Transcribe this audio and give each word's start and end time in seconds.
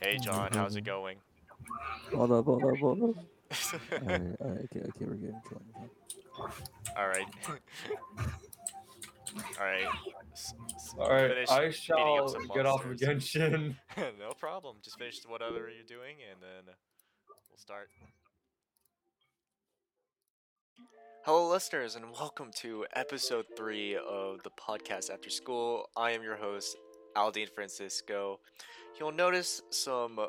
Hey 0.00 0.16
oh, 0.20 0.22
John, 0.22 0.50
how's 0.52 0.76
it 0.76 0.80
um, 0.80 0.84
going? 0.84 1.18
Hold 2.14 2.32
up, 2.32 2.44
hold 2.44 2.64
up, 2.64 2.78
hold 2.78 3.02
up. 3.02 3.24
Alright, 3.92 4.22
alright, 4.40 4.60
okay, 4.64 4.80
okay, 4.80 5.04
we're 5.04 5.14
good. 5.14 5.34
Chill, 5.48 5.62
chill. 5.72 6.50
All 6.96 7.08
right. 7.08 7.26
All 9.58 9.66
right. 9.66 9.86
S- 10.32 10.54
s- 10.74 10.94
All 10.98 11.10
right, 11.10 11.30
finish 11.30 11.50
I 11.50 11.56
beating 11.56 11.68
up 11.70 11.74
shall 11.74 12.28
some 12.28 12.46
get 12.54 12.66
off 12.66 12.80
of 12.84 12.88
monsters. 12.88 13.32
Genshin. 13.34 13.76
no 14.18 14.30
problem. 14.38 14.76
Just 14.82 14.98
finish 14.98 15.20
whatever 15.26 15.68
you're 15.70 15.84
doing, 15.86 16.16
and 16.30 16.40
then 16.40 16.74
we'll 17.26 17.58
start. 17.58 17.88
Hello, 21.24 21.50
listeners, 21.50 21.96
and 21.96 22.06
welcome 22.12 22.50
to 22.56 22.86
episode 22.94 23.46
three 23.56 23.96
of 23.96 24.42
the 24.44 24.50
podcast 24.50 25.10
After 25.10 25.28
School. 25.28 25.88
I 25.96 26.12
am 26.12 26.22
your 26.22 26.36
host, 26.36 26.76
Al 27.18 27.32
Dean 27.32 27.48
Francisco. 27.52 28.38
You'll 28.98 29.12
notice 29.12 29.60
some 29.70 30.20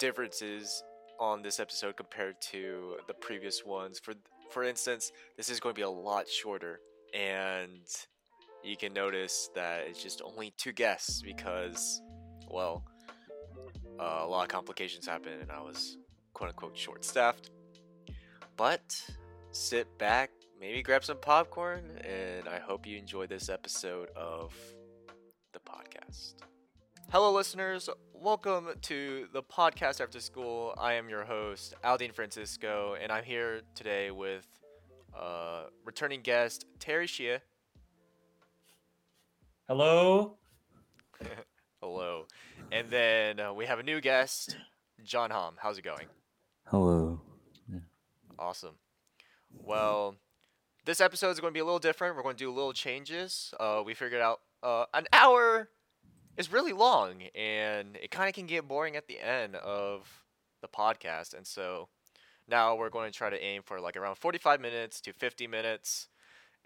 differences 0.00 0.82
on 1.20 1.42
this 1.42 1.60
episode 1.60 1.96
compared 1.96 2.40
to 2.40 2.96
the 3.06 3.14
previous 3.14 3.64
ones. 3.64 4.00
For 4.00 4.14
for 4.50 4.64
instance, 4.64 5.12
this 5.36 5.48
is 5.48 5.60
going 5.60 5.74
to 5.74 5.78
be 5.78 5.82
a 5.84 5.90
lot 5.90 6.28
shorter, 6.28 6.80
and 7.14 7.86
you 8.64 8.76
can 8.76 8.92
notice 8.92 9.50
that 9.54 9.84
it's 9.86 10.02
just 10.02 10.20
only 10.24 10.52
two 10.56 10.72
guests 10.72 11.22
because, 11.22 12.00
well, 12.50 12.82
uh, 14.00 14.22
a 14.22 14.26
lot 14.26 14.42
of 14.42 14.48
complications 14.48 15.06
happened, 15.06 15.40
and 15.40 15.52
I 15.52 15.60
was 15.60 15.98
quote 16.34 16.48
unquote 16.50 16.76
short 16.76 17.04
staffed. 17.04 17.50
But 18.56 19.00
sit 19.52 19.86
back, 19.98 20.30
maybe 20.60 20.82
grab 20.82 21.04
some 21.04 21.18
popcorn, 21.18 21.84
and 22.00 22.48
I 22.48 22.58
hope 22.58 22.86
you 22.86 22.96
enjoy 22.96 23.26
this 23.28 23.48
episode 23.48 24.08
of 24.16 24.52
podcast. 25.68 26.34
Hello, 27.10 27.32
listeners. 27.32 27.90
Welcome 28.14 28.68
to 28.82 29.28
the 29.32 29.42
podcast 29.42 30.00
after 30.00 30.18
school. 30.20 30.74
I 30.78 30.94
am 30.94 31.08
your 31.10 31.24
host, 31.24 31.74
Al 31.84 31.98
Dean 31.98 32.12
Francisco, 32.12 32.96
and 33.00 33.12
I'm 33.12 33.24
here 33.24 33.60
today 33.74 34.10
with 34.10 34.46
uh, 35.18 35.64
returning 35.84 36.22
guest 36.22 36.64
Terry 36.78 37.06
Shia. 37.06 37.40
Hello. 39.66 40.36
Hello. 41.82 42.26
And 42.72 42.88
then 42.88 43.38
uh, 43.38 43.52
we 43.52 43.66
have 43.66 43.78
a 43.78 43.82
new 43.82 44.00
guest, 44.00 44.56
John 45.04 45.30
Hom. 45.30 45.54
How's 45.58 45.78
it 45.78 45.82
going? 45.82 46.06
Hello. 46.64 47.20
Awesome. 48.38 48.76
Well, 49.52 50.14
this 50.84 51.00
episode 51.00 51.30
is 51.30 51.40
going 51.40 51.52
to 51.52 51.54
be 51.54 51.60
a 51.60 51.64
little 51.64 51.80
different. 51.80 52.16
We're 52.16 52.22
going 52.22 52.36
to 52.36 52.44
do 52.44 52.50
little 52.50 52.72
changes. 52.72 53.52
Uh, 53.58 53.82
we 53.84 53.94
figured 53.94 54.22
out 54.22 54.40
uh, 54.62 54.84
an 54.94 55.06
hour 55.12 55.68
is 56.36 56.52
really 56.52 56.72
long, 56.72 57.22
and 57.34 57.96
it 57.96 58.10
kind 58.10 58.28
of 58.28 58.34
can 58.34 58.46
get 58.46 58.68
boring 58.68 58.96
at 58.96 59.08
the 59.08 59.20
end 59.20 59.56
of 59.56 60.08
the 60.62 60.68
podcast. 60.68 61.34
And 61.34 61.46
so 61.46 61.88
now 62.48 62.76
we're 62.76 62.90
going 62.90 63.10
to 63.10 63.16
try 63.16 63.30
to 63.30 63.42
aim 63.42 63.62
for 63.64 63.80
like 63.80 63.96
around 63.96 64.16
45 64.16 64.60
minutes 64.60 65.00
to 65.02 65.12
50 65.12 65.46
minutes. 65.46 66.08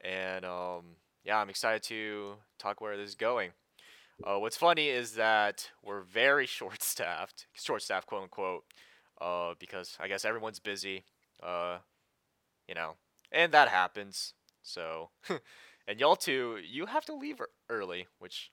And 0.04 0.44
um, 0.44 0.82
yeah, 1.24 1.38
I'm 1.38 1.50
excited 1.50 1.82
to 1.84 2.34
talk 2.58 2.80
where 2.80 2.96
this 2.96 3.10
is 3.10 3.14
going. 3.14 3.50
Uh, 4.24 4.38
what's 4.38 4.56
funny 4.56 4.88
is 4.88 5.12
that 5.14 5.70
we're 5.82 6.02
very 6.02 6.46
short 6.58 6.82
staffed, 6.82 7.46
short 7.52 7.82
staffed, 7.82 8.06
quote 8.06 8.22
unquote, 8.22 8.64
uh, 9.20 9.54
because 9.58 9.96
I 10.00 10.08
guess 10.08 10.24
everyone's 10.24 10.60
busy, 10.60 11.04
uh, 11.42 11.78
you 12.68 12.74
know, 12.74 12.94
and 13.30 13.52
that 13.52 13.68
happens. 13.68 14.34
So, 14.62 15.10
and 15.86 16.00
y'all 16.00 16.16
too, 16.16 16.58
you 16.64 16.86
have 16.86 17.04
to 17.06 17.14
leave 17.14 17.40
early, 17.68 18.06
which 18.18 18.50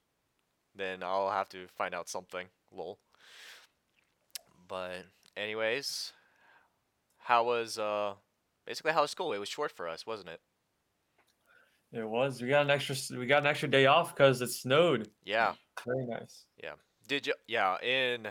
then 0.76 1.04
I'll 1.04 1.32
have 1.32 1.50
to 1.50 1.68
find 1.78 1.94
out 1.94 2.10
something. 2.10 2.48
Lol. 2.72 3.00
But, 4.68 5.06
anyways, 5.36 6.14
how 7.18 7.44
was 7.44 7.78
uh, 7.80 8.14
basically 8.66 8.92
how 8.92 9.02
was 9.02 9.12
school? 9.12 9.34
It 9.34 9.40
was 9.40 9.50
short 9.50 9.72
for 9.72 9.88
us, 9.88 10.06
wasn't 10.06 10.30
it? 10.30 10.42
It 11.92 12.08
was. 12.08 12.42
We 12.42 12.50
got 12.50 12.64
an 12.64 12.70
extra. 12.70 12.96
We 13.18 13.26
got 13.26 13.42
an 13.42 13.48
extra 13.48 13.68
day 13.68 13.88
off 13.88 14.16
because 14.16 14.42
it 14.42 14.52
snowed. 14.52 15.10
Yeah. 15.24 15.54
Very 15.86 16.06
nice. 16.06 16.46
Yeah. 16.64 16.74
Did 17.08 17.26
you? 17.26 17.34
Yeah, 17.48 17.82
in 17.82 18.28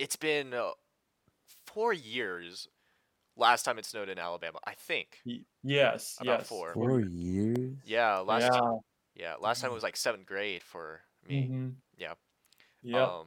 it's 0.00 0.16
been 0.16 0.52
uh, 0.52 0.70
four 1.66 1.92
years. 1.92 2.68
Last 3.38 3.62
time 3.62 3.78
it 3.78 3.86
snowed 3.86 4.08
in 4.08 4.18
Alabama, 4.18 4.58
I 4.66 4.74
think. 4.74 5.20
Y- 5.24 5.44
Yes. 5.62 6.16
About 6.20 6.40
yes. 6.40 6.48
four. 6.48 6.74
Four 6.74 7.00
years? 7.00 7.76
Yeah, 7.86 8.18
last 8.18 8.50
yeah. 8.52 8.70
yeah 9.14 9.34
last 9.40 9.60
time 9.62 9.70
it 9.70 9.74
was 9.74 9.82
like 9.82 9.96
seventh 9.96 10.26
grade 10.26 10.62
for 10.62 11.00
me. 11.26 11.48
Mhm. 11.48 11.74
Yeah. 11.96 12.14
Yep. 12.82 13.08
Um, 13.08 13.26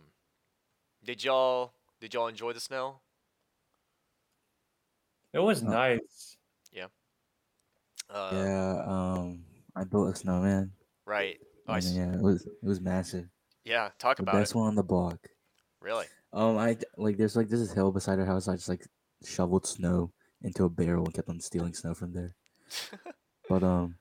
did 1.04 1.24
y'all 1.24 1.74
did 2.00 2.14
y'all 2.14 2.28
enjoy 2.28 2.52
the 2.54 2.60
snow? 2.60 3.00
it 5.34 5.40
was 5.40 5.64
uh, 5.64 5.70
nice. 5.70 6.36
Uh, 8.14 8.30
yeah, 8.34 8.84
um, 8.86 9.42
I 9.74 9.86
built 9.86 10.14
a 10.14 10.18
snowman. 10.18 10.72
Right. 11.06 11.40
Oh, 11.68 11.74
I 11.74 11.78
and 11.78 11.96
yeah, 11.96 12.14
it 12.14 12.22
was 12.22 12.46
it 12.46 12.66
was 12.68 12.82
massive. 12.82 13.26
yeah. 13.64 13.90
Talk 14.00 14.18
The 14.18 14.24
about 14.24 14.34
best 14.36 14.52
it. 14.54 14.58
one 14.58 14.68
on 14.68 14.76
the 14.76 14.84
block. 14.84 15.18
Really. 15.80 16.08
Um, 16.34 16.58
I 16.58 16.74
d- 16.74 16.86
like 16.98 17.16
there's 17.18 17.38
like 17.38 17.48
this 17.48 17.62
is 17.62 17.72
hill 17.72 17.90
beside 17.94 18.20
our 18.20 18.26
house. 18.26 18.50
I 18.50 18.56
just 18.56 18.68
like 18.68 18.86
shoveled 19.24 19.66
snow 19.68 20.14
into 20.42 20.66
a 20.66 20.70
barrel 20.70 21.06
and 21.06 21.14
kept 21.14 21.30
on 21.30 21.40
stealing 21.40 21.74
snow 21.74 21.94
from 21.94 22.14
there. 22.14 22.36
But 23.48 23.64
um, 23.64 23.98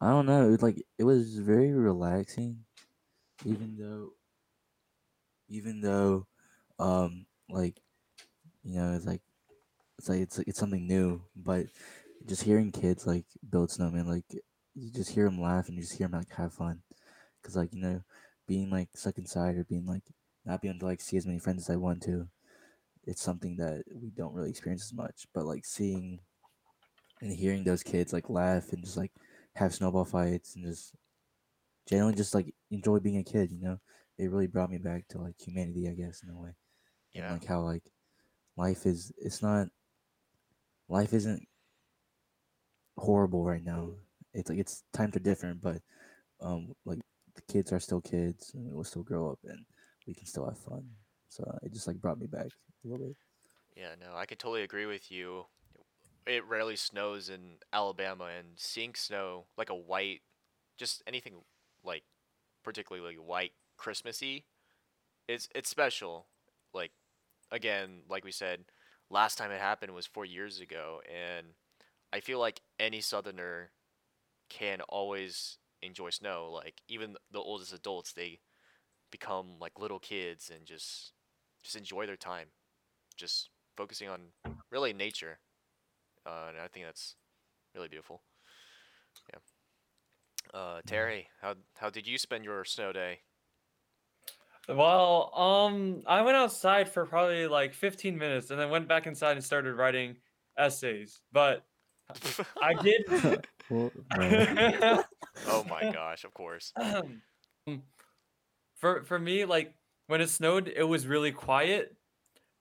I 0.00 0.10
don't 0.10 0.26
know. 0.26 0.48
It 0.48 0.50
was 0.50 0.62
like 0.62 0.84
it 0.98 1.04
was 1.04 1.38
very 1.38 1.72
relaxing, 1.72 2.64
even 3.44 3.76
though, 3.78 4.14
even 5.48 5.80
though, 5.80 6.26
um, 6.78 7.26
like, 7.48 7.80
you 8.64 8.76
know, 8.78 8.94
it's 8.94 9.06
like, 9.06 9.22
it's 9.98 10.08
like 10.08 10.20
it's 10.20 10.38
it's 10.40 10.58
something 10.58 10.86
new. 10.86 11.22
But 11.36 11.66
just 12.26 12.42
hearing 12.44 12.72
kids 12.72 13.06
like 13.06 13.26
build 13.48 13.70
snowmen, 13.70 14.06
like 14.06 14.24
you 14.74 14.92
just 14.92 15.10
hear 15.12 15.24
them 15.26 15.40
laugh 15.40 15.68
and 15.68 15.76
you 15.76 15.82
just 15.82 15.98
hear 15.98 16.08
them 16.08 16.20
like 16.20 16.32
have 16.32 16.54
fun, 16.54 16.82
cause 17.42 17.56
like 17.56 17.74
you 17.74 17.80
know, 17.82 18.02
being 18.48 18.70
like 18.70 18.90
stuck 18.96 19.18
inside 19.18 19.56
or 19.56 19.64
being 19.64 19.86
like 19.86 20.04
not 20.44 20.62
being 20.62 20.74
able 20.74 20.80
to 20.80 20.86
like 20.86 21.00
see 21.00 21.16
as 21.16 21.26
many 21.26 21.38
friends 21.38 21.64
as 21.68 21.70
I 21.74 21.76
want 21.78 22.02
to, 22.04 22.28
it's 23.08 23.22
something 23.22 23.56
that 23.56 23.84
we 23.90 24.10
don't 24.10 24.34
really 24.34 24.50
experience 24.50 24.84
as 24.84 24.92
much. 24.92 25.26
But 25.32 25.46
like 25.46 25.64
seeing 25.64 26.20
and 27.22 27.32
hearing 27.32 27.64
those 27.64 27.82
kids 27.82 28.12
like 28.12 28.28
laugh 28.28 28.72
and 28.72 28.84
just 28.84 28.98
like 28.98 29.12
have 29.54 29.74
snowball 29.74 30.04
fights 30.04 30.54
and 30.54 30.64
just 30.64 30.94
generally 31.88 32.14
just 32.14 32.34
like 32.34 32.54
enjoy 32.70 32.98
being 32.98 33.16
a 33.16 33.24
kid, 33.24 33.50
you 33.50 33.60
know, 33.60 33.80
it 34.18 34.30
really 34.30 34.46
brought 34.46 34.70
me 34.70 34.76
back 34.76 35.08
to 35.08 35.18
like 35.18 35.40
humanity, 35.40 35.88
I 35.88 35.94
guess, 35.94 36.22
in 36.22 36.28
a 36.28 36.36
way. 36.36 36.50
Yeah. 37.14 37.32
like 37.32 37.46
how 37.46 37.62
like 37.62 37.82
life 38.56 38.84
is, 38.84 39.10
it's 39.16 39.42
not, 39.42 39.68
life 40.88 41.14
isn't 41.14 41.48
horrible 42.98 43.42
right 43.42 43.64
now. 43.64 43.88
It's 44.34 44.50
like 44.50 44.58
it's 44.58 44.84
times 44.92 45.16
are 45.16 45.20
different, 45.20 45.62
but 45.62 45.80
um, 46.42 46.74
like 46.84 47.00
the 47.34 47.42
kids 47.50 47.72
are 47.72 47.80
still 47.80 48.02
kids 48.02 48.52
and 48.54 48.70
we'll 48.70 48.84
still 48.84 49.02
grow 49.02 49.32
up 49.32 49.38
and 49.44 49.64
we 50.06 50.12
can 50.12 50.26
still 50.26 50.44
have 50.44 50.58
fun. 50.58 50.84
So 51.28 51.44
uh, 51.44 51.58
it 51.62 51.72
just 51.72 51.86
like 51.86 52.00
brought 52.00 52.18
me 52.18 52.26
back 52.26 52.46
a 52.46 52.88
little 52.88 53.06
bit. 53.06 53.16
Yeah. 53.76 53.94
No, 54.00 54.16
I 54.16 54.26
could 54.26 54.38
totally 54.38 54.62
agree 54.62 54.86
with 54.86 55.10
you. 55.10 55.46
It 56.26 56.44
rarely 56.46 56.76
snows 56.76 57.30
in 57.30 57.56
Alabama, 57.72 58.28
and 58.36 58.48
seeing 58.56 58.94
snow 58.94 59.44
like 59.56 59.70
a 59.70 59.74
white, 59.74 60.20
just 60.76 61.02
anything 61.06 61.34
like 61.84 62.02
particularly 62.62 63.16
white 63.16 63.52
Christmassy, 63.78 64.44
it's 65.28 65.48
it's 65.54 65.68
special. 65.68 66.26
Like 66.74 66.92
again, 67.50 68.02
like 68.08 68.24
we 68.24 68.32
said, 68.32 68.64
last 69.10 69.38
time 69.38 69.50
it 69.50 69.60
happened 69.60 69.94
was 69.94 70.06
four 70.06 70.24
years 70.24 70.60
ago, 70.60 71.00
and 71.08 71.48
I 72.12 72.20
feel 72.20 72.38
like 72.38 72.60
any 72.78 73.00
Southerner 73.00 73.70
can 74.48 74.80
always 74.88 75.58
enjoy 75.82 76.10
snow. 76.10 76.50
Like 76.52 76.82
even 76.88 77.16
the 77.30 77.40
oldest 77.40 77.72
adults, 77.72 78.12
they 78.12 78.40
become 79.10 79.58
like 79.60 79.78
little 79.78 79.98
kids 79.98 80.50
and 80.54 80.66
just 80.66 81.12
just 81.62 81.76
enjoy 81.76 82.06
their 82.06 82.16
time, 82.16 82.48
just 83.16 83.50
focusing 83.76 84.08
on 84.08 84.20
really 84.70 84.92
nature. 84.92 85.38
Uh, 86.26 86.46
and 86.48 86.58
I 86.58 86.68
think 86.68 86.86
that's 86.86 87.14
really 87.74 87.88
beautiful. 87.88 88.22
Yeah. 89.32 90.58
Uh, 90.58 90.80
Terry, 90.86 91.28
how 91.40 91.54
how 91.78 91.90
did 91.90 92.06
you 92.06 92.18
spend 92.18 92.44
your 92.44 92.64
snow 92.64 92.92
day? 92.92 93.20
Well, 94.68 95.32
um, 95.34 96.02
I 96.06 96.20
went 96.20 96.36
outside 96.36 96.90
for 96.90 97.06
probably 97.06 97.46
like 97.46 97.72
15 97.72 98.18
minutes 98.18 98.50
and 98.50 98.60
then 98.60 98.68
went 98.68 98.86
back 98.86 99.06
inside 99.06 99.32
and 99.32 99.44
started 99.44 99.74
writing 99.74 100.16
essays. 100.58 101.20
But 101.32 101.64
I 102.62 102.74
did. 102.74 103.46
Oh 105.46 105.64
my 105.68 105.92
gosh! 105.92 106.24
Of 106.24 106.34
course. 106.34 106.72
Um, 106.76 107.22
for 108.76 109.04
for 109.04 109.18
me, 109.18 109.44
like 109.44 109.74
when 110.08 110.20
it 110.20 110.28
snowed, 110.30 110.72
it 110.74 110.82
was 110.82 111.06
really 111.06 111.30
quiet, 111.32 111.94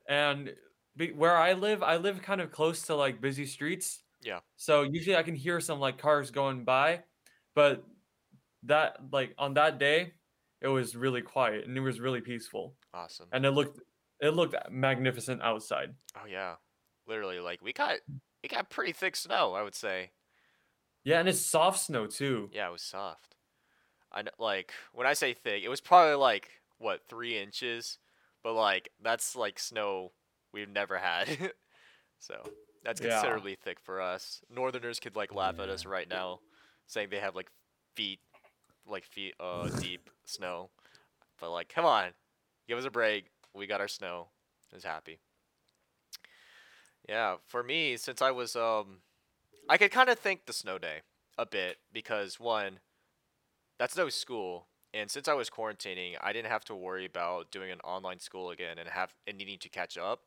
and 0.07 0.53
be, 0.95 1.11
where 1.11 1.35
I 1.35 1.53
live, 1.53 1.81
I 1.81 1.97
live 1.97 2.21
kind 2.21 2.39
of 2.41 2.51
close 2.51 2.83
to 2.83 2.95
like 2.95 3.19
busy 3.19 3.45
streets. 3.45 4.03
Yeah. 4.21 4.39
So 4.55 4.83
usually 4.83 5.15
I 5.15 5.23
can 5.23 5.35
hear 5.35 5.59
some 5.59 5.79
like 5.79 5.97
cars 5.97 6.29
going 6.31 6.63
by, 6.63 7.01
but 7.55 7.83
that 8.63 8.97
like 9.11 9.33
on 9.37 9.53
that 9.55 9.79
day, 9.79 10.13
it 10.61 10.67
was 10.67 10.95
really 10.95 11.21
quiet 11.21 11.65
and 11.65 11.77
it 11.77 11.81
was 11.81 11.99
really 11.99 12.21
peaceful. 12.21 12.75
Awesome. 12.93 13.27
and 13.31 13.45
it 13.45 13.51
looked 13.51 13.79
it 14.19 14.31
looked 14.31 14.55
magnificent 14.71 15.41
outside. 15.41 15.93
Oh 16.15 16.25
yeah, 16.29 16.55
literally 17.07 17.39
like 17.39 17.61
we 17.61 17.73
got 17.73 17.97
we 18.43 18.49
got 18.49 18.69
pretty 18.69 18.91
thick 18.91 19.15
snow. 19.15 19.53
I 19.53 19.63
would 19.63 19.75
say. 19.75 20.11
Yeah, 21.03 21.19
and 21.19 21.29
it's 21.29 21.39
soft 21.39 21.79
snow 21.79 22.07
too. 22.07 22.49
Yeah, 22.51 22.67
it 22.67 22.71
was 22.71 22.81
soft. 22.81 23.35
I 24.11 24.23
kn- 24.23 24.33
like 24.39 24.73
when 24.93 25.05
I 25.05 25.13
say 25.13 25.33
thick, 25.33 25.63
it 25.63 25.69
was 25.69 25.79
probably 25.79 26.15
like 26.15 26.49
what 26.79 27.01
three 27.07 27.37
inches, 27.37 27.97
but 28.43 28.53
like 28.53 28.89
that's 29.01 29.35
like 29.35 29.59
snow 29.59 30.11
we've 30.53 30.69
never 30.69 30.97
had. 30.97 31.27
so 32.19 32.51
that's 32.83 32.99
Yeah. 32.99 33.09
considerably 33.09 33.55
thick 33.55 33.79
for 33.79 34.01
us. 34.01 34.41
Northerners 34.49 34.99
could 34.99 35.15
like 35.15 35.33
laugh 35.33 35.59
at 35.59 35.69
us 35.69 35.85
right 35.85 36.09
now, 36.09 36.41
saying 36.87 37.09
they 37.09 37.19
have 37.19 37.35
like 37.35 37.49
feet, 37.95 38.19
like 38.89 39.05
feet 39.05 39.33
uh 39.39 39.69
deep 39.79 40.09
snow. 40.25 40.69
But 41.39 41.51
like, 41.51 41.69
come 41.69 41.85
on, 41.85 42.09
give 42.67 42.77
us 42.77 42.85
a 42.85 42.91
break. 42.91 43.27
We 43.53 43.67
got 43.67 43.81
our 43.81 43.87
snow. 43.87 44.27
I 44.71 44.75
was 44.75 44.83
happy. 44.83 45.19
Yeah, 47.07 47.37
for 47.47 47.63
me, 47.63 47.97
since 47.97 48.21
I 48.21 48.31
was 48.31 48.55
um, 48.55 48.99
I 49.69 49.77
could 49.77 49.91
kind 49.91 50.09
of 50.09 50.19
thank 50.19 50.45
the 50.45 50.53
snow 50.53 50.77
day 50.77 51.01
a 51.37 51.45
bit 51.45 51.77
because 51.91 52.39
one, 52.39 52.79
that's 53.79 53.97
no 53.97 54.09
school, 54.09 54.67
and 54.93 55.09
since 55.09 55.27
I 55.27 55.33
was 55.33 55.49
quarantining, 55.49 56.15
I 56.21 56.33
didn't 56.33 56.51
have 56.51 56.65
to 56.65 56.75
worry 56.75 57.05
about 57.05 57.51
doing 57.51 57.71
an 57.71 57.79
online 57.81 58.19
school 58.19 58.49
again 58.49 58.77
and 58.77 58.89
have 58.89 59.13
and 59.25 59.37
needing 59.37 59.59
to 59.59 59.69
catch 59.69 59.97
up. 59.97 60.21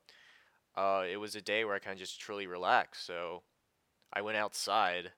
Uh, 0.76 1.04
it 1.10 1.16
was 1.16 1.34
a 1.34 1.40
day 1.40 1.64
where 1.64 1.74
I 1.74 1.78
kind 1.78 1.94
of 1.94 1.98
just 1.98 2.20
truly 2.20 2.46
relaxed. 2.46 3.04
So, 3.06 3.42
I 4.12 4.22
went 4.22 4.36
outside, 4.36 5.12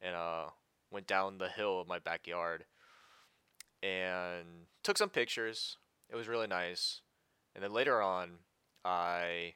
and 0.00 0.14
uh, 0.14 0.46
went 0.90 1.06
down 1.06 1.38
the 1.38 1.48
hill 1.48 1.80
of 1.80 1.88
my 1.88 1.98
backyard, 1.98 2.64
and 3.82 4.66
took 4.82 4.98
some 4.98 5.10
pictures. 5.10 5.76
It 6.10 6.16
was 6.16 6.28
really 6.28 6.46
nice, 6.46 7.02
and 7.54 7.62
then 7.62 7.72
later 7.72 8.00
on, 8.00 8.38
I 8.84 9.54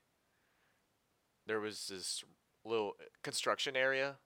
there 1.47 1.61
was 1.61 1.89
this 1.89 2.23
little 2.65 2.93
construction 3.23 3.77
area 3.77 4.17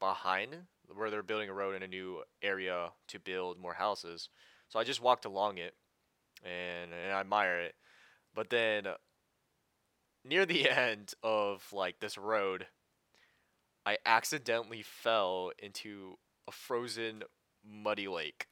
behind 0.00 0.56
where 0.92 1.10
they're 1.10 1.22
building 1.22 1.48
a 1.48 1.54
road 1.54 1.74
in 1.74 1.82
a 1.82 1.88
new 1.88 2.22
area 2.42 2.90
to 3.08 3.18
build 3.18 3.58
more 3.58 3.74
houses. 3.74 4.28
So 4.68 4.78
I 4.78 4.84
just 4.84 5.02
walked 5.02 5.24
along 5.24 5.58
it 5.58 5.74
and, 6.44 6.92
and 6.92 7.12
I 7.12 7.20
admire 7.20 7.60
it. 7.60 7.74
But 8.34 8.50
then 8.50 8.86
uh, 8.86 8.94
near 10.24 10.46
the 10.46 10.68
end 10.70 11.14
of 11.22 11.64
like 11.72 12.00
this 12.00 12.18
road, 12.18 12.66
I 13.86 13.98
accidentally 14.06 14.82
fell 14.82 15.52
into 15.58 16.14
a 16.48 16.52
frozen 16.52 17.22
muddy 17.64 18.08
lake. 18.08 18.46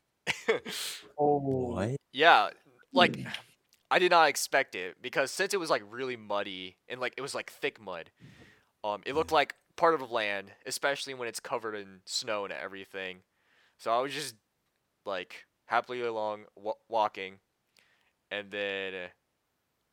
Oh, 1.19 1.39
What? 1.43 1.97
yeah, 2.13 2.51
like 2.93 3.19
I 3.91 3.99
did 3.99 4.11
not 4.11 4.29
expect 4.29 4.75
it 4.75 4.97
because 5.01 5.31
since 5.31 5.55
it 5.55 5.61
was 5.61 5.71
like 5.71 5.83
really 5.91 6.17
muddy 6.17 6.77
and 6.89 7.01
like 7.01 7.15
it 7.17 7.23
was 7.23 7.35
like 7.35 7.51
thick 7.51 7.81
mud, 7.81 8.11
um, 8.85 9.03
it 9.07 9.15
looked 9.15 9.33
like 9.33 9.55
part 9.77 9.95
of 9.95 10.01
the 10.01 10.07
land, 10.07 10.53
especially 10.67 11.15
when 11.15 11.29
it's 11.29 11.41
covered 11.41 11.75
in 11.75 12.01
snow 12.05 12.45
and 12.45 12.53
everything. 12.53 13.19
So 13.79 13.93
I 13.93 14.01
was 14.01 14.13
just 14.13 14.35
like 15.05 15.47
happily 15.73 16.03
along 16.03 16.45
wa- 16.55 16.75
walking, 16.91 17.37
and 18.31 18.51
then 18.51 18.95
uh, 18.95 19.09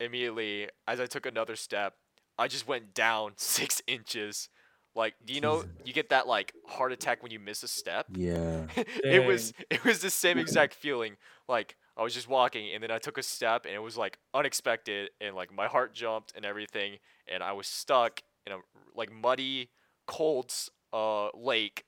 immediately 0.04 0.68
as 0.86 1.00
I 1.00 1.06
took 1.06 1.26
another 1.26 1.56
step, 1.56 1.94
I 2.38 2.50
just 2.50 2.68
went 2.68 2.94
down 2.94 3.34
six 3.38 3.82
inches. 3.88 4.50
Like, 4.94 5.16
do 5.26 5.34
you 5.34 5.40
know 5.40 5.64
you 5.86 5.94
get 5.94 6.10
that 6.10 6.28
like 6.28 6.54
heart 6.68 6.92
attack 6.92 7.24
when 7.24 7.32
you 7.32 7.40
miss 7.40 7.64
a 7.64 7.68
step? 7.70 8.08
Yeah. 8.14 8.68
it 8.76 9.26
was 9.26 9.54
it 9.70 9.86
was 9.86 10.00
the 10.00 10.10
same 10.10 10.38
exact 10.38 10.74
feeling. 10.74 11.16
Like 11.48 11.78
I 11.96 12.04
was 12.04 12.14
just 12.14 12.28
walking 12.28 12.74
and 12.74 12.84
then 12.84 12.92
I 12.92 12.98
took 12.98 13.18
a 13.18 13.24
step 13.24 13.66
and 13.66 13.74
it 13.74 13.82
was 13.82 13.96
like 13.96 14.18
unexpected 14.34 15.12
and 15.22 15.34
like 15.34 15.54
my 15.54 15.68
heart 15.68 15.94
jumped 15.94 16.34
and 16.36 16.44
everything 16.44 16.98
and 17.32 17.42
I 17.42 17.54
was 17.54 17.68
stuck 17.68 18.22
in 18.46 18.52
a 18.52 18.58
like 18.96 19.12
muddy, 19.14 19.70
cold 20.08 20.54
uh 20.92 21.30
lake, 21.34 21.86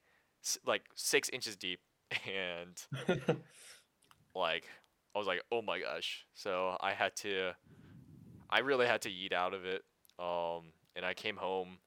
like 0.66 0.84
six 0.96 1.28
inches 1.30 1.58
deep 1.58 1.82
and 2.26 3.28
like 4.36 4.68
I 5.16 5.18
was 5.18 5.28
like, 5.28 5.42
oh 5.52 5.62
my 5.62 5.80
gosh. 5.80 6.26
So 6.34 6.78
I 6.80 6.94
had 6.94 7.16
to, 7.18 7.52
I 8.50 8.60
really 8.60 8.88
had 8.88 9.02
to 9.02 9.12
eat 9.12 9.34
out 9.34 9.54
of 9.54 9.66
it. 9.66 9.84
Um, 10.20 10.72
and 10.96 11.06
I 11.06 11.14
came 11.14 11.38
home, 11.38 11.80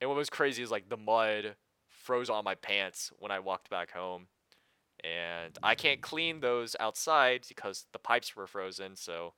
and 0.00 0.08
what 0.08 0.16
was 0.16 0.30
crazy 0.30 0.62
is 0.62 0.70
like 0.70 0.88
the 0.88 0.96
mud 0.96 1.56
froze 1.88 2.30
on 2.30 2.44
my 2.44 2.54
pants 2.54 3.12
when 3.18 3.30
I 3.30 3.40
walked 3.40 3.68
back 3.70 3.90
home, 3.90 4.28
and 5.04 5.58
I 5.62 5.74
can't 5.74 6.00
clean 6.00 6.40
those 6.40 6.74
outside 6.80 7.44
because 7.48 7.86
the 7.92 7.98
pipes 7.98 8.34
were 8.34 8.46
frozen. 8.46 8.96
So 8.96 9.34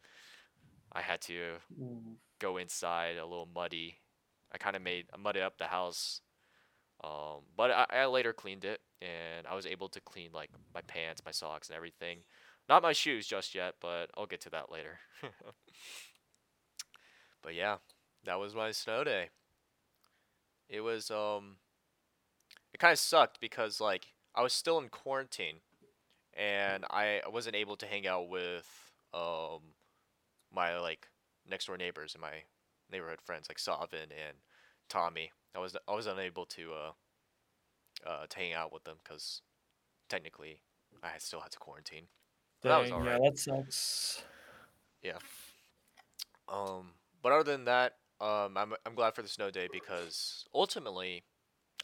I 0.92 1.00
had 1.00 1.20
to 1.22 1.54
go 2.38 2.58
inside 2.58 3.16
a 3.16 3.26
little 3.26 3.48
muddy. 3.52 3.98
I 4.52 4.58
kind 4.58 4.76
of 4.76 4.82
made 4.82 5.06
I 5.12 5.16
mudded 5.16 5.42
up 5.42 5.58
the 5.58 5.64
house, 5.64 6.20
um, 7.02 7.40
but 7.56 7.70
I, 7.70 7.86
I 7.90 8.06
later 8.06 8.32
cleaned 8.32 8.64
it, 8.64 8.80
and 9.02 9.46
I 9.46 9.54
was 9.54 9.66
able 9.66 9.88
to 9.88 10.00
clean 10.00 10.30
like 10.32 10.50
my 10.74 10.80
pants, 10.82 11.22
my 11.24 11.32
socks, 11.32 11.68
and 11.68 11.76
everything. 11.76 12.18
Not 12.68 12.82
my 12.82 12.92
shoes 12.92 13.26
just 13.26 13.54
yet, 13.54 13.74
but 13.80 14.06
I'll 14.16 14.26
get 14.26 14.40
to 14.42 14.50
that 14.50 14.70
later. 14.70 15.00
but 17.42 17.54
yeah, 17.54 17.76
that 18.24 18.38
was 18.38 18.54
my 18.54 18.70
snow 18.70 19.04
day. 19.04 19.30
It 20.68 20.80
was 20.80 21.10
um, 21.10 21.56
it 22.72 22.78
kind 22.78 22.92
of 22.92 22.98
sucked 22.98 23.40
because 23.40 23.80
like 23.80 24.06
I 24.34 24.42
was 24.42 24.52
still 24.52 24.78
in 24.78 24.88
quarantine, 24.88 25.56
and 26.34 26.84
I 26.90 27.20
wasn't 27.30 27.56
able 27.56 27.76
to 27.76 27.86
hang 27.86 28.06
out 28.06 28.28
with 28.28 28.68
um 29.12 29.60
my 30.54 30.78
like 30.78 31.08
next 31.48 31.66
door 31.66 31.76
neighbors 31.76 32.14
and 32.14 32.22
my 32.22 32.44
neighborhood 32.90 33.20
friends 33.20 33.48
like 33.48 33.58
Savin 33.58 34.00
and 34.02 34.36
Tommy. 34.88 35.32
I 35.54 35.58
was 35.58 35.76
I 35.88 35.94
was 35.94 36.06
unable 36.06 36.46
to 36.46 36.72
uh 36.72 36.92
uh 38.06 38.26
to 38.28 38.38
hang 38.38 38.52
out 38.52 38.72
with 38.72 38.84
them 38.84 38.96
because 39.02 39.42
technically 40.08 40.62
I 41.02 41.18
still 41.18 41.40
had 41.40 41.52
to 41.52 41.58
quarantine. 41.58 42.06
But 42.62 42.68
that 42.70 42.80
was 42.80 42.90
Dang, 42.90 43.04
yeah, 43.04 43.10
alright. 43.10 43.22
that 43.22 43.38
sucks. 43.38 44.22
Yeah. 45.02 45.18
Um, 46.48 46.92
but 47.22 47.32
other 47.32 47.50
than 47.50 47.64
that, 47.64 47.94
um, 48.20 48.56
I'm 48.56 48.74
I'm 48.86 48.94
glad 48.94 49.14
for 49.14 49.22
the 49.22 49.28
snow 49.28 49.50
day 49.50 49.68
because 49.72 50.44
ultimately, 50.54 51.24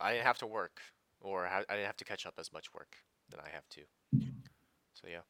I 0.00 0.12
didn't 0.12 0.26
have 0.26 0.38
to 0.38 0.46
work 0.46 0.80
or 1.20 1.46
ha- 1.46 1.64
I 1.68 1.74
didn't 1.74 1.86
have 1.86 1.96
to 1.96 2.04
catch 2.04 2.26
up 2.26 2.34
as 2.38 2.52
much 2.52 2.72
work 2.74 2.96
than 3.30 3.40
I 3.40 3.48
have 3.50 3.68
to. 3.70 3.80
So 4.94 5.08
yeah. 5.08 5.22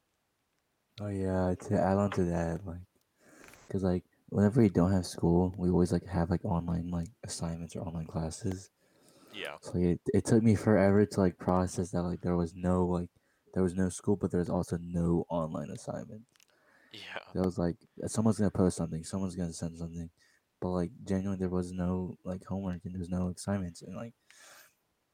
Oh 1.01 1.07
yeah, 1.07 1.55
to 1.67 1.79
add 1.79 1.97
on 1.97 2.11
to 2.11 2.23
that, 2.25 2.65
like, 2.65 2.81
cause 3.71 3.83
like 3.83 4.03
whenever 4.29 4.61
we 4.61 4.69
don't 4.69 4.91
have 4.91 5.05
school, 5.05 5.53
we 5.57 5.69
always 5.69 5.91
like 5.91 6.05
have 6.05 6.29
like 6.29 6.43
online 6.43 6.89
like 6.89 7.07
assignments 7.23 7.75
or 7.75 7.81
online 7.81 8.05
classes. 8.05 8.69
Yeah. 9.33 9.55
So 9.61 9.73
like, 9.75 9.83
it 9.83 10.01
it 10.13 10.25
took 10.25 10.43
me 10.43 10.55
forever 10.55 11.05
to 11.05 11.19
like 11.19 11.37
process 11.37 11.91
that 11.91 12.03
like 12.03 12.21
there 12.21 12.35
was 12.35 12.53
no 12.55 12.85
like 12.85 13.09
there 13.53 13.63
was 13.63 13.75
no 13.75 13.89
school, 13.89 14.15
but 14.15 14.31
there's 14.31 14.49
also 14.49 14.77
no 14.81 15.25
online 15.29 15.69
assignment. 15.71 16.23
Yeah. 16.91 17.19
It 17.35 17.45
was 17.45 17.57
like 17.57 17.77
uh, 18.03 18.07
someone's 18.07 18.37
gonna 18.37 18.51
post 18.51 18.77
something, 18.77 19.03
someone's 19.03 19.35
gonna 19.35 19.53
send 19.53 19.77
something, 19.77 20.09
but 20.61 20.69
like 20.69 20.91
genuinely 21.05 21.39
there 21.39 21.49
was 21.49 21.71
no 21.71 22.17
like 22.23 22.43
homework 22.45 22.81
and 22.85 22.93
there 22.93 22.99
was 22.99 23.09
no 23.09 23.29
assignments 23.29 23.81
and 23.81 23.95
like 23.95 24.13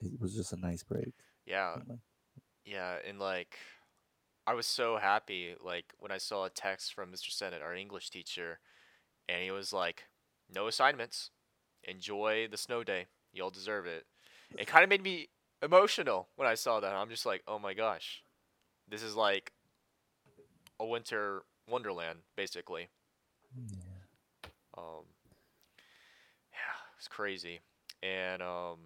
it 0.02 0.20
was 0.20 0.36
just 0.36 0.54
a 0.54 0.58
nice 0.58 0.84
break. 0.84 1.14
Yeah. 1.46 1.74
and, 1.76 1.90
like, 1.90 2.00
Yeah, 2.66 2.98
and 3.08 3.20
like 3.20 3.58
I 4.48 4.54
was 4.54 4.68
so 4.68 4.98
happy 4.98 5.56
like 5.64 5.94
when 6.00 6.12
I 6.12 6.18
saw 6.18 6.46
a 6.46 6.50
text 6.50 6.94
from 6.94 7.12
Mr. 7.12 7.32
Sennett, 7.32 7.62
our 7.62 7.76
English 7.76 8.10
teacher, 8.10 8.60
and 9.28 9.44
he 9.44 9.52
was 9.52 9.74
like, 9.74 10.06
"No 10.50 10.68
assignments. 10.68 11.32
Enjoy 11.84 12.48
the 12.48 12.58
snow 12.58 12.84
day. 12.84 13.08
You'll 13.36 13.52
deserve 13.52 13.86
it." 13.86 14.06
It 14.58 14.68
kind 14.68 14.84
of 14.84 14.90
made 14.90 15.04
me 15.04 15.30
emotional 15.62 16.30
when 16.36 16.48
I 16.48 16.56
saw 16.56 16.80
that. 16.80 16.94
I'm 16.94 17.10
just 17.10 17.26
like, 17.26 17.44
"Oh 17.48 17.60
my 17.60 17.74
gosh. 17.74 18.24
This 18.88 19.04
is 19.04 19.16
like 19.16 19.52
a 20.80 20.86
winter 20.86 21.44
wonderland 21.68 22.20
basically." 22.36 22.90
yeah. 23.56 24.50
Um 24.78 25.06
yeah, 26.52 26.76
it's 26.98 27.08
crazy. 27.08 27.62
And 28.04 28.42
um 28.42 28.78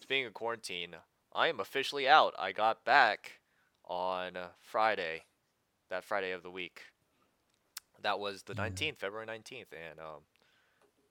speaking 0.00 0.26
of 0.26 0.34
quarantine, 0.34 0.96
I 1.32 1.48
am 1.48 1.60
officially 1.60 2.08
out. 2.08 2.34
I 2.38 2.52
got 2.52 2.84
back 2.84 3.40
on 3.84 4.36
Friday, 4.60 5.24
that 5.90 6.04
Friday 6.04 6.32
of 6.32 6.42
the 6.42 6.50
week. 6.50 6.82
That 8.02 8.18
was 8.18 8.42
the 8.42 8.54
Yeah. 8.54 8.68
19th, 8.68 8.98
February 8.98 9.26
19th, 9.26 9.72
and 9.72 9.98
um 10.00 10.22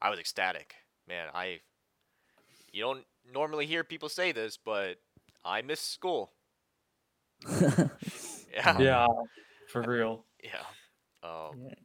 I 0.02 0.10
was 0.10 0.20
ecstatic. 0.20 0.76
Man, 1.08 1.30
I 1.34 1.62
you 2.74 2.84
don't 2.84 3.06
normally 3.34 3.68
hear 3.68 3.84
people 3.84 4.10
say 4.10 4.34
this, 4.34 4.58
but 4.58 4.98
I 5.46 5.62
miss 5.62 5.82
school. 5.82 6.34
Yeah. 8.54 8.78
Yeah. 8.78 8.86
Yeah, 8.88 9.08
for 9.68 9.84
real. 9.84 10.26
Yeah. 10.44 10.66
Um 11.24 11.56
Yeah. 11.56 11.76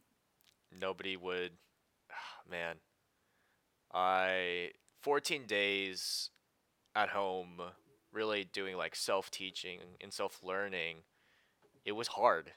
nobody 0.71 1.17
would 1.17 1.51
man 2.49 2.77
i 3.93 4.71
14 5.01 5.45
days 5.45 6.31
at 6.95 7.09
home 7.09 7.61
really 8.11 8.43
doing 8.45 8.77
like 8.77 8.95
self-teaching 8.95 9.79
and 10.01 10.13
self-learning 10.13 10.97
it 11.85 11.93
was 11.93 12.07
hard 12.09 12.51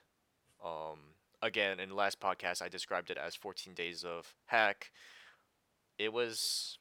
um 0.65 0.99
again 1.43 1.81
in 1.81 1.91
the 1.91 1.95
last 1.95 2.21
podcast 2.21 2.63
I 2.63 2.69
described 2.69 3.11
it 3.11 3.19
as 3.19 3.35
14 3.35 3.75
days 3.75 4.05
of 4.05 4.35
heck. 4.47 4.91
It 5.99 6.13
was 6.13 6.79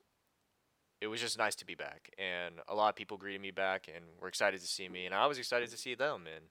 it 1.01 1.07
was 1.07 1.19
just 1.19 1.37
nice 1.37 1.55
to 1.55 1.65
be 1.65 1.75
back 1.75 2.11
and 2.19 2.55
a 2.67 2.75
lot 2.75 2.89
of 2.89 2.95
people 2.95 3.17
greeted 3.17 3.41
me 3.41 3.51
back 3.51 3.87
and 3.93 4.05
were 4.21 4.27
excited 4.27 4.59
to 4.61 4.67
see 4.67 4.87
me 4.87 5.05
and 5.07 5.15
I 5.15 5.25
was 5.25 5.37
excited 5.39 5.69
to 5.71 5.77
see 5.77 5.95
them 5.95 6.23
and 6.33 6.45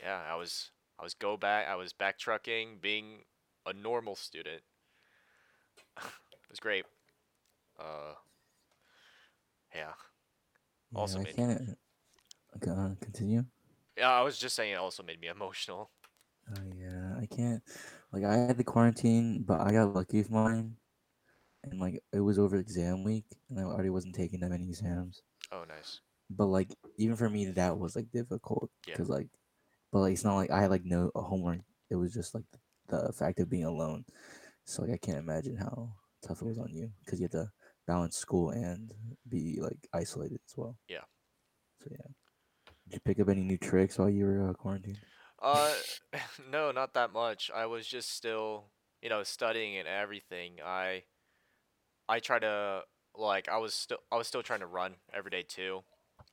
yeah, 0.00 0.20
I 0.30 0.36
was 0.36 0.70
I 0.98 1.02
was 1.04 1.14
go 1.14 1.36
back 1.36 1.66
I 1.68 1.76
was 1.76 1.92
back 1.92 2.18
trucking 2.18 2.78
being 2.80 3.24
a 3.66 3.72
normal 3.72 4.14
student. 4.14 4.62
it 5.96 6.50
was 6.50 6.60
great. 6.60 6.84
Uh 7.78 8.14
yeah. 9.74 9.92
Yeah, 10.92 10.98
Also 11.00 11.18
I 11.20 11.22
made- 11.24 11.36
can't. 11.36 11.78
Uh, 12.68 12.94
continue. 13.00 13.44
Yeah, 13.98 14.10
I 14.12 14.20
was 14.22 14.38
just 14.38 14.54
saying 14.54 14.72
it 14.72 14.76
also 14.76 15.02
made 15.02 15.20
me 15.20 15.26
emotional. 15.28 15.90
Oh 16.50 16.62
yeah, 16.76 17.16
I 17.20 17.26
can't. 17.26 17.62
Like 18.12 18.22
I 18.22 18.34
had 18.36 18.56
the 18.56 18.62
quarantine, 18.64 19.42
but 19.42 19.60
I 19.60 19.72
got 19.72 19.92
lucky 19.94 20.18
with 20.18 20.30
mine, 20.30 20.76
and 21.74 21.82
like 21.82 22.02
it 22.12 22.20
was 22.20 22.38
over 22.38 22.56
exam 22.56 23.04
week, 23.04 23.24
and 23.50 23.58
I 23.58 23.64
already 23.64 23.90
wasn't 23.90 24.14
taking 24.14 24.40
that 24.40 24.50
many 24.50 24.68
exams. 24.68 25.22
Oh, 25.52 25.64
nice. 25.68 26.00
But 26.30 26.46
like 26.46 26.74
even 26.96 27.16
for 27.16 27.28
me, 27.28 27.46
that 27.46 27.78
was 27.78 27.96
like 27.96 28.10
difficult 28.12 28.70
Yeah. 28.86 28.94
because 28.94 29.08
like, 29.08 29.28
but 29.92 30.00
like 30.00 30.12
it's 30.12 30.24
not 30.24 30.36
like 30.36 30.50
I 30.50 30.62
had 30.62 30.70
like 30.70 30.84
no 30.84 31.10
homework. 31.14 31.58
It 31.90 31.96
was 31.96 32.14
just 32.14 32.34
like 32.34 32.44
the 32.88 33.12
fact 33.12 33.40
of 33.40 33.50
being 33.50 33.64
alone. 33.64 34.04
So 34.64 34.82
like 34.82 34.92
I 34.92 34.96
can't 34.96 35.18
imagine 35.18 35.56
how 35.56 35.92
tough 36.26 36.40
it 36.40 36.46
was 36.46 36.58
on 36.58 36.72
you 36.72 36.90
because 37.04 37.20
you 37.20 37.24
had 37.24 37.32
to 37.32 37.50
balance 37.86 38.16
school 38.16 38.50
and 38.50 38.92
be 39.28 39.58
like 39.60 39.88
isolated 39.92 40.40
as 40.48 40.56
well. 40.56 40.76
Yeah. 40.88 41.04
So 41.82 41.88
yeah. 41.90 42.06
Did 42.86 42.94
you 42.94 43.00
pick 43.00 43.20
up 43.20 43.28
any 43.28 43.42
new 43.42 43.58
tricks 43.58 43.98
while 43.98 44.10
you 44.10 44.24
were 44.26 44.48
uh, 44.48 44.52
quarantined? 44.52 44.98
Uh, 45.40 45.72
no, 46.50 46.70
not 46.70 46.94
that 46.94 47.12
much. 47.12 47.50
I 47.54 47.66
was 47.66 47.86
just 47.86 48.10
still, 48.14 48.66
you 49.02 49.08
know, 49.08 49.22
studying 49.22 49.76
and 49.76 49.88
everything. 49.88 50.56
I, 50.64 51.04
I 52.08 52.20
try 52.20 52.38
to 52.38 52.82
like 53.16 53.48
I 53.48 53.58
was 53.58 53.74
still 53.74 53.98
I 54.10 54.16
was 54.16 54.26
still 54.26 54.42
trying 54.42 54.60
to 54.60 54.66
run 54.66 54.94
every 55.12 55.30
day 55.30 55.42
too. 55.42 55.82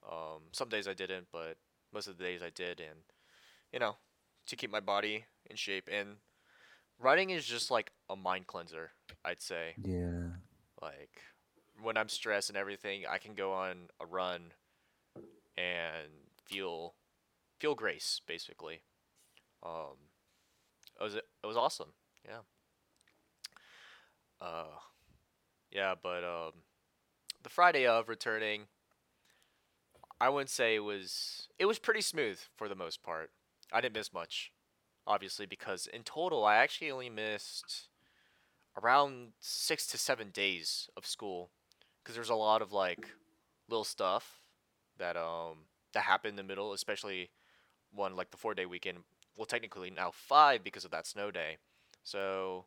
Um, 0.09 0.41
some 0.51 0.69
days 0.69 0.87
I 0.87 0.93
didn't, 0.93 1.27
but 1.31 1.57
most 1.93 2.07
of 2.07 2.17
the 2.17 2.23
days 2.23 2.41
I 2.41 2.49
did, 2.49 2.79
and 2.79 2.99
you 3.71 3.79
know, 3.79 3.97
to 4.47 4.55
keep 4.55 4.71
my 4.71 4.79
body 4.79 5.25
in 5.49 5.55
shape. 5.55 5.87
And 5.91 6.17
running 6.99 7.29
is 7.29 7.45
just 7.45 7.71
like 7.71 7.91
a 8.09 8.15
mind 8.15 8.47
cleanser, 8.47 8.91
I'd 9.23 9.41
say. 9.41 9.75
Yeah. 9.83 10.29
Like 10.81 11.21
when 11.81 11.97
I'm 11.97 12.09
stressed 12.09 12.49
and 12.49 12.57
everything, 12.57 13.03
I 13.09 13.17
can 13.17 13.33
go 13.33 13.53
on 13.53 13.89
a 13.99 14.05
run 14.05 14.53
and 15.57 16.09
feel 16.45 16.95
feel 17.59 17.75
grace 17.75 18.21
basically. 18.25 18.81
Um 19.63 20.09
it 20.99 21.03
was 21.03 21.15
it 21.15 21.23
was 21.43 21.57
awesome. 21.57 21.93
Yeah. 22.25 22.41
Uh 24.39 24.79
yeah, 25.71 25.95
but 26.01 26.23
um 26.23 26.51
the 27.43 27.49
Friday 27.49 27.85
of 27.87 28.09
returning 28.09 28.63
I 30.19 30.29
wouldn't 30.29 30.49
say 30.49 30.75
it 30.75 30.79
was 30.83 31.47
it 31.57 31.65
was 31.65 31.79
pretty 31.79 32.01
smooth 32.01 32.39
for 32.55 32.69
the 32.69 32.75
most 32.75 33.01
part. 33.03 33.31
I 33.71 33.81
didn't 33.81 33.95
miss 33.95 34.13
much 34.13 34.51
obviously 35.07 35.45
because 35.45 35.87
in 35.87 36.03
total 36.03 36.45
I 36.45 36.57
actually 36.57 36.91
only 36.91 37.09
missed 37.09 37.87
around 38.81 39.29
six 39.39 39.87
to 39.87 39.97
seven 39.97 40.29
days 40.29 40.89
of 40.95 41.05
school 41.05 41.49
because 42.01 42.15
there's 42.15 42.29
a 42.29 42.35
lot 42.35 42.61
of 42.61 42.71
like 42.71 43.09
little 43.67 43.83
stuff 43.83 44.41
that 44.97 45.17
um 45.17 45.65
that 45.93 46.03
happened 46.03 46.31
in 46.31 46.35
the 46.35 46.43
middle 46.43 46.73
especially 46.73 47.29
one 47.93 48.15
like 48.15 48.31
the 48.31 48.37
four 48.37 48.53
day 48.53 48.65
weekend 48.65 48.99
well 49.35 49.45
technically 49.45 49.89
now 49.89 50.11
five 50.13 50.63
because 50.63 50.85
of 50.85 50.91
that 50.91 51.07
snow 51.07 51.31
day 51.31 51.57
so 52.03 52.65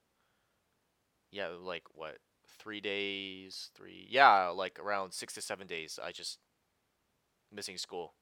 yeah 1.31 1.49
like 1.49 1.85
what 1.95 2.19
three 2.65 2.81
days 2.81 3.71
three 3.77 4.09
yeah 4.11 4.49
like 4.49 4.81
around 4.81 5.13
six 5.13 5.35
to 5.35 5.41
seven 5.43 5.67
days 5.67 6.01
i 6.03 6.11
just 6.11 6.39
missing 7.55 7.79
school. 7.79 8.15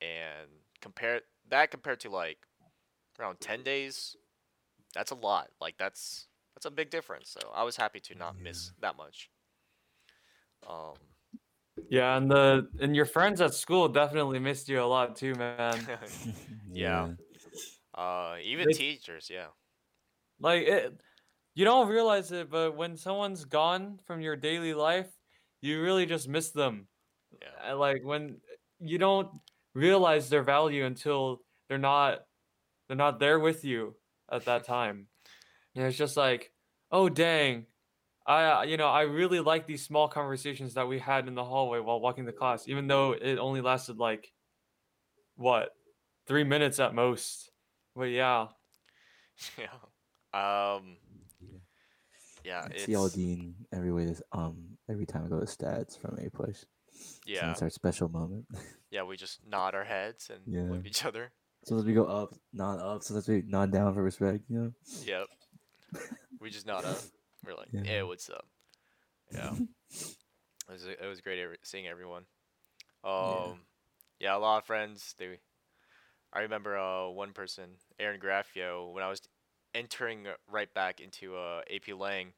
And 0.00 0.48
compare 0.80 1.20
that 1.48 1.70
compared 1.70 2.00
to 2.00 2.10
like 2.10 2.38
around 3.18 3.40
10 3.40 3.62
days 3.62 4.16
that's 4.94 5.10
a 5.10 5.14
lot 5.14 5.48
like 5.60 5.76
that's 5.78 6.26
that's 6.54 6.66
a 6.66 6.70
big 6.70 6.90
difference. 6.90 7.30
So 7.30 7.50
i 7.54 7.62
was 7.62 7.76
happy 7.76 8.00
to 8.00 8.14
not 8.14 8.38
miss 8.38 8.72
that 8.80 8.96
much. 8.96 9.30
Um 10.68 10.94
Yeah, 11.88 12.16
and 12.16 12.30
the 12.30 12.68
and 12.80 12.94
your 12.96 13.06
friends 13.06 13.40
at 13.40 13.54
school 13.54 13.88
definitely 13.88 14.38
missed 14.38 14.68
you 14.68 14.82
a 14.82 14.84
lot 14.84 15.16
too, 15.16 15.34
man. 15.34 15.78
Yeah. 16.72 17.10
uh 17.94 18.36
even 18.42 18.66
They- 18.66 18.74
teachers 18.74 19.30
yeah. 19.30 19.48
Like 20.40 20.62
it, 20.62 21.00
you 21.54 21.64
don't 21.64 21.88
realize 21.88 22.32
it, 22.32 22.50
but 22.50 22.76
when 22.76 22.96
someone's 22.96 23.44
gone 23.44 23.98
from 24.06 24.20
your 24.20 24.36
daily 24.36 24.74
life, 24.74 25.10
you 25.60 25.80
really 25.82 26.06
just 26.06 26.28
miss 26.28 26.50
them. 26.50 26.88
yeah 27.40 27.72
Like 27.74 28.02
when 28.04 28.40
you 28.80 28.98
don't 28.98 29.28
realize 29.74 30.28
their 30.28 30.42
value 30.42 30.84
until 30.84 31.40
they're 31.68 31.78
not 31.78 32.20
they're 32.88 32.96
not 32.96 33.18
there 33.18 33.38
with 33.38 33.64
you 33.64 33.96
at 34.30 34.44
that 34.46 34.64
time. 34.66 35.08
And 35.74 35.84
it's 35.86 35.96
just 35.96 36.16
like, 36.16 36.52
oh 36.90 37.08
dang, 37.08 37.66
I 38.26 38.64
you 38.64 38.76
know 38.76 38.88
I 38.88 39.02
really 39.02 39.40
like 39.40 39.66
these 39.66 39.84
small 39.84 40.08
conversations 40.08 40.74
that 40.74 40.88
we 40.88 40.98
had 40.98 41.28
in 41.28 41.34
the 41.34 41.44
hallway 41.44 41.80
while 41.80 42.00
walking 42.00 42.26
to 42.26 42.32
class, 42.32 42.68
even 42.68 42.86
though 42.86 43.12
it 43.12 43.38
only 43.38 43.60
lasted 43.60 43.98
like 43.98 44.32
what 45.36 45.70
three 46.26 46.44
minutes 46.44 46.78
at 46.80 46.94
most. 46.94 47.50
But 47.94 48.04
yeah, 48.04 48.48
yeah 49.58 49.68
um 50.34 50.96
Yeah. 52.44 52.62
yeah 52.62 52.68
it's 52.72 52.84
see 52.84 52.94
Al 52.94 53.08
Dean 53.08 53.54
every 53.72 53.92
way 53.92 54.04
this 54.06 54.22
um 54.32 54.78
every 54.90 55.06
time 55.06 55.24
I 55.24 55.28
go 55.28 55.40
to 55.40 55.46
stats 55.46 55.98
from 55.98 56.16
APUSH. 56.18 56.64
yeah 57.26 57.50
It's 57.52 57.62
our 57.62 57.70
special 57.70 58.08
moment. 58.08 58.46
yeah 58.90 59.02
we 59.04 59.16
just 59.16 59.40
nod 59.46 59.74
our 59.74 59.84
heads 59.84 60.30
and 60.30 60.40
Yeah. 60.46 60.70
look 60.70 60.80
at 60.80 60.86
each 60.86 61.04
other 61.04 61.32
Sometimes 61.64 61.86
we 61.86 61.94
go 61.94 62.06
up, 62.06 62.34
nod 62.52 62.80
up. 62.80 63.04
Sometimes 63.04 63.28
we 63.28 63.42
nod 63.46 63.70
down 63.70 63.94
for 63.94 64.02
respect. 64.02 64.42
You 64.48 64.58
know. 64.58 64.72
yep 65.04 65.26
we 66.40 66.50
just 66.50 66.66
nod 66.66 66.84
up 66.84 67.00
we're 67.46 67.54
like 67.54 67.68
Yeah. 67.72 67.82
hey 67.84 68.02
what's 68.02 68.28
up 68.30 68.46
yeah 69.32 69.54
it 69.90 70.72
was 70.72 70.84
it 70.86 71.06
was 71.06 71.20
great 71.20 71.38
every, 71.38 71.58
seeing 71.62 71.86
everyone 71.86 72.24
um 73.04 73.60
yeah. 74.20 74.36
a 74.36 74.38
lot 74.38 74.58
of 74.58 74.64
friends 74.64 75.14
they 75.18 75.38
i 76.32 76.40
remember 76.40 76.76
uh 76.78 77.08
one 77.08 77.32
person 77.32 77.70
aaron 77.98 78.20
graffio 78.20 78.92
when 78.92 79.02
i 79.04 79.08
was 79.08 79.20
entering 79.74 80.26
right 80.50 80.72
back 80.74 81.00
into 81.00 81.36
uh 81.36 81.60
ap 81.74 81.88
lang 81.98 82.32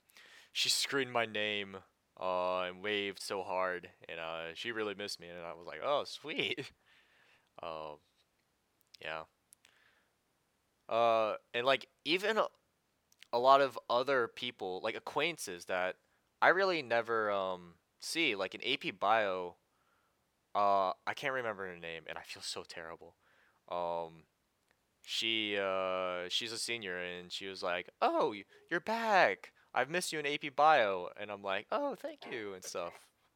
she 0.53 0.69
screamed 0.69 1.13
my 1.13 1.27
name 1.27 1.77
uh 2.21 2.61
and 2.63 2.83
waved 2.83 3.21
so 3.21 3.43
hard 3.43 3.89
and 4.09 4.21
uh 4.21 4.55
she 4.55 4.71
really 4.73 4.95
missed 4.95 5.21
me 5.21 5.29
and 5.29 5.45
i 5.45 5.53
was 5.53 5.67
like 5.67 5.81
oh 5.85 6.05
sweet. 6.05 6.71
Um 7.63 7.99
yeah. 9.01 9.23
Uh 10.89 11.35
and 11.55 11.65
like 11.65 11.87
even 12.05 12.37
a, 12.37 12.47
a 13.33 13.39
lot 13.39 13.61
of 13.61 13.79
other 13.89 14.29
people 14.29 14.81
like 14.83 14.97
acquaintances 14.97 15.67
that 15.67 15.97
i 16.43 16.49
really 16.49 16.83
never 16.83 17.31
um 17.31 17.75
see 18.01 18.35
like 18.35 18.55
in 18.55 18.61
ap 18.65 18.99
bio 19.01 19.55
uh 20.55 20.93
i 21.07 21.15
can't 21.15 21.33
remember 21.35 21.67
her 21.67 21.77
name 21.77 22.03
and 22.09 22.19
i 22.19 22.23
feel 22.23 22.43
so 22.43 22.65
terrible. 22.69 23.15
Um 23.71 24.25
she 25.05 25.59
uh 25.59 26.29
she's 26.29 26.53
a 26.53 26.59
senior 26.59 26.99
and 26.99 27.31
she 27.31 27.47
was 27.47 27.63
like 27.63 27.89
oh 28.01 28.35
you're 28.71 28.81
back 28.81 29.53
i've 29.75 29.91
missed 29.91 30.13
you 30.13 30.19
in 30.19 30.27
ap 30.27 30.45
bio 30.57 31.09
and 31.21 31.31
i'm 31.31 31.43
like 31.43 31.67
oh 31.71 31.95
thank 31.95 32.21
you 32.31 32.55
and 32.55 32.65
stuff 32.65 32.93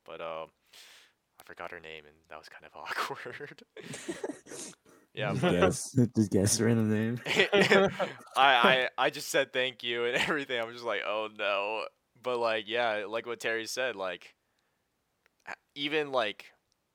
but 0.06 0.20
um 0.20 0.46
i 1.38 1.44
forgot 1.44 1.70
her 1.70 1.80
name 1.80 2.04
and 2.06 2.16
that 2.30 2.38
was 2.38 2.48
kind 2.48 2.64
of 2.64 2.74
awkward 2.74 3.62
yeah 5.14 5.34
guess. 5.34 5.96
Just 6.16 6.30
guess 6.30 6.60
random 6.60 6.90
name. 6.90 7.20
I, 7.26 7.88
I 8.36 8.88
I 8.96 9.10
just 9.10 9.28
said 9.28 9.52
thank 9.52 9.82
you 9.82 10.04
and 10.04 10.16
everything. 10.16 10.60
I'm 10.60 10.72
just 10.72 10.84
like, 10.84 11.02
oh 11.06 11.28
no. 11.36 11.84
But 12.22 12.38
like, 12.38 12.68
yeah, 12.68 13.04
like 13.08 13.26
what 13.26 13.40
Terry 13.40 13.66
said, 13.66 13.96
like, 13.96 14.34
even 15.74 16.12
like 16.12 16.46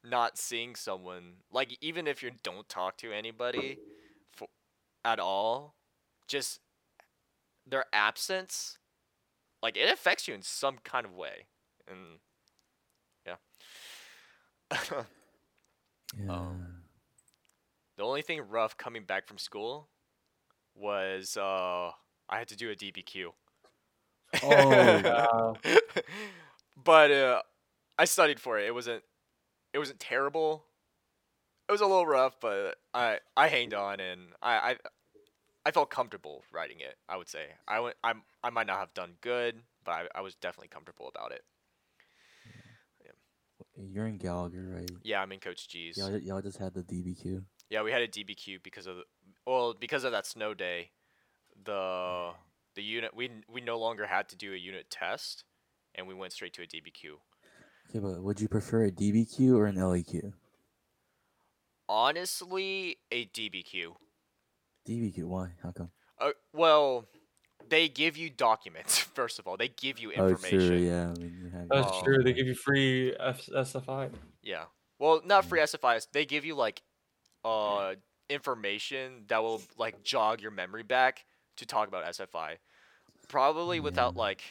not 0.03 0.37
seeing 0.37 0.75
someone, 0.75 1.35
like 1.51 1.77
even 1.81 2.07
if 2.07 2.23
you 2.23 2.31
don't 2.43 2.67
talk 2.67 2.97
to 2.97 3.11
anybody, 3.11 3.77
at 5.05 5.19
all, 5.19 5.75
just 6.27 6.59
their 7.65 7.85
absence, 7.93 8.77
like 9.61 9.77
it 9.77 9.91
affects 9.91 10.27
you 10.27 10.33
in 10.33 10.41
some 10.41 10.77
kind 10.83 11.05
of 11.05 11.13
way, 11.13 11.47
and 11.87 12.19
yeah. 13.25 13.35
Yeah. 16.27 16.51
The 17.97 18.03
only 18.03 18.21
thing 18.21 18.41
rough 18.49 18.77
coming 18.77 19.03
back 19.03 19.27
from 19.27 19.37
school 19.37 19.89
was 20.75 21.37
uh 21.37 21.91
I 22.29 22.37
had 22.37 22.47
to 22.49 22.55
do 22.55 22.71
a 22.71 22.75
DBQ. 22.75 23.33
Oh. 24.43 25.01
Wow. 25.03 25.55
but 26.83 27.11
uh 27.11 27.41
I 27.97 28.05
studied 28.05 28.39
for 28.39 28.59
it. 28.59 28.67
It 28.67 28.73
wasn't 28.73 29.03
it 29.73 29.79
wasn't 29.79 29.99
terrible. 29.99 30.65
It 31.67 31.71
was 31.71 31.81
a 31.81 31.85
little 31.85 32.05
rough, 32.05 32.35
but 32.41 32.75
I 32.93 33.19
I 33.37 33.47
hanged 33.47 33.73
on 33.73 33.99
and 33.99 34.21
I 34.41 34.53
I 34.71 34.77
I 35.65 35.71
felt 35.71 35.89
comfortable 35.89 36.43
writing 36.51 36.79
it. 36.79 36.95
I 37.07 37.17
would 37.17 37.29
say 37.29 37.45
I 37.67 37.79
went. 37.79 37.95
I'm. 38.03 38.23
I 38.43 38.49
might 38.49 38.67
not 38.67 38.79
have 38.79 38.93
done 38.93 39.13
good, 39.21 39.61
but 39.85 39.91
I, 39.91 40.03
I 40.15 40.21
was 40.21 40.35
definitely 40.35 40.67
comfortable 40.67 41.07
about 41.07 41.31
it. 41.31 41.43
You're 43.75 44.07
in 44.07 44.17
Gallagher, 44.17 44.69
right? 44.75 44.89
Yeah, 45.03 45.21
I'm 45.21 45.31
in 45.31 45.39
Coach 45.39 45.67
G's. 45.67 45.97
Y'all, 45.97 46.15
y'all 46.17 46.41
just 46.41 46.57
had 46.57 46.73
the 46.73 46.83
DBQ. 46.83 47.43
Yeah, 47.69 47.81
we 47.81 47.91
had 47.91 48.01
a 48.01 48.07
DBQ 48.07 48.61
because 48.61 48.85
of 48.85 48.97
the, 48.97 49.03
well 49.47 49.73
because 49.79 50.03
of 50.03 50.11
that 50.11 50.25
snow 50.25 50.53
day. 50.53 50.91
The 51.63 51.71
mm. 51.71 52.33
the 52.75 52.83
unit 52.83 53.15
we 53.15 53.29
we 53.51 53.61
no 53.61 53.79
longer 53.79 54.05
had 54.05 54.29
to 54.29 54.35
do 54.35 54.53
a 54.53 54.57
unit 54.57 54.89
test, 54.89 55.43
and 55.95 56.07
we 56.07 56.13
went 56.13 56.33
straight 56.33 56.53
to 56.53 56.61
a 56.61 56.65
DBQ. 56.65 57.15
Okay, 57.89 57.99
but 57.99 58.21
would 58.21 58.39
you 58.39 58.47
prefer 58.47 58.85
a 58.85 58.91
DBQ 58.91 59.55
or 59.55 59.65
an 59.65 59.75
LEQ? 59.75 60.33
Honestly, 61.89 62.97
a 63.11 63.25
DBQ. 63.25 63.93
DBQ, 64.87 65.23
why? 65.25 65.49
How 65.61 65.71
come? 65.71 65.89
Uh, 66.19 66.31
well, 66.53 67.05
they 67.69 67.87
give 67.87 68.17
you 68.17 68.29
documents 68.29 68.99
first 69.15 69.39
of 69.39 69.47
all. 69.47 69.57
They 69.57 69.69
give 69.69 69.99
you 69.99 70.11
information. 70.11 70.61
Oh, 70.61 70.67
true. 70.67 70.77
Yeah, 70.77 71.03
I 71.09 71.13
mean, 71.19 71.37
you 71.41 71.49
have. 71.49 71.69
That's 71.69 71.91
Oh. 71.91 72.03
true. 72.03 72.23
They 72.23 72.33
give 72.33 72.47
you 72.47 72.55
free 72.55 73.15
F- 73.19 73.47
SFI. 73.47 74.11
Yeah. 74.41 74.65
Well, 74.99 75.21
not 75.25 75.45
free 75.45 75.59
SFIs. 75.59 76.07
They 76.11 76.25
give 76.25 76.45
you 76.45 76.55
like 76.55 76.81
uh 77.45 77.95
information 78.29 79.25
that 79.27 79.43
will 79.43 79.61
like 79.77 80.01
jog 80.03 80.41
your 80.41 80.51
memory 80.51 80.83
back 80.83 81.25
to 81.57 81.65
talk 81.65 81.87
about 81.87 82.05
SFI. 82.05 82.55
Probably 83.27 83.79
without 83.79 84.15
like 84.15 84.41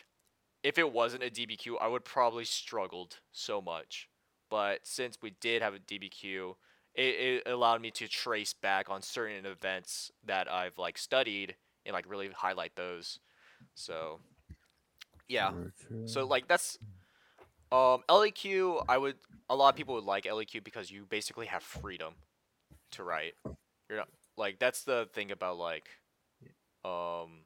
if 0.62 0.78
it 0.78 0.92
wasn't 0.92 1.22
a 1.24 1.30
DBQ, 1.30 1.76
I 1.80 1.88
would 1.88 2.04
probably 2.04 2.44
struggled 2.44 3.18
so 3.32 3.60
much. 3.60 4.08
But 4.50 4.80
since 4.86 5.18
we 5.22 5.30
did 5.40 5.62
have 5.62 5.74
a 5.74 5.78
DBQ, 5.78 6.54
it, 6.94 7.42
it 7.46 7.50
allowed 7.50 7.80
me 7.80 7.90
to 7.92 8.08
trace 8.08 8.52
back 8.52 8.90
on 8.90 9.02
certain 9.02 9.46
events 9.46 10.10
that 10.26 10.50
I've 10.50 10.78
like 10.78 10.98
studied 10.98 11.56
and 11.86 11.94
like 11.94 12.08
really 12.08 12.28
highlight 12.28 12.76
those. 12.76 13.18
So 13.74 14.20
yeah. 15.28 15.52
So 16.06 16.26
like 16.26 16.48
that's 16.48 16.78
um 17.70 18.02
LEQ 18.08 18.84
I 18.88 18.98
would 18.98 19.16
a 19.48 19.56
lot 19.56 19.70
of 19.70 19.76
people 19.76 19.94
would 19.94 20.04
like 20.04 20.24
LEQ 20.24 20.62
because 20.64 20.90
you 20.90 21.06
basically 21.08 21.46
have 21.46 21.62
freedom 21.62 22.14
to 22.92 23.04
write. 23.04 23.34
You're 23.88 23.98
not 23.98 24.08
like 24.36 24.58
that's 24.58 24.84
the 24.84 25.08
thing 25.12 25.30
about 25.30 25.58
like 25.58 25.88
um 26.84 27.44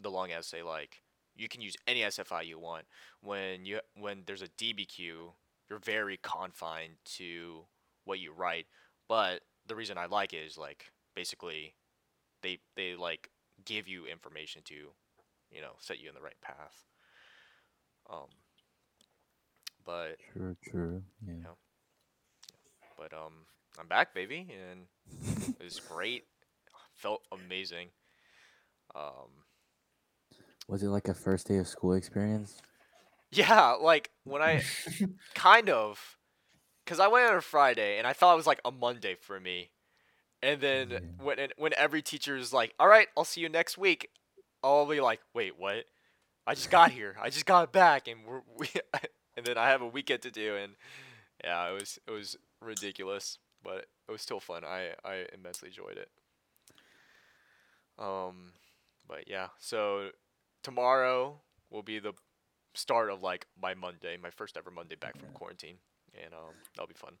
the 0.00 0.10
long 0.10 0.30
essay 0.30 0.62
like 0.62 1.02
you 1.36 1.48
can 1.48 1.60
use 1.60 1.76
any 1.86 2.00
SFI 2.00 2.46
you 2.46 2.58
want. 2.58 2.84
When 3.22 3.64
you 3.64 3.80
when 3.94 4.24
there's 4.26 4.42
a 4.42 4.48
DBQ, 4.48 5.32
you're 5.68 5.78
very 5.78 6.18
confined 6.22 6.94
to 7.16 7.64
what 8.10 8.18
you 8.20 8.32
write. 8.32 8.66
But 9.08 9.42
the 9.66 9.76
reason 9.76 9.96
I 9.98 10.06
like 10.06 10.34
it 10.34 10.44
is 10.44 10.58
like 10.58 10.92
basically 11.14 11.74
they 12.42 12.58
they 12.76 12.96
like 12.96 13.30
give 13.64 13.88
you 13.88 14.06
information 14.06 14.62
to 14.66 14.74
you 15.50 15.60
know 15.62 15.72
set 15.78 16.00
you 16.00 16.08
in 16.08 16.14
the 16.14 16.20
right 16.20 16.40
path. 16.42 16.84
Um, 18.10 18.28
but 19.86 20.16
True, 20.32 20.56
true. 20.68 21.02
Yeah. 21.26 21.34
Yeah. 21.44 21.50
but 22.98 23.12
um, 23.14 23.46
I'm 23.78 23.86
back, 23.86 24.14
baby, 24.14 24.48
and 24.50 24.86
it 25.60 25.64
was 25.64 25.80
great. 25.80 26.24
Felt 26.94 27.22
amazing. 27.32 27.88
Um, 28.94 29.44
Was 30.68 30.82
it 30.82 30.88
like 30.88 31.08
a 31.08 31.14
first 31.14 31.46
day 31.48 31.58
of 31.58 31.68
school 31.68 31.94
experience? 31.94 32.60
yeah, 33.32 33.72
like 33.80 34.10
when 34.24 34.42
I 34.42 34.62
kind 35.34 35.70
of, 35.70 36.16
cause 36.90 36.98
I 36.98 37.06
went 37.06 37.30
on 37.30 37.36
a 37.36 37.40
Friday 37.40 37.98
and 37.98 38.06
I 38.06 38.12
thought 38.12 38.32
it 38.32 38.36
was 38.36 38.48
like 38.48 38.60
a 38.64 38.72
Monday 38.72 39.14
for 39.14 39.38
me, 39.38 39.70
and 40.42 40.60
then 40.60 41.14
when 41.22 41.38
when 41.56 41.72
every 41.76 42.02
teacher's 42.02 42.52
like, 42.52 42.74
"All 42.80 42.88
right, 42.88 43.06
I'll 43.16 43.24
see 43.24 43.40
you 43.40 43.48
next 43.48 43.78
week," 43.78 44.10
I'll 44.64 44.86
be 44.86 45.00
like, 45.00 45.20
"Wait, 45.32 45.56
what? 45.56 45.84
I 46.48 46.54
just 46.54 46.68
got 46.68 46.90
here. 46.90 47.16
I 47.22 47.30
just 47.30 47.46
got 47.46 47.72
back, 47.72 48.08
and 48.08 48.26
we're 48.26 48.40
we, 48.58 48.68
and 49.36 49.46
then 49.46 49.56
I 49.56 49.68
have 49.68 49.82
a 49.82 49.86
weekend 49.86 50.22
to 50.22 50.32
do, 50.32 50.56
and 50.56 50.72
yeah, 51.44 51.70
it 51.70 51.74
was 51.74 52.00
it 52.08 52.10
was 52.10 52.36
ridiculous, 52.60 53.38
but 53.62 53.86
it 54.08 54.12
was 54.12 54.20
still 54.20 54.40
fun. 54.40 54.64
I 54.64 54.94
I 55.04 55.26
immensely 55.32 55.68
enjoyed 55.68 55.96
it. 55.96 56.08
Um, 58.00 58.54
but 59.06 59.28
yeah, 59.28 59.48
so 59.58 60.08
tomorrow 60.64 61.40
will 61.70 61.84
be 61.84 62.00
the 62.00 62.14
start 62.74 63.10
of 63.10 63.22
like 63.22 63.46
my 63.60 63.74
Monday, 63.74 64.16
my 64.20 64.30
first 64.30 64.56
ever 64.56 64.72
Monday 64.72 64.96
back 64.96 65.16
from 65.18 65.28
quarantine, 65.34 65.76
and 66.14 66.32
um, 66.34 66.54
that'll 66.74 66.88
be 66.88 66.94
fun. 66.94 67.14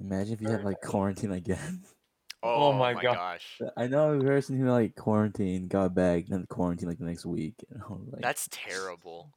Imagine 0.00 0.34
if 0.34 0.40
you 0.40 0.48
had 0.48 0.64
like 0.64 0.80
quarantine 0.80 1.32
again. 1.32 1.82
Oh, 2.40 2.68
Oh 2.68 2.72
my 2.72 2.94
my 2.94 3.02
God. 3.02 3.14
gosh, 3.14 3.60
I 3.76 3.88
know 3.88 4.16
a 4.16 4.20
person 4.22 4.56
who 4.60 4.70
like 4.70 4.94
quarantined, 4.94 5.70
got 5.70 5.92
back, 5.92 6.26
then 6.28 6.46
quarantined 6.48 6.88
like 6.88 6.98
the 6.98 7.04
next 7.04 7.26
week. 7.26 7.56
And 7.68 7.82
I 7.82 7.86
was 7.88 8.08
like, 8.12 8.22
that's 8.22 8.48
terrible. 8.52 9.32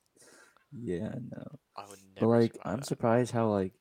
yeah, 0.72 1.08
I 1.08 1.18
know. 1.18 1.60
I 1.76 1.86
would 1.90 1.98
never. 2.16 2.28
But 2.28 2.28
like, 2.28 2.58
I'm 2.64 2.78
that. 2.82 2.86
surprised 2.86 3.32
how 3.32 3.50
like 3.50 3.74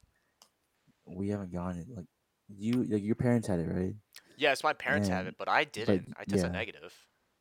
we 1.06 1.28
haven't 1.28 1.52
gone 1.52 1.76
it. 1.76 1.86
Like 1.94 2.06
you, 2.48 2.84
like 2.84 3.02
your 3.02 3.14
parents 3.14 3.46
had 3.46 3.60
it, 3.60 3.68
right? 3.68 3.94
Yes, 4.38 4.64
my 4.64 4.72
parents 4.72 5.08
have 5.08 5.26
it, 5.26 5.34
but 5.38 5.50
I 5.50 5.64
didn't. 5.64 6.14
I 6.18 6.24
tested 6.24 6.52
yeah. 6.52 6.58
negative. 6.58 6.94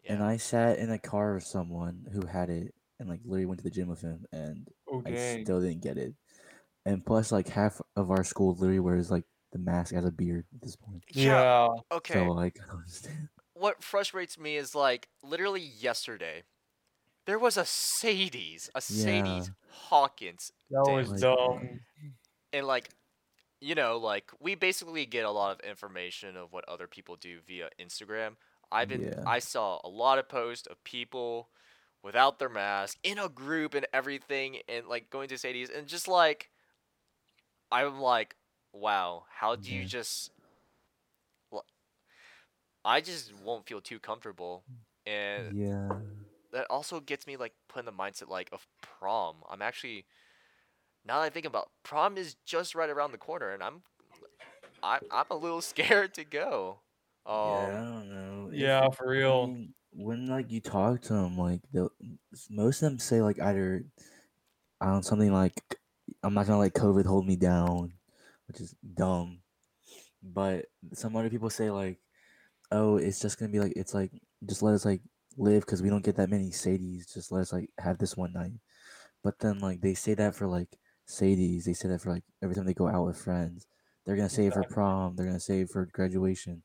Yeah. 0.04 0.14
And 0.16 0.24
I 0.24 0.36
sat 0.36 0.80
in 0.80 0.92
a 0.92 1.00
car 1.00 1.36
with 1.36 1.44
someone 1.46 2.06
who 2.12 2.26
had 2.26 2.50
it, 2.50 2.74
and 3.00 3.08
like 3.08 3.22
literally 3.24 3.46
went 3.46 3.60
to 3.60 3.64
the 3.64 3.70
gym 3.70 3.88
with 3.88 4.02
him, 4.02 4.26
and 4.34 4.68
Oh 4.92 5.02
I 5.06 5.16
still 5.16 5.62
didn't 5.62 5.82
get 5.82 5.98
it. 5.98 6.14
And 6.90 7.06
plus, 7.06 7.32
like 7.32 7.48
half 7.50 7.80
of 7.96 8.10
our 8.12 8.24
school 8.24 8.54
literally 8.56 8.80
wears 8.80 9.12
like 9.12 9.26
the 9.52 9.60
mask 9.60 9.94
as 9.94 10.06
a 10.06 10.12
beard 10.12 10.46
at 10.56 10.62
this 10.62 10.76
point. 10.76 11.04
Yeah. 11.12 11.68
Okay. 11.92 12.14
So 12.16 12.26
like, 12.32 12.58
I 12.64 12.68
don't 12.68 12.78
understand. 12.80 13.30
what 13.54 13.84
frustrates 13.84 14.38
me 14.40 14.56
is 14.56 14.74
like 14.76 15.08
literally 15.24 15.62
yesterday, 15.62 16.44
there 17.26 17.38
was 17.40 17.58
a 17.58 17.66
Sadie's, 17.66 18.70
a 18.74 18.82
Sadie's 18.82 19.48
Yeah. 19.48 19.54
Hawkins, 19.72 20.52
That 20.72 20.84
Damn. 20.86 20.96
was 20.96 21.12
Like, 21.12 21.20
dumb. 21.22 21.80
and 22.54 22.66
like, 22.66 22.90
you 23.62 23.76
know, 23.76 23.98
like 23.98 24.32
we 24.40 24.56
basically 24.56 25.06
get 25.06 25.26
a 25.26 25.32
lot 25.32 25.52
of 25.52 25.70
information 25.70 26.36
of 26.38 26.52
what 26.54 26.68
other 26.68 26.88
people 26.88 27.16
do 27.18 27.40
via 27.46 27.70
Instagram. 27.80 28.36
I've 28.72 28.88
been, 28.90 29.02
Yeah. 29.04 29.24
I 29.28 29.40
saw 29.40 29.80
a 29.84 29.90
lot 29.90 30.18
of 30.20 30.28
posts 30.30 30.66
of 30.68 30.84
people 30.84 31.50
without 32.04 32.40
their 32.40 32.50
mask 32.50 32.98
in 33.04 33.20
a 33.20 33.28
group 33.30 33.74
and 33.74 33.86
everything, 33.94 34.60
and 34.70 34.88
like 34.88 35.10
going 35.10 35.28
to 35.30 35.38
Sadie's, 35.38 35.70
and 35.70 35.86
just 35.88 36.08
like, 36.08 36.50
I'm 37.72 38.00
like, 38.00 38.36
wow, 38.74 39.26
how 39.30 39.56
do 39.56 39.72
you 39.74 39.86
just 39.86 40.32
I 42.86 43.02
just 43.02 43.34
won't 43.34 43.68
feel 43.68 43.82
too 43.82 44.00
comfortable, 44.00 44.64
and 45.06 45.54
Yeah. 45.54 45.98
that 46.52 46.68
also 46.70 47.00
gets 47.00 47.28
me 47.28 47.38
like 47.38 47.54
put 47.68 47.80
in 47.80 47.86
the 47.86 47.92
mindset 47.92 48.30
like 48.30 48.50
of 48.52 48.68
prom. 48.82 49.44
I'm 49.50 49.62
actually 49.62 50.06
now 51.06 51.20
that 51.20 51.26
I 51.26 51.30
think 51.30 51.46
about 51.46 51.72
prom 51.84 52.18
is 52.18 52.36
just 52.46 52.76
right 52.76 52.90
around 52.90 53.12
the 53.12 53.18
corner, 53.18 53.52
and 53.52 53.64
I'm 53.64 53.84
I, 54.84 55.00
I'm 55.12 55.26
a 55.30 55.36
little 55.36 55.62
scared 55.64 56.14
to 56.16 56.24
go. 56.26 56.82
Um, 57.26 57.36
yeah, 57.44 57.82
I 57.82 57.94
don't 57.94 58.10
know. 58.10 58.50
If- 58.54 58.60
Yeah, 58.60 58.90
for 58.92 59.08
I 59.08 59.12
real. 59.12 59.42
mean, 59.42 59.74
when 59.94 60.28
like 60.28 60.52
you 60.52 60.62
talk 60.62 61.02
to 61.04 61.14
them, 61.14 61.38
like 61.38 61.62
most 62.50 62.82
of 62.82 62.90
them 62.92 63.00
say 63.00 63.22
like 63.22 63.40
either 63.40 63.84
I 64.82 64.88
don't 64.88 65.04
something 65.04 65.34
like 65.34 65.79
I'm 66.24 66.34
not 66.34 66.48
gonna 66.48 66.60
let 66.60 66.74
COVID 66.74 67.06
hold 67.06 67.26
me 67.26 67.36
down, 67.36 67.94
which 68.48 68.60
is 68.60 68.76
dumb. 68.94 69.40
But 70.22 70.66
some 70.94 71.16
other 71.16 71.30
people 71.30 71.50
say 71.50 71.70
like, 71.70 72.00
oh, 72.72 72.98
it's 72.98 73.20
just 73.20 73.40
gonna 73.40 73.52
be 73.52 73.60
like 73.60 73.74
it's 73.76 73.94
like 73.94 74.12
just 74.48 74.62
let 74.62 74.74
us 74.74 74.86
like 74.86 75.02
live 75.38 75.62
because 75.62 75.82
we 75.82 75.90
don't 75.90 76.04
get 76.04 76.18
that 76.18 76.30
many 76.30 76.50
Sadies. 76.52 77.14
Just 77.14 77.32
let 77.32 77.42
us 77.42 77.54
like 77.54 77.70
have 77.80 77.98
this 77.98 78.18
one 78.18 78.34
night. 78.34 78.60
But 79.24 79.40
then 79.40 79.60
like 79.60 79.82
they 79.82 79.94
say 79.94 80.14
that 80.16 80.36
for 80.36 80.48
like 80.48 80.78
Sadies, 81.08 81.64
they 81.64 81.74
say 81.74 81.88
that 81.90 82.02
for 82.02 82.12
like 82.12 82.24
every 82.44 82.56
time 82.56 82.66
they 82.66 82.74
go 82.74 82.88
out 82.88 83.06
with 83.06 83.18
friends. 83.22 83.68
They're 84.06 84.16
gonna 84.16 84.30
save 84.30 84.54
for 84.54 84.64
prom. 84.64 85.16
They're 85.16 85.26
gonna 85.26 85.40
save 85.40 85.70
for 85.70 85.86
graduation. 85.86 86.64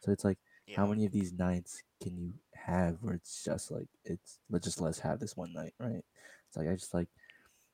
So 0.00 0.12
it's 0.12 0.24
like 0.24 0.38
how 0.76 0.86
many 0.86 1.04
of 1.04 1.12
these 1.12 1.32
nights 1.32 1.82
can 2.02 2.16
you 2.16 2.32
have 2.54 2.98
where 3.00 3.14
it's 3.14 3.44
just 3.44 3.70
like 3.70 3.88
it's 4.04 4.38
let's 4.50 4.64
just 4.64 4.80
let's 4.80 5.00
have 5.00 5.20
this 5.20 5.36
one 5.36 5.52
night, 5.52 5.74
right? 5.78 6.02
It's 6.48 6.56
like 6.56 6.68
I 6.68 6.72
just 6.72 6.94
like 6.94 7.08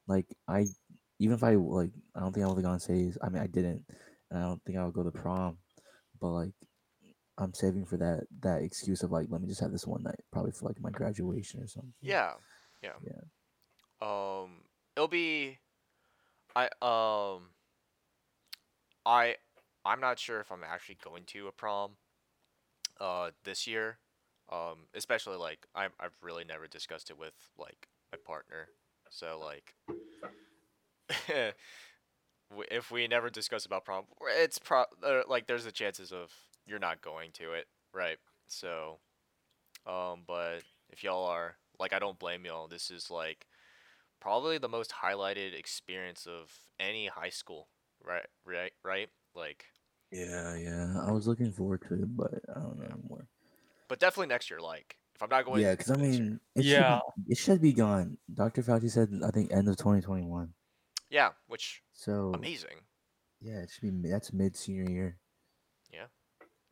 like 0.06 0.26
I 0.48 0.66
even 1.18 1.34
if 1.34 1.42
I 1.44 1.54
like 1.54 1.90
I 2.14 2.20
don't 2.20 2.32
think 2.32 2.44
I 2.44 2.48
would 2.48 2.56
have 2.56 2.64
gone 2.64 2.80
Sadie's. 2.80 3.18
I 3.22 3.28
mean 3.28 3.42
I 3.42 3.46
didn't, 3.46 3.84
and 4.30 4.38
I 4.38 4.42
don't 4.42 4.62
think 4.64 4.78
I 4.78 4.84
would 4.84 4.94
go 4.94 5.02
to 5.02 5.10
prom, 5.10 5.58
but 6.20 6.28
like 6.28 6.52
I'm 7.38 7.52
saving 7.52 7.84
for 7.84 7.96
that 7.98 8.26
that 8.40 8.62
excuse 8.62 9.02
of 9.02 9.10
like 9.10 9.26
let 9.28 9.40
me 9.40 9.48
just 9.48 9.60
have 9.60 9.72
this 9.72 9.86
one 9.86 10.02
night, 10.02 10.20
probably 10.32 10.52
for 10.52 10.66
like 10.66 10.80
my 10.80 10.90
graduation 10.90 11.60
or 11.60 11.66
something. 11.66 11.92
Yeah, 12.00 12.32
yeah. 12.82 12.92
Yeah. 13.04 13.20
Um, 14.00 14.62
it'll 14.94 15.08
be, 15.08 15.58
I 16.54 16.64
um, 16.80 17.50
I 19.04 19.36
I'm 19.84 20.00
not 20.00 20.18
sure 20.18 20.40
if 20.40 20.50
I'm 20.50 20.64
actually 20.64 20.98
going 21.04 21.24
to 21.26 21.48
a 21.48 21.52
prom, 21.52 21.92
uh, 23.00 23.30
this 23.44 23.66
year. 23.66 23.98
Um, 24.50 24.86
especially 24.94 25.36
like 25.36 25.66
I'm 25.74 25.90
I've 25.98 26.16
really 26.22 26.44
never 26.44 26.68
discussed 26.68 27.10
it 27.10 27.18
with 27.18 27.34
like 27.58 27.88
my 28.12 28.18
partner, 28.24 28.68
so 29.10 29.40
like, 29.44 29.74
if 32.70 32.90
we 32.90 33.06
never 33.08 33.30
discuss 33.30 33.66
about 33.66 33.84
prom, 33.84 34.04
it's 34.38 34.58
pro 34.58 34.84
uh, 35.02 35.22
like 35.28 35.46
there's 35.46 35.64
the 35.64 35.72
chances 35.72 36.12
of 36.12 36.32
you're 36.66 36.78
not 36.78 37.00
going 37.02 37.30
to 37.32 37.52
it, 37.52 37.66
right? 37.92 38.18
So, 38.48 38.98
Um, 39.86 40.22
but 40.26 40.60
if 40.90 41.04
y'all 41.04 41.26
are 41.26 41.56
like, 41.78 41.92
I 41.92 41.98
don't 41.98 42.18
blame 42.18 42.44
y'all. 42.44 42.68
This 42.68 42.90
is 42.90 43.10
like 43.10 43.46
probably 44.20 44.58
the 44.58 44.68
most 44.68 44.92
highlighted 45.02 45.54
experience 45.58 46.26
of 46.26 46.52
any 46.80 47.06
high 47.08 47.30
school, 47.30 47.68
right? 48.04 48.26
Right? 48.44 48.72
Right? 48.84 49.08
Like, 49.34 49.66
Yeah, 50.10 50.56
yeah. 50.56 51.02
I 51.06 51.12
was 51.12 51.26
looking 51.26 51.52
forward 51.52 51.82
to 51.88 51.94
it, 51.94 52.16
but 52.16 52.34
I 52.54 52.60
don't 52.60 52.78
know 52.78 52.84
anymore. 52.86 53.28
but 53.88 53.98
definitely 54.00 54.28
next 54.28 54.50
year. 54.50 54.60
Like, 54.60 54.96
if 55.14 55.22
I'm 55.22 55.28
not 55.30 55.44
going, 55.44 55.62
Yeah, 55.62 55.72
because 55.72 55.90
I 55.90 55.96
mean, 55.96 56.40
it 56.54 56.64
Yeah. 56.64 57.00
should 57.16 57.24
be, 57.26 57.32
it 57.32 57.38
should 57.38 57.60
be 57.62 57.72
gone. 57.72 58.18
Dr. 58.32 58.62
Fauci 58.62 58.90
said 58.90 59.10
I 59.24 59.30
think 59.30 59.52
end 59.52 59.68
of 59.68 59.76
2021. 59.76 60.52
Yeah, 61.10 61.30
which 61.48 61.82
So 61.92 62.32
amazing. 62.34 62.78
yeah, 63.40 63.58
it 63.60 63.70
should 63.70 64.02
be 64.02 64.08
that's 64.08 64.32
mid 64.32 64.56
senior 64.56 64.90
year, 64.90 65.18
Yeah. 65.92 66.06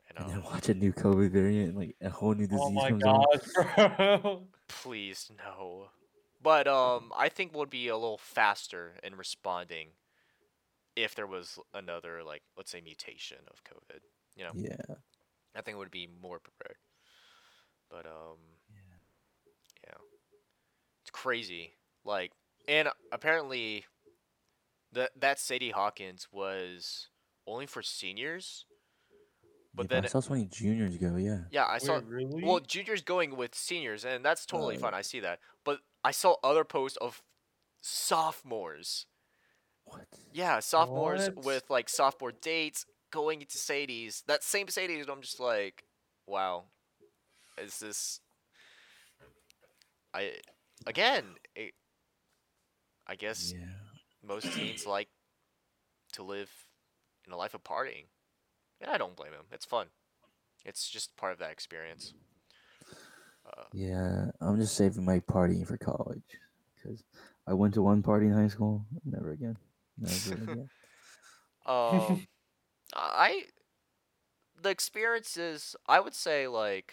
and 0.09 0.19
um, 0.19 0.29
then 0.29 0.43
watch 0.43 0.69
a 0.69 0.75
new 0.75 0.93
COVID 0.93 1.31
variant, 1.31 1.77
like 1.77 1.97
a 2.01 2.11
whole 2.11 2.35
new 2.35 2.47
disease 2.47 2.63
Oh 2.67 2.71
my 2.71 2.89
comes 2.89 3.05
on. 3.05 3.25
god, 3.25 3.41
bro. 3.55 4.47
please 4.69 5.31
no. 5.37 5.89
But 6.43 6.69
um, 6.69 7.13
I 7.17 7.29
think 7.31 7.55
we'll 7.55 7.67
be 7.67 7.89
a 7.89 7.97
little 7.97 8.19
faster 8.19 8.99
in 9.03 9.17
responding 9.17 9.89
if 10.97 11.15
there 11.15 11.27
was 11.27 11.59
another 11.73 12.23
like 12.23 12.43
let's 12.57 12.71
say 12.71 12.81
mutation 12.81 13.39
of 13.49 13.63
COVID. 13.65 14.01
You 14.37 14.45
know, 14.45 14.53
Yeah, 14.55 14.77
I 15.55 15.63
think 15.63 15.77
it 15.77 15.79
would 15.79 15.91
be 15.91 16.09
more 16.23 16.39
prepared. 16.41 16.77
But 17.91 18.07
um, 18.07 18.39
yeah. 18.71 18.97
yeah, 19.87 19.99
it's 21.03 21.11
crazy. 21.11 21.75
Like, 22.05 22.33
and 22.69 22.89
apparently, 23.13 23.85
that 24.95 25.11
that 25.21 25.39
Sadie 25.39 25.71
Hawkins 25.71 26.29
was 26.33 27.09
only 27.47 27.67
for 27.67 27.83
seniors. 27.83 28.67
But 29.75 29.87
Yeah, 29.91 29.97
then 29.97 30.05
I 30.05 30.09
saw 30.09 30.21
so 30.21 30.35
many 30.35 30.47
juniors 30.47 30.97
go. 30.99 31.17
Yeah, 31.17 31.41
Yeah, 31.51 31.67
I 31.69 31.79
saw. 31.79 32.01
Really? 32.07 32.43
Well, 32.45 32.61
juniors 32.61 33.03
going 33.03 33.37
with 33.37 33.55
seniors, 33.55 34.05
and 34.05 34.25
that's 34.25 34.47
totally 34.47 34.77
Oh, 34.77 34.81
fine. 34.81 34.95
I 34.95 35.03
see 35.03 35.21
that. 35.21 35.41
But 35.65 35.81
I 36.05 36.13
saw 36.13 36.37
other 36.45 36.65
posts 36.65 36.97
of 36.99 37.23
sophomores. 37.81 39.07
what? 39.85 40.07
Yeah, 40.33 40.61
sophomores 40.61 41.29
What? 41.35 41.45
with 41.45 41.71
like 41.71 41.89
sophomore 41.89 42.33
dates 42.33 42.87
going 43.11 43.41
into 43.41 43.59
Sadie's. 43.59 44.23
That 44.27 44.43
same 44.45 44.69
Sadie's, 44.69 45.03
and 45.03 45.11
I'm 45.11 45.23
just 45.23 45.41
like, 45.41 45.85
wow, 46.27 46.65
is 47.59 47.79
this? 47.81 48.21
I 50.15 50.33
again, 50.87 51.25
it, 51.57 51.75
I 53.07 53.17
guess 53.17 53.53
Yeah, 53.57 53.67
most 54.27 54.53
teens 54.53 54.87
like 54.87 55.09
to 56.13 56.23
live 56.23 56.51
in 57.27 57.33
a 57.33 57.37
life 57.37 57.55
of 57.55 57.65
partying, 57.65 58.07
and 58.81 58.91
I 58.91 58.99
don't 58.99 59.17
blame 59.17 59.33
them. 59.33 59.47
It's 59.53 59.65
fun. 59.65 59.89
It's 60.65 60.89
just 60.89 61.17
part 61.17 61.33
of 61.33 61.39
that 61.41 61.51
experience. 61.51 62.15
Uh, 63.47 63.65
yeah. 63.73 64.31
I'm 64.41 64.59
just 64.59 64.75
saving 64.75 65.05
my 65.05 65.21
partying 65.21 65.67
for 65.67 65.77
college 65.77 66.23
because 66.75 67.05
I 67.47 67.53
went 67.53 67.75
to 67.75 67.83
one 67.83 68.03
party 68.03 68.27
in 68.27 68.33
high 68.33 68.49
school. 68.49 68.87
Never 69.05 69.33
again. 69.33 69.57
Never 69.99 70.35
again. 70.35 70.71
Um, 71.67 72.27
I 72.95 73.45
the 74.61 74.69
experiences 74.69 75.75
I 75.89 75.99
would 75.99 76.15
say 76.15 76.47
like 76.47 76.93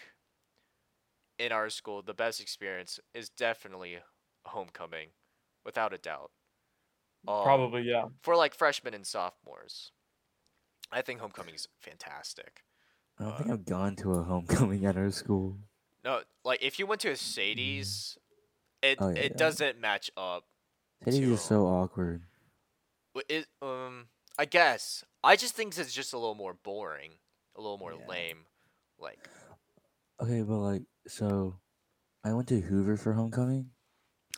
in 1.37 1.51
our 1.51 1.69
school 1.69 2.01
the 2.01 2.13
best 2.13 2.39
experience 2.39 2.97
is 3.13 3.27
definitely 3.27 3.97
homecoming, 4.45 5.09
without 5.65 5.93
a 5.93 5.97
doubt. 5.97 6.31
Um, 7.27 7.43
Probably, 7.43 7.83
yeah. 7.83 8.05
for 8.23 8.35
like 8.35 8.53
freshmen 8.55 8.93
and 8.93 9.05
sophomores. 9.05 9.91
I 10.91 11.01
think 11.01 11.19
homecoming 11.19 11.55
is 11.55 11.67
fantastic. 11.79 12.63
I 13.19 13.23
don't 13.25 13.37
think 13.37 13.49
Uh, 13.49 13.53
I've 13.53 13.65
gone 13.65 13.95
to 13.97 14.13
a 14.13 14.23
homecoming 14.23 14.85
at 14.87 14.97
our 14.97 15.11
school. 15.11 15.57
No, 16.03 16.21
like 16.43 16.63
if 16.63 16.79
you 16.79 16.87
went 16.87 17.01
to 17.01 17.11
a 17.11 17.15
Sadie's, 17.15 18.17
it 18.81 18.97
Oh, 18.99 19.09
yeah, 19.09 19.19
it 19.19 19.31
yeah. 19.33 19.37
doesn't 19.37 19.79
match 19.79 20.09
up. 20.17 20.45
Teddy's 21.03 21.19
to- 21.19 21.25
just 21.27 21.45
so 21.45 21.65
awkward. 21.67 22.23
It 23.29 23.45
um 23.61 24.07
I 24.39 24.45
guess 24.45 25.03
I 25.23 25.35
just 25.35 25.53
think 25.55 25.77
it's 25.77 25.93
just 25.93 26.13
a 26.13 26.17
little 26.17 26.33
more 26.35 26.53
boring, 26.55 27.11
a 27.55 27.61
little 27.61 27.77
more 27.77 27.93
Yeah. 27.93 28.07
lame. 28.07 28.45
Like 28.97 29.29
Okay, 30.21 30.41
but 30.41 30.57
like, 30.59 30.83
so 31.07 31.59
I 32.23 32.33
went 32.33 32.47
to 32.49 32.59
Hoover 32.61 32.95
for 32.97 33.13
homecoming, 33.13 33.71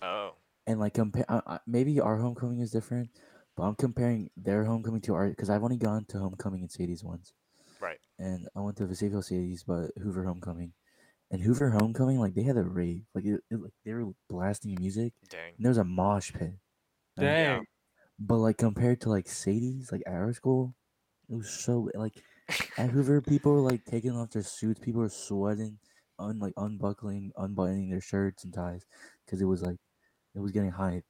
oh 0.01 0.35
and 0.67 0.79
like 0.79 0.93
compare. 0.93 1.25
Uh, 1.29 1.41
uh, 1.45 1.57
maybe 1.67 1.99
our 1.99 2.17
homecoming 2.17 2.59
is 2.59 2.71
different, 2.71 3.09
but 3.55 3.63
I'm 3.63 3.75
comparing 3.75 4.29
their 4.37 4.65
homecoming 4.65 5.01
to 5.01 5.15
our 5.15 5.29
because 5.29 5.49
I've 5.49 5.63
only 5.63 5.77
gone 5.77 6.05
to 6.09 6.19
homecoming 6.19 6.63
in 6.63 6.69
Sadie's 6.69 7.03
once, 7.03 7.33
right. 7.79 7.99
and 8.19 8.47
I 8.55 8.61
went 8.61 8.77
to 8.77 8.85
Vestavia 8.85 9.23
Sadie's, 9.23 9.63
but 9.63 9.91
Hoover 10.01 10.23
homecoming, 10.23 10.73
and 11.31 11.41
Hoover 11.41 11.71
homecoming 11.71 12.19
like 12.19 12.35
they 12.35 12.43
had 12.43 12.57
a 12.57 12.63
rave, 12.63 13.03
like 13.13 13.25
it, 13.25 13.41
it 13.49 13.61
like 13.61 13.73
they 13.85 13.93
were 13.93 14.11
blasting 14.29 14.75
music, 14.79 15.13
Dang. 15.29 15.53
and 15.57 15.65
there 15.65 15.71
was 15.71 15.77
a 15.77 15.83
mosh 15.83 16.31
pit. 16.31 16.53
right? 17.17 17.25
Yeah. 17.25 17.59
But 18.19 18.37
like 18.37 18.57
compared 18.57 19.01
to 19.01 19.09
like 19.09 19.27
Sadie's, 19.27 19.91
like 19.91 20.03
at 20.05 20.13
our 20.13 20.33
school, 20.33 20.75
it 21.29 21.35
was 21.35 21.49
so 21.49 21.89
like 21.95 22.13
at 22.77 22.89
Hoover, 22.91 23.21
people 23.21 23.53
were 23.53 23.71
like 23.71 23.85
taking 23.85 24.11
off 24.11 24.31
their 24.31 24.43
suits. 24.43 24.79
People 24.79 25.01
were 25.01 25.09
sweating, 25.09 25.79
un 26.19 26.39
like 26.39 26.53
unbuckling, 26.57 27.31
unbuttoning 27.37 27.89
their 27.89 28.01
shirts 28.01 28.43
and 28.43 28.53
ties, 28.53 28.85
because 29.25 29.41
it 29.41 29.45
was 29.45 29.61
like 29.61 29.77
it 30.35 30.39
was 30.39 30.51
getting 30.51 30.71
hype. 30.71 31.05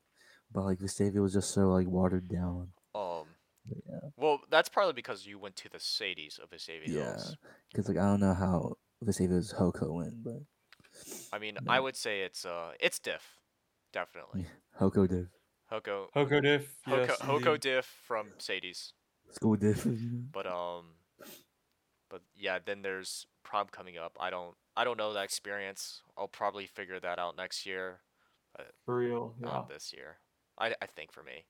But 0.51 0.63
like 0.65 0.79
Vestavia 0.79 1.21
was 1.21 1.33
just 1.33 1.51
so 1.53 1.69
like 1.69 1.88
watered 1.88 2.27
down. 2.29 2.69
Um 2.93 3.25
But 3.65 3.77
yeah, 3.88 4.09
well 4.17 4.39
that's 4.49 4.69
probably 4.69 4.93
because 4.93 5.25
you 5.25 5.39
went 5.39 5.55
to 5.57 5.69
the 5.69 5.79
Sadie's 5.79 6.39
of 6.41 6.49
Vestavia 6.51 6.88
yeah. 6.88 7.17
Because 7.71 7.88
like 7.88 7.97
I 7.97 8.05
don't 8.05 8.19
know 8.19 8.33
how 8.33 8.77
Vestavia's 9.03 9.53
Hoko 9.53 9.93
went, 9.93 10.23
but 10.23 10.41
I 11.31 11.39
mean 11.39 11.57
I 11.67 11.79
would 11.79 11.95
say 11.95 12.21
it's 12.21 12.45
uh 12.45 12.71
it's 12.79 12.99
diff. 12.99 13.39
Definitely. 13.91 14.45
Hoko 14.79 15.07
diff, 15.07 15.27
Hoko 15.71 16.07
Hoko 16.15 16.41
diff. 16.41 16.75
Hoko, 16.88 17.07
yes, 17.07 17.17
Hoko 17.19 17.45
indeed. 17.55 17.62
diff 17.62 17.86
from 18.07 18.27
Sadie's. 18.38 18.93
school 19.31 19.55
diff. 19.55 19.86
But 20.31 20.45
um 20.47 20.95
but 22.09 22.21
yeah, 22.36 22.59
then 22.63 22.83
there's 22.83 23.25
prom 23.43 23.67
coming 23.71 23.97
up. 23.97 24.17
I 24.19 24.29
don't 24.29 24.55
I 24.75 24.83
don't 24.83 24.97
know 24.97 25.13
that 25.13 25.23
experience. 25.23 26.01
I'll 26.17 26.27
probably 26.27 26.65
figure 26.67 26.99
that 26.99 27.17
out 27.19 27.36
next 27.38 27.65
year. 27.65 28.01
For 28.85 28.95
real. 28.97 29.35
Yeah. 29.39 29.47
Not 29.47 29.69
this 29.69 29.93
year. 29.93 30.17
I 30.57 30.75
I 30.81 30.85
think 30.87 31.11
for 31.11 31.23
me. 31.23 31.45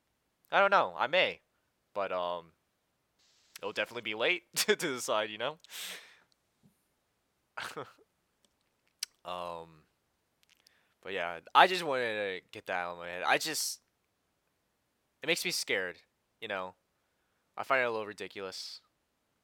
I 0.52 0.60
don't 0.60 0.72
know. 0.72 0.94
I 0.98 1.08
may. 1.08 1.42
But 1.94 2.12
um 2.12 2.54
it'll 3.62 3.74
definitely 3.74 4.02
be 4.04 4.16
late 4.16 4.44
to 4.56 4.76
decide, 4.76 5.30
you 5.30 5.38
know? 5.38 5.58
um 9.26 9.84
But 11.02 11.14
yeah, 11.14 11.40
I 11.54 11.68
just 11.68 11.84
wanted 11.84 12.14
to 12.16 12.42
get 12.52 12.66
that 12.68 12.74
out 12.74 12.94
of 12.94 13.00
my 13.00 13.08
head. 13.08 13.24
I 13.26 13.38
just 13.38 13.80
it 15.22 15.28
makes 15.28 15.46
me 15.46 15.52
scared, 15.52 15.98
you 16.42 16.48
know. 16.48 16.76
I 17.58 17.64
find 17.64 17.82
it 17.82 17.86
a 17.86 17.92
little 17.92 18.08
ridiculous. 18.08 18.82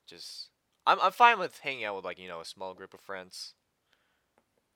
Just 0.08 0.50
I'm 0.86 1.00
I'm 1.02 1.12
fine 1.12 1.40
with 1.40 1.60
hanging 1.60 1.86
out 1.86 1.96
with 1.96 2.06
like, 2.06 2.20
you 2.20 2.28
know, 2.28 2.42
a 2.42 2.46
small 2.46 2.74
group 2.74 2.94
of 2.94 3.02
friends. 3.02 3.54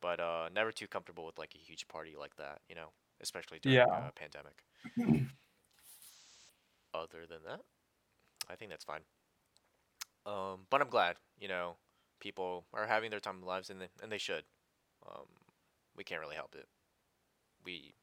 But 0.04 0.22
uh 0.22 0.50
never 0.54 0.72
too 0.74 0.88
comfortable 0.88 1.26
with 1.26 1.39
like 1.39 1.56
a 1.56 1.60
huge 1.60 1.88
party 1.89 2.16
like 2.20 2.36
that, 2.38 2.62
you 2.70 2.76
know, 2.76 2.89
especially 3.22 3.60
during 3.60 3.86
Yeah. 3.86 4.10
a 4.10 4.12
pandemic. 4.13 4.66
Other 6.94 7.26
than 7.28 7.44
that, 7.46 7.62
I 8.50 8.56
think 8.56 8.72
that's 8.72 8.86
fine. 8.86 9.04
Um, 10.26 10.68
but 10.70 10.82
I'm 10.82 10.89
glad, 10.89 11.18
you 11.39 11.48
know, 11.50 11.78
people 12.20 12.66
are 12.74 12.88
having 12.88 13.12
their 13.12 13.20
time 13.20 13.38
in 13.39 13.46
lives, 13.46 13.70
and 13.70 13.82
they, 13.82 13.89
and 14.02 14.12
they 14.12 14.20
should. 14.20 14.46
Um, 15.08 15.28
we 15.96 16.04
can't 16.04 16.22
really 16.22 16.36
help 16.36 16.56
it. 16.56 16.68
We 17.66 17.96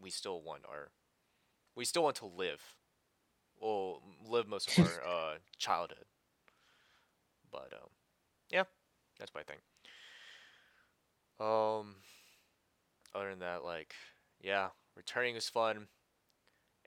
we 0.00 0.10
still 0.10 0.42
want 0.42 0.64
our 0.68 0.90
we 1.76 1.84
still 1.84 2.04
want 2.04 2.16
to 2.16 2.26
live. 2.26 2.60
Well, 3.60 4.02
live 4.26 4.48
most 4.48 4.68
of 4.68 4.78
our 4.78 5.02
uh, 5.06 5.34
childhood. 5.58 6.06
But 7.50 7.72
um, 7.72 7.90
yeah, 8.50 8.64
that's 9.18 9.34
my 9.34 9.42
thing. 9.42 9.58
Um, 11.40 11.96
other 13.14 13.30
than 13.30 13.40
that, 13.40 13.64
like, 13.64 13.94
yeah, 14.40 14.68
returning 14.96 15.36
is 15.36 15.48
fun, 15.48 15.86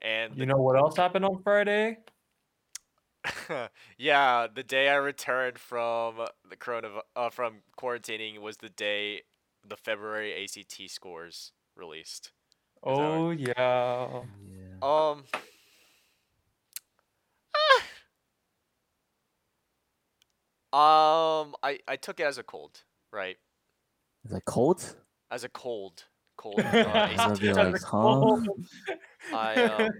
and 0.00 0.36
You 0.36 0.46
know 0.46 0.58
what 0.58 0.76
else 0.76 0.96
happened 0.96 1.24
on 1.24 1.42
Friday? 1.42 1.98
yeah, 3.98 4.46
the 4.52 4.62
day 4.62 4.88
I 4.88 4.96
returned 4.96 5.58
from 5.58 6.26
the 6.48 6.56
corona 6.56 6.88
uh, 7.14 7.30
from 7.30 7.62
quarantining 7.78 8.40
was 8.40 8.56
the 8.58 8.68
day 8.68 9.22
the 9.66 9.76
February 9.76 10.44
ACT 10.44 10.90
scores 10.90 11.52
released. 11.76 12.32
that 12.84 12.90
right? 12.90 12.96
Oh 12.96 13.30
yeah. 13.30 14.22
Yeah. 14.50 14.82
Um 14.82 15.24
Um 20.72 21.54
I 21.62 21.78
I 21.86 21.96
took 21.96 22.18
it 22.18 22.24
as 22.24 22.38
a 22.38 22.42
cold, 22.42 22.80
right? 23.12 23.36
Is 24.24 24.30
that 24.30 24.44
cold? 24.44 24.96
As 25.30 25.44
a 25.44 25.48
cold 25.48 26.04
cold 26.36 26.58
I 26.64 27.28
was 27.30 27.40
be 27.40 27.52
like, 27.52 27.82
huh? 27.82 27.86
cold. 27.86 28.48
I 29.32 29.62
um 29.64 29.90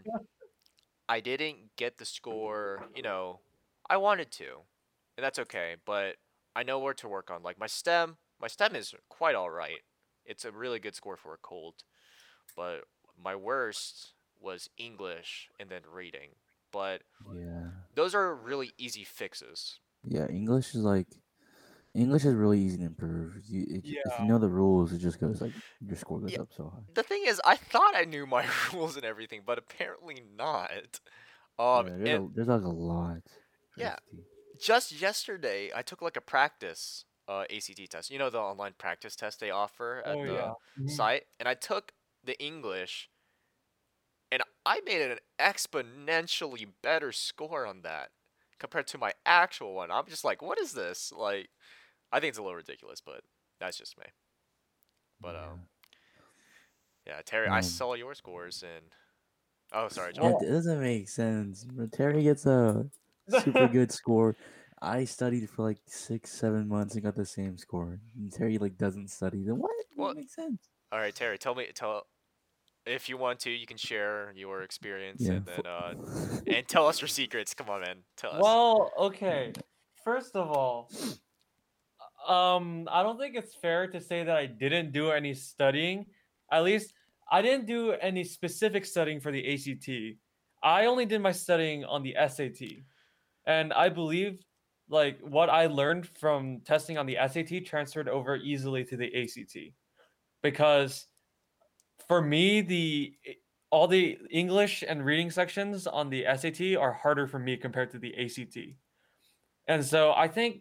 I 1.08 1.20
didn't 1.20 1.76
get 1.76 1.98
the 1.98 2.04
score, 2.04 2.86
you 2.94 3.02
know, 3.02 3.40
I 3.88 3.96
wanted 3.96 4.30
to. 4.32 4.60
And 5.16 5.24
that's 5.24 5.38
okay, 5.38 5.76
but 5.84 6.16
I 6.56 6.62
know 6.62 6.78
where 6.78 6.94
to 6.94 7.08
work 7.08 7.30
on. 7.30 7.42
Like 7.42 7.58
my 7.58 7.66
STEM, 7.66 8.16
my 8.40 8.48
STEM 8.48 8.74
is 8.74 8.94
quite 9.08 9.34
all 9.34 9.50
right. 9.50 9.80
It's 10.24 10.44
a 10.44 10.52
really 10.52 10.78
good 10.78 10.94
score 10.94 11.16
for 11.16 11.34
a 11.34 11.38
cold, 11.38 11.84
but 12.56 12.84
my 13.22 13.36
worst 13.36 14.14
was 14.40 14.68
English 14.78 15.48
and 15.60 15.68
then 15.68 15.82
reading. 15.90 16.30
But 16.72 17.02
Yeah. 17.34 17.70
those 17.94 18.14
are 18.14 18.34
really 18.34 18.72
easy 18.78 19.04
fixes. 19.04 19.80
Yeah, 20.04 20.26
English 20.28 20.74
is 20.74 20.82
like 20.82 21.08
English 21.94 22.24
is 22.24 22.34
really 22.34 22.60
easy 22.60 22.78
to 22.78 22.84
improve. 22.84 23.36
You, 23.46 23.64
it, 23.68 23.84
If 24.04 24.18
you 24.18 24.26
know 24.26 24.38
the 24.38 24.48
rules, 24.48 24.92
it 24.92 24.98
just 24.98 25.20
goes 25.20 25.40
like 25.40 25.54
your 25.80 25.96
score 25.96 26.20
goes 26.20 26.32
Yeah. 26.32 26.38
up 26.38 26.52
so 26.52 26.70
high. 26.70 26.84
The 26.94 27.02
thing 27.02 27.22
is, 27.26 27.40
I 27.44 27.56
thought 27.56 27.94
I 27.96 28.04
knew 28.04 28.26
my 28.26 28.48
rules 28.72 28.96
and 28.96 29.04
everything, 29.04 29.42
but 29.46 29.58
apparently 29.58 30.20
not. 30.20 31.00
Um, 31.58 31.86
yeah, 31.86 31.92
and 31.92 32.02
there's, 32.02 32.12
a, 32.12 32.28
there's 32.32 32.48
like 32.48 32.62
a 32.62 32.68
lot. 32.68 33.22
Yeah. 33.76 33.96
Just 34.58 34.92
yesterday, 34.92 35.70
I 35.74 35.82
took 35.82 36.02
like 36.02 36.16
a 36.16 36.20
practice 36.20 37.04
uh, 37.28 37.44
ACT 37.50 37.86
test. 37.86 38.10
You 38.10 38.18
know 38.18 38.30
the 38.30 38.40
online 38.40 38.74
practice 38.78 39.16
test 39.16 39.40
they 39.40 39.50
offer 39.50 40.02
at 40.06 40.18
oh 40.18 40.24
the 40.24 40.34
yeah. 40.34 40.54
Mhm. 40.78 40.86
site, 40.86 41.24
and 41.40 41.48
I 41.48 41.54
took 41.54 41.92
the 42.24 42.40
English, 42.42 43.10
and 44.30 44.42
I 44.64 44.80
made 44.80 45.02
an 45.02 45.18
exponentially 45.38 46.72
better 46.82 47.12
score 47.12 47.66
on 47.66 47.82
that 47.82 48.10
compared 48.58 48.86
to 48.88 48.98
my 48.98 49.12
actual 49.26 49.74
one. 49.74 49.90
I'm 49.90 50.06
just 50.06 50.24
like, 50.24 50.40
what 50.40 50.58
is 50.58 50.72
this? 50.72 51.12
Like, 51.12 51.50
I 52.12 52.20
think 52.20 52.30
it's 52.30 52.38
a 52.38 52.42
little 52.42 52.56
ridiculous, 52.56 53.00
but 53.00 53.22
that's 53.58 53.76
just 53.76 53.96
me. 53.98 54.04
But 55.20 55.34
Yeah. 55.34 55.50
um, 55.52 55.60
yeah, 57.06 57.20
Terry, 57.24 57.48
I 57.48 57.58
Um, 57.58 57.62
saw 57.62 57.94
your 57.94 58.14
scores 58.14 58.62
and 58.62 58.94
oh, 59.72 59.88
sorry, 59.88 60.12
John. 60.12 60.34
It 60.40 60.48
doesn't 60.48 60.80
make 60.80 61.08
sense. 61.08 61.64
bro. 61.64 61.86
Terry 61.86 62.22
gets 62.22 62.46
a 62.46 62.88
super 63.40 63.68
good 63.68 63.90
score. 64.00 64.36
I 64.80 65.04
studied 65.04 65.48
for 65.48 65.62
like 65.62 65.78
six, 65.86 66.30
seven 66.32 66.68
months 66.68 66.94
and 66.94 67.04
got 67.04 67.14
the 67.14 67.24
same 67.24 67.56
score. 67.56 68.00
And 68.16 68.32
Terry 68.32 68.58
like 68.58 68.76
doesn't 68.76 69.08
study. 69.08 69.42
Then 69.44 69.58
what? 69.58 69.70
It 69.78 69.86
Well, 69.96 70.08
doesn't 70.08 70.20
make 70.20 70.30
sense. 70.30 70.68
All 70.90 70.98
right, 70.98 71.14
Terry, 71.14 71.38
tell 71.38 71.54
me, 71.54 71.68
tell 71.74 72.06
if 72.84 73.08
you 73.08 73.16
want 73.16 73.38
to, 73.40 73.50
you 73.50 73.64
can 73.66 73.76
share 73.76 74.32
your 74.34 74.62
experience 74.62 75.22
Yeah. 75.22 75.34
and 75.34 75.46
then 75.46 75.66
uh, 75.66 75.94
and 76.46 76.66
tell 76.68 76.86
us 76.88 77.00
your 77.00 77.08
secrets. 77.08 77.54
Come 77.54 77.70
on, 77.70 77.80
man, 77.82 77.98
tell 78.16 78.32
us. 78.32 78.42
Well, 78.42 78.92
okay. 78.98 79.52
First 80.04 80.34
of 80.34 80.48
all, 80.50 80.90
um, 82.28 82.88
I 82.90 83.02
don't 83.02 83.18
think 83.18 83.34
it's 83.34 83.54
fair 83.54 83.86
to 83.88 84.00
say 84.00 84.24
that 84.24 84.36
I 84.36 84.46
didn't 84.46 84.92
do 84.92 85.10
any 85.10 85.34
studying. 85.34 86.06
At 86.50 86.64
least 86.64 86.94
I 87.30 87.42
didn't 87.42 87.66
do 87.66 87.92
any 87.92 88.24
specific 88.24 88.84
studying 88.84 89.20
for 89.20 89.32
the 89.32 89.54
ACT. 89.54 90.18
I 90.62 90.86
only 90.86 91.06
did 91.06 91.20
my 91.20 91.32
studying 91.32 91.84
on 91.84 92.02
the 92.02 92.14
SAT. 92.28 92.84
And 93.46 93.72
I 93.72 93.88
believe 93.88 94.44
like 94.88 95.18
what 95.20 95.48
I 95.48 95.66
learned 95.66 96.06
from 96.18 96.60
testing 96.60 96.98
on 96.98 97.06
the 97.06 97.16
SAT 97.28 97.64
transferred 97.64 98.08
over 98.08 98.36
easily 98.36 98.84
to 98.84 98.96
the 98.96 99.22
ACT. 99.22 99.56
Because 100.42 101.06
for 102.08 102.20
me 102.20 102.60
the 102.60 103.14
all 103.70 103.88
the 103.88 104.18
English 104.30 104.84
and 104.86 105.04
reading 105.04 105.30
sections 105.30 105.86
on 105.86 106.10
the 106.10 106.26
SAT 106.36 106.76
are 106.78 106.92
harder 106.92 107.26
for 107.26 107.38
me 107.38 107.56
compared 107.56 107.90
to 107.90 107.98
the 107.98 108.14
ACT. 108.22 108.58
And 109.66 109.82
so 109.84 110.12
I 110.12 110.28
think 110.28 110.60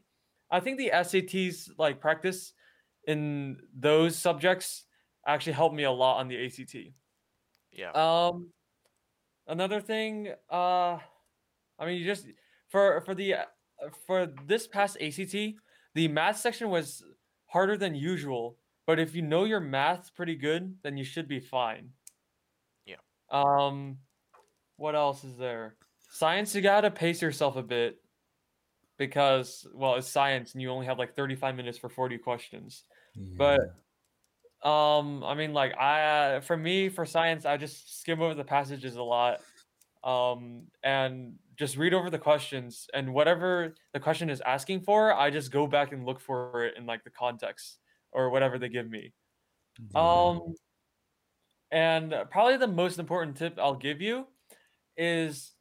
I 0.52 0.60
think 0.60 0.78
the 0.78 0.92
SATs 0.94 1.70
like 1.78 2.00
practice 2.02 2.54
in 3.08 3.58
those 3.74 4.18
subjects 4.18 4.86
actually 5.26 5.54
helped 5.54 5.76
me 5.76 5.84
a 5.84 5.92
lot 5.92 6.20
on 6.20 6.28
the 6.28 6.46
ACT. 6.46 6.76
yeah, 7.72 7.92
Um 7.92 8.50
another 9.48 9.82
thing 9.82 10.34
uh 10.52 10.98
I 11.80 11.86
mean 11.86 11.98
you 11.98 12.06
just 12.06 12.28
for 12.70 13.02
for 13.02 13.16
the 13.16 13.36
for 14.06 14.28
this 14.46 14.68
past 14.68 14.98
ACT, 15.02 15.36
the 15.96 16.08
math 16.08 16.38
section 16.38 16.70
was 16.70 17.04
harder 17.48 17.78
than 17.78 17.96
usual, 17.96 18.58
but 18.86 19.00
if 19.00 19.16
you 19.16 19.22
know 19.22 19.46
your 19.46 19.60
math 19.60 20.14
pretty 20.16 20.36
good, 20.36 20.76
then 20.84 20.98
you 20.98 21.04
should 21.04 21.28
be 21.28 21.40
fine. 21.40 21.90
Yeah. 22.86 23.02
Um 23.30 23.98
what 24.78 24.96
else 24.96 25.24
is 25.24 25.38
there? 25.38 25.76
Science 26.10 26.54
you 26.54 26.62
got 26.62 26.82
to 26.82 26.92
pace 26.92 27.22
yourself 27.22 27.56
a 27.56 27.64
bit 27.64 27.98
because 29.02 29.66
well, 29.74 29.96
it's 29.96 30.08
science 30.08 30.54
and 30.54 30.62
you 30.62 30.70
only 30.70 30.86
have 30.86 31.00
like 31.00 31.16
35 31.16 31.56
minutes 31.56 31.80
for 31.80 31.90
40 31.90 32.20
questions. 32.20 32.84
But 33.36 33.62
um, 34.64 35.24
I 35.24 35.34
mean, 35.34 35.54
like 35.54 35.76
I 35.76 36.40
for 36.42 36.56
me 36.56 36.88
for 36.88 37.04
science, 37.04 37.44
I 37.44 37.58
just 37.58 38.00
skim 38.00 38.22
over 38.22 38.36
the 38.36 38.44
passages 38.44 38.98
a 38.98 39.02
lot, 39.02 39.40
um, 40.04 40.68
and 40.84 41.34
just 41.58 41.78
read 41.78 41.96
over 41.96 42.12
the 42.12 42.20
questions 42.20 42.88
and 42.94 43.12
whatever 43.12 43.74
the 43.94 44.00
question 44.00 44.30
is 44.30 44.40
asking 44.42 44.82
for, 44.82 45.16
I 45.16 45.32
just 45.32 45.52
go 45.52 45.66
back 45.66 45.94
and 45.94 46.06
look 46.06 46.20
for 46.20 46.66
it 46.66 46.78
in 46.78 46.86
like 46.86 47.04
the 47.04 47.10
context 47.10 47.80
or 48.12 48.30
whatever 48.30 48.60
they 48.60 48.70
give 48.70 48.88
me. 48.88 49.14
Yeah. 49.96 50.00
Um, 50.00 50.54
and 51.72 52.14
probably 52.30 52.58
the 52.58 52.68
most 52.68 53.00
important 53.00 53.36
tip 53.36 53.58
I'll 53.60 53.74
give 53.74 54.00
you 54.00 54.28
is 54.96 55.54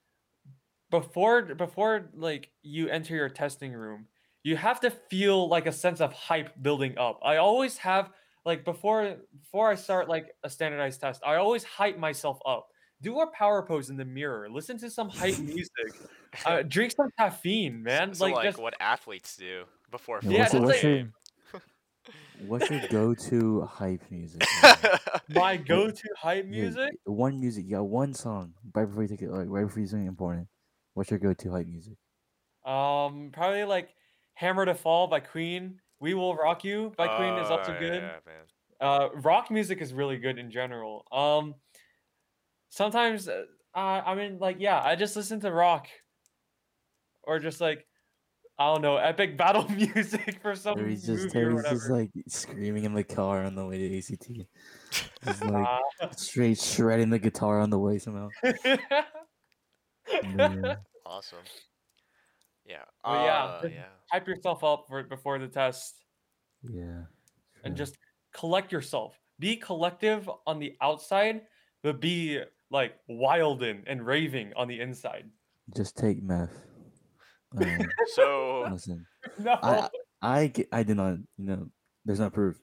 before 0.90 1.42
before 1.42 2.09
like 2.14 2.50
you 2.62 2.88
enter 2.88 3.14
your 3.14 3.29
testing 3.29 3.72
room, 3.72 4.07
you 4.42 4.57
have 4.57 4.81
to 4.81 4.90
feel 4.90 5.48
like 5.48 5.66
a 5.66 5.72
sense 5.72 6.00
of 6.00 6.12
hype 6.12 6.61
building 6.62 6.96
up. 6.98 7.20
I 7.24 7.37
always 7.37 7.76
have 7.79 8.11
like 8.44 8.64
before 8.64 9.16
before 9.42 9.70
I 9.70 9.74
start 9.74 10.09
like 10.09 10.35
a 10.42 10.50
standardized 10.50 11.00
test, 11.00 11.22
I 11.24 11.37
always 11.37 11.64
hype 11.64 11.98
myself 11.98 12.38
up. 12.46 12.68
Do 13.03 13.20
a 13.20 13.26
power 13.29 13.62
pose 13.62 13.88
in 13.88 13.96
the 13.96 14.05
mirror. 14.05 14.48
Listen 14.50 14.76
to 14.79 14.90
some 14.90 15.09
hype 15.09 15.38
music. 15.38 15.70
Uh, 16.44 16.62
drink 16.62 16.92
some 16.92 17.11
caffeine, 17.18 17.83
man. 17.83 18.14
so, 18.14 18.24
like, 18.26 18.35
like 18.35 18.44
just 18.44 18.59
what 18.59 18.74
athletes 18.79 19.37
do 19.37 19.64
before 19.90 20.20
Yeah, 20.22 20.31
Yeah, 20.31 20.44
football 20.46 20.66
what's 20.68 20.83
your- 20.83 21.09
What's 22.46 22.70
your 22.70 22.81
go-to 22.88 23.61
hype 23.62 24.03
music? 24.11 24.42
my 25.29 25.57
go-to 25.59 26.09
hype 26.16 26.46
Yeah, 26.48 26.62
music. 26.62 26.92
one 27.05 27.38
music. 27.38 27.66
yeah, 27.68 27.81
one 27.81 28.14
song 28.14 28.55
right 28.74 28.87
before 28.87 29.03
you 29.03 29.09
take 29.09 29.20
it. 29.22 29.31
Like 29.31 29.46
right 29.48 29.66
before 29.66 29.81
you 29.81 29.87
do 29.87 29.90
something 29.90 30.07
important. 30.09 30.48
What's 31.00 31.10
your 31.10 31.18
go-to 31.18 31.50
hype 31.50 31.66
music? 31.66 31.94
Um, 32.62 33.30
probably 33.32 33.64
like 33.64 33.94
"Hammer 34.34 34.66
to 34.66 34.74
Fall" 34.74 35.06
by 35.06 35.20
Queen. 35.20 35.80
"We 35.98 36.12
Will 36.12 36.34
Rock 36.34 36.62
You" 36.62 36.92
by 36.94 37.08
Queen 37.16 37.38
is 37.38 37.50
also 37.50 37.72
Oh, 37.74 37.78
good. 37.78 38.02
Yeah, 38.02 38.18
man. 38.26 38.44
Uh, 38.78 39.08
rock 39.14 39.50
music 39.50 39.80
is 39.80 39.94
really 39.94 40.18
good 40.18 40.36
in 40.36 40.50
general. 40.50 41.06
Um, 41.10 41.54
sometimes, 42.68 43.28
uh, 43.28 43.46
I 43.74 44.14
mean, 44.14 44.40
like, 44.40 44.58
yeah, 44.60 44.78
I 44.78 44.94
just 44.94 45.16
listen 45.16 45.40
to 45.40 45.50
rock, 45.50 45.88
or 47.22 47.38
just 47.38 47.62
like, 47.62 47.86
I 48.58 48.66
don't 48.66 48.82
know, 48.82 48.98
epic 48.98 49.38
battle 49.38 49.66
music 49.70 50.40
for 50.42 50.54
some 50.54 50.76
Terry's 50.76 51.08
movie 51.08 51.22
just 51.22 51.32
Terry's 51.32 51.54
whatever. 51.56 51.78
just 51.78 51.88
like 51.88 52.10
screaming 52.28 52.84
in 52.84 52.92
the 52.92 53.04
car 53.04 53.42
on 53.42 53.54
the 53.54 53.64
way 53.64 53.78
to 53.78 53.98
ACT. 53.98 54.46
Just 55.24 55.46
like 55.46 55.66
straight 56.18 56.58
shredding 56.58 57.08
the 57.08 57.18
guitar 57.18 57.58
on 57.58 57.70
the 57.70 57.78
way 57.78 57.98
somehow. 57.98 58.28
Yeah. 60.36 60.74
Awesome. 61.06 61.44
Yeah. 62.66 62.84
Well, 63.04 63.24
yeah, 63.24 63.44
uh, 63.44 63.62
just 63.62 63.74
yeah. 63.74 63.84
hype 64.10 64.28
yourself 64.28 64.62
up 64.64 64.86
for 64.88 65.02
before 65.02 65.38
the 65.38 65.48
test. 65.48 66.04
Yeah. 66.62 67.04
and 67.64 67.74
just 67.76 67.96
collect 68.34 68.70
yourself. 68.72 69.18
Be 69.38 69.56
collective 69.56 70.28
on 70.46 70.58
the 70.58 70.76
outside, 70.82 71.42
but 71.82 72.00
be 72.00 72.40
like 72.70 72.94
wildin' 73.08 73.82
and 73.86 74.04
raving 74.04 74.52
on 74.56 74.68
the 74.68 74.80
inside. 74.80 75.24
just 75.74 75.96
take 75.96 76.22
meth. 76.22 76.52
Um, 77.56 77.78
So 78.14 78.66
listen, 78.70 79.06
No. 79.38 79.56
I 79.62 79.88
I 80.22 80.52
I 80.72 80.82
did 80.82 80.96
not. 80.96 81.16
You 81.38 81.46
know, 81.46 81.70
there's 82.04 82.20
no 82.20 82.30
proof. 82.30 82.60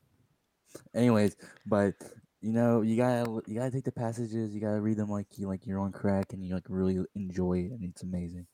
Anyways, 0.93 1.36
but 1.65 1.95
you 2.41 2.52
know, 2.54 2.82
you 2.82 2.95
gotta 2.97 3.41
you 3.47 3.56
gotta 3.56 3.71
take 3.71 3.84
the 3.84 3.91
passages. 3.91 4.54
You 4.54 4.62
gotta 4.62 4.80
read 4.80 4.97
them 4.97 5.10
like 5.10 5.28
you 5.38 5.47
like 5.47 5.65
you're 5.65 5.80
on 5.80 5.91
crack 5.91 6.34
and 6.34 6.43
you 6.43 6.54
like 6.54 6.65
really 6.69 7.00
enjoy 7.15 7.60
it 7.60 7.71
and 7.71 7.84
it's 7.84 8.04
amazing. 8.04 8.47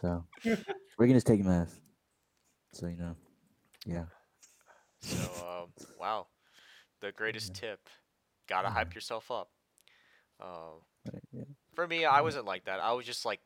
So 0.00 0.24
we're 0.44 1.06
gonna 1.06 1.14
just 1.14 1.26
take 1.26 1.44
meth. 1.44 1.78
So 2.72 2.86
you 2.86 2.96
know, 2.96 3.16
yeah. 3.86 4.04
so 5.00 5.16
um, 5.64 5.72
wow, 5.98 6.26
the 7.00 7.12
greatest 7.16 7.54
tip. 7.54 7.80
Gotta 8.48 8.68
Yeah. 8.68 8.74
hype 8.74 8.94
yourself 8.94 9.30
up. 9.30 9.50
Um, 10.40 10.82
right, 11.12 11.22
yeah. 11.32 11.44
for 11.74 11.86
me, 11.86 12.04
I 12.04 12.20
wasn't 12.20 12.44
like 12.44 12.64
that. 12.66 12.80
I 12.80 12.92
was 12.92 13.06
just 13.06 13.24
like 13.24 13.40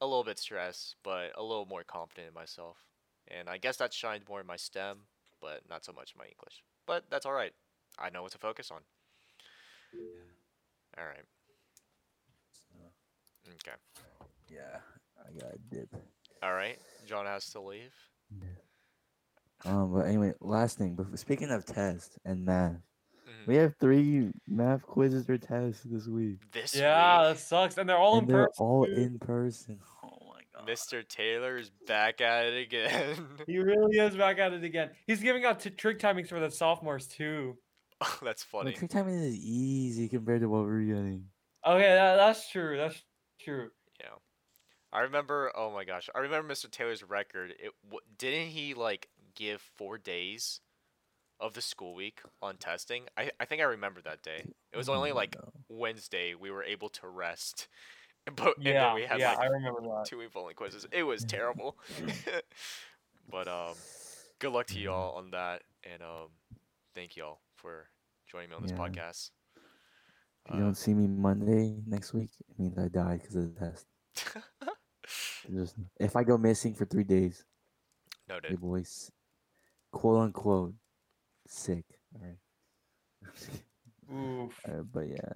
a 0.00 0.06
little 0.06 0.24
bit 0.24 0.38
stressed, 0.38 0.96
but 1.02 1.32
a 1.36 1.42
little 1.42 1.66
more 1.66 1.84
confident 1.84 2.28
in 2.28 2.34
myself. 2.34 2.76
And 3.28 3.48
I 3.48 3.58
guess 3.58 3.76
that 3.78 3.92
shined 3.94 4.24
more 4.28 4.40
in 4.40 4.46
my 4.46 4.56
STEM, 4.56 4.98
but 5.40 5.62
not 5.68 5.84
so 5.84 5.92
much 5.92 6.12
in 6.14 6.18
my 6.18 6.24
English. 6.26 6.62
But 6.86 7.04
that's 7.10 7.26
all 7.26 7.32
right. 7.32 7.52
I 7.98 8.10
know 8.10 8.22
what 8.22 8.32
to 8.32 8.38
focus 8.38 8.70
on. 8.70 8.80
Yeah. 9.94 10.00
All 10.98 11.06
right. 11.06 11.24
So, 12.52 13.50
Okay. 13.52 13.76
yeah, 14.48 14.78
I 15.18 15.32
got 15.38 15.54
a 15.54 15.58
dip. 15.74 15.88
All 16.42 16.52
right. 16.54 16.78
John 17.06 17.26
has 17.26 17.50
to 17.50 17.60
leave. 17.60 17.92
Um, 19.64 19.92
but 19.92 20.06
anyway, 20.06 20.32
last 20.40 20.78
thing. 20.78 20.94
But 20.94 21.18
speaking 21.18 21.50
of 21.50 21.64
tests 21.64 22.18
and 22.24 22.44
math, 22.44 22.76
Mhm. 23.26 23.46
we 23.46 23.56
have 23.56 23.74
three 23.80 24.32
math 24.46 24.82
quizzes 24.82 25.28
or 25.30 25.38
tests 25.38 25.82
this 25.84 26.06
week. 26.06 26.38
This 26.52 26.74
yeah, 26.74 27.28
week. 27.28 27.36
that 27.36 27.42
sucks. 27.42 27.78
And 27.78 27.88
they're 27.88 27.96
all 27.96 28.18
and 28.18 28.28
in 28.28 28.34
they're 28.34 28.46
person. 28.48 28.64
all 28.66 28.84
too. 28.86 28.92
in 28.92 29.18
person. 29.18 29.80
Oh 30.02 30.32
my 30.34 30.42
god, 30.54 30.68
Mr. 30.68 31.06
Taylor's 31.08 31.70
back 31.86 32.20
at 32.20 32.46
it 32.46 32.62
again. 32.66 33.16
He 33.46 33.58
really 33.58 33.98
is 33.98 34.16
back 34.16 34.38
at 34.38 34.52
it 34.52 34.62
again. 34.62 34.90
He's 35.06 35.20
giving 35.22 35.44
out 35.44 35.60
t- 35.60 35.70
trick 35.70 35.98
timings 35.98 36.28
for 36.28 36.38
the 36.40 36.50
sophomores 36.50 37.06
too. 37.06 37.58
Oh, 38.00 38.18
that's 38.22 38.44
Well, 38.52 38.64
funny. 38.64 38.72
trick 38.74 38.90
timing 38.90 39.14
is 39.22 39.34
easy 39.36 40.08
compared 40.08 40.40
to 40.40 40.48
what 40.48 40.64
we're 40.64 40.82
getting. 40.82 41.28
Okay, 41.66 41.94
that, 41.94 42.16
that's 42.16 42.48
true. 42.50 42.76
That's 42.76 43.02
true. 43.40 43.70
Yeah. 44.00 44.06
I 44.92 45.00
remember. 45.00 45.52
Oh 45.54 45.70
my 45.72 45.84
gosh, 45.84 46.08
I 46.14 46.20
remember 46.20 46.52
Mr. 46.52 46.70
Taylor's 46.70 47.02
record. 47.02 47.50
It 47.58 47.72
w- 47.84 48.00
didn't 48.18 48.48
he 48.48 48.74
like 48.74 49.08
give 49.34 49.60
four 49.60 49.98
days 49.98 50.60
of 51.40 51.54
the 51.54 51.60
school 51.60 51.94
week 51.94 52.22
on 52.40 52.56
testing? 52.56 53.04
I 53.16 53.30
I 53.40 53.44
think 53.44 53.60
I 53.60 53.64
remember 53.64 54.00
that 54.02 54.22
day. 54.22 54.44
It 54.72 54.76
was 54.76 54.88
only 54.88 55.10
Oh, 55.10 55.14
like 55.16 55.36
no. 55.36 55.52
Wednesday 55.68 56.34
we 56.34 56.50
were 56.50 56.62
able 56.62 56.88
to 56.90 57.08
rest, 57.08 57.68
but 58.26 58.56
and 58.58 58.64
then 58.66 58.74
Yeah, 58.74 58.94
we 58.94 59.02
had 59.02 59.18
yeah, 59.20 59.30
like 59.30 59.40
I 59.40 59.46
remember 59.46 59.80
that. 59.82 60.04
two 60.06 60.18
week 60.18 60.30
only 60.36 60.54
quizzes. 60.54 60.86
It 60.92 61.02
was 61.02 61.24
terrible. 61.24 61.76
but 63.30 63.48
um, 63.48 63.74
good 64.38 64.52
luck 64.52 64.66
to 64.68 64.78
y'all 64.78 65.16
on 65.16 65.30
that, 65.32 65.62
and 65.84 66.00
um, 66.02 66.28
thank 66.94 67.16
y'all 67.16 67.40
for 67.56 67.88
joining 68.30 68.50
me 68.50 68.56
on 68.56 68.62
this 68.62 68.72
Yeah. 68.72 68.78
podcast. 68.78 69.30
If 70.46 70.54
you 70.54 70.60
don't 70.60 70.76
see 70.76 70.94
me 70.94 71.08
Monday 71.08 71.82
next 71.86 72.12
week, 72.14 72.30
it 72.48 72.58
means 72.58 72.78
I 72.78 72.88
died 72.88 73.20
because 73.20 73.34
of 73.36 73.52
the 73.54 73.60
test. 73.60 73.86
Uh, 74.62 74.70
Just, 75.50 75.76
if 75.98 76.14
I 76.16 76.22
go 76.24 76.36
missing 76.38 76.74
for 76.74 76.84
three 76.86 77.04
days, 77.04 77.44
noted. 78.28 78.50
hey 78.50 78.56
boys, 78.56 79.10
quote 79.92 80.18
unquote, 80.22 80.74
sick. 81.46 81.84
All 82.14 82.22
right. 82.22 82.38
Oof. 84.12 84.60
Uh, 84.68 84.82
but 84.92 85.08
yeah. 85.08 85.32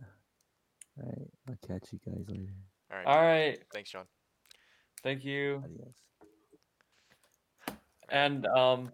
All 1.00 1.06
right. 1.08 1.30
I'll 1.48 1.58
catch 1.66 1.92
you 1.92 1.98
guys 2.04 2.24
later. 2.28 2.54
All 2.90 2.98
right. 2.98 3.06
All 3.06 3.22
right. 3.22 3.58
Thanks, 3.72 3.90
John. 3.90 4.04
Thank 5.02 5.24
you. 5.24 5.62
Adios. 5.64 5.94
And 8.08 8.46
um, 8.46 8.90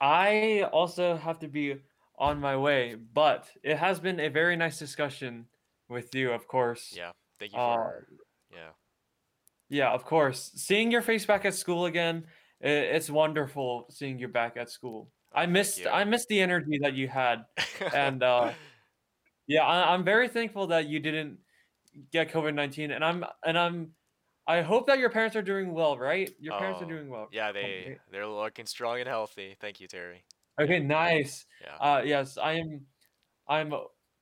I 0.00 0.66
also 0.72 1.16
have 1.16 1.38
to 1.40 1.48
be 1.48 1.76
on 2.20 2.38
my 2.38 2.56
way, 2.56 2.94
but 2.94 3.48
it 3.64 3.76
has 3.78 3.98
been 3.98 4.20
a 4.20 4.28
very 4.28 4.54
nice 4.54 4.78
discussion 4.78 5.46
with 5.88 6.14
you, 6.14 6.30
of 6.30 6.46
course. 6.46 6.92
Yeah. 6.96 7.12
Thank 7.40 7.52
you 7.52 7.58
Uh, 7.58 7.74
for. 7.74 8.06
yeah. 8.52 8.70
Yeah, 9.70 9.90
of 9.90 10.04
course. 10.04 10.52
Seeing 10.54 10.90
your 10.92 11.00
face 11.02 11.24
back 11.26 11.44
at 11.46 11.54
school 11.54 11.86
again, 11.86 12.26
it's 12.60 13.08
wonderful 13.08 13.86
seeing 13.90 14.18
you 14.18 14.28
back 14.28 14.56
at 14.56 14.68
school. 14.70 15.08
Oh, 15.32 15.40
I 15.40 15.46
missed 15.46 15.86
I 15.86 16.04
missed 16.04 16.28
the 16.28 16.40
energy 16.40 16.78
that 16.82 16.92
you 16.94 17.08
had. 17.08 17.46
and, 17.94 18.22
uh, 18.22 18.52
Yeah, 19.46 19.64
I, 19.66 19.92
I'm 19.94 20.04
very 20.04 20.28
thankful 20.28 20.68
that 20.68 20.86
you 20.86 21.00
didn't 21.00 21.38
get 22.12 22.30
COVID 22.30 22.54
nineteen, 22.54 22.92
and 22.92 23.02
I'm 23.04 23.24
and 23.44 23.58
I'm 23.58 23.94
I 24.46 24.62
hope 24.62 24.86
that 24.86 24.98
your 25.00 25.10
parents 25.10 25.34
are 25.34 25.42
doing 25.42 25.72
well, 25.74 25.98
right? 25.98 26.30
Your 26.38 26.56
parents 26.58 26.80
are 26.82 26.84
Oh, 26.84 26.88
doing 26.88 27.08
well. 27.08 27.26
yeah, 27.32 27.50
they 27.50 27.98
they're 28.12 28.28
looking 28.28 28.66
strong 28.66 29.00
and 29.00 29.08
healthy. 29.08 29.56
Thank 29.60 29.80
you, 29.80 29.88
Terry. 29.88 30.22
Okay, 30.60 30.78
nice. 30.78 31.46
Yeah. 31.62 31.76
Uh, 31.76 32.02
yes, 32.02 32.36
I 32.36 32.52
am. 32.54 32.82
I'm 33.48 33.72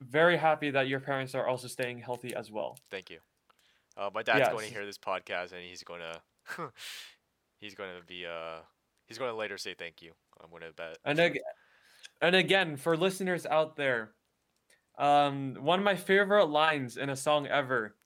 very 0.01 0.37
happy 0.37 0.70
that 0.70 0.88
your 0.88 1.01
parents 1.01 1.35
are 1.35 1.46
also 1.46 1.68
staying 1.68 1.98
healthy 1.98 2.35
as 2.35 2.51
well. 2.51 2.79
Thank 2.90 3.11
you. 3.11 3.18
Uh, 3.96 4.11
my 4.14 4.22
dad's 4.22 4.48
going 4.48 4.68
to 4.68 4.72
hear 4.72 4.87
this 4.87 4.98
podcast, 4.98 5.53
and 5.53 5.62
he's 5.62 5.83
going 5.83 6.01
to 6.57 6.70
he's 7.61 7.74
going 7.74 7.90
to 7.98 8.07
be 8.07 8.24
uh 8.27 8.61
he's 9.07 9.18
going 9.18 9.31
to 9.31 9.37
later 9.37 9.59
say 9.59 9.74
thank 9.74 10.01
you. 10.03 10.12
I'm 10.42 10.51
going 10.51 10.62
to 10.62 10.72
bet. 10.72 10.98
And 11.05 11.18
ag- 11.18 11.40
and 12.20 12.37
again, 12.37 12.77
for 12.77 12.96
listeners 12.96 13.44
out 13.46 13.77
there, 13.77 14.12
um, 14.98 15.57
one 15.61 15.79
of 15.79 15.85
my 15.85 15.96
favorite 15.96 16.46
lines 16.46 16.96
in 16.96 17.11
a 17.11 17.16
song 17.16 17.46
ever. 17.46 17.96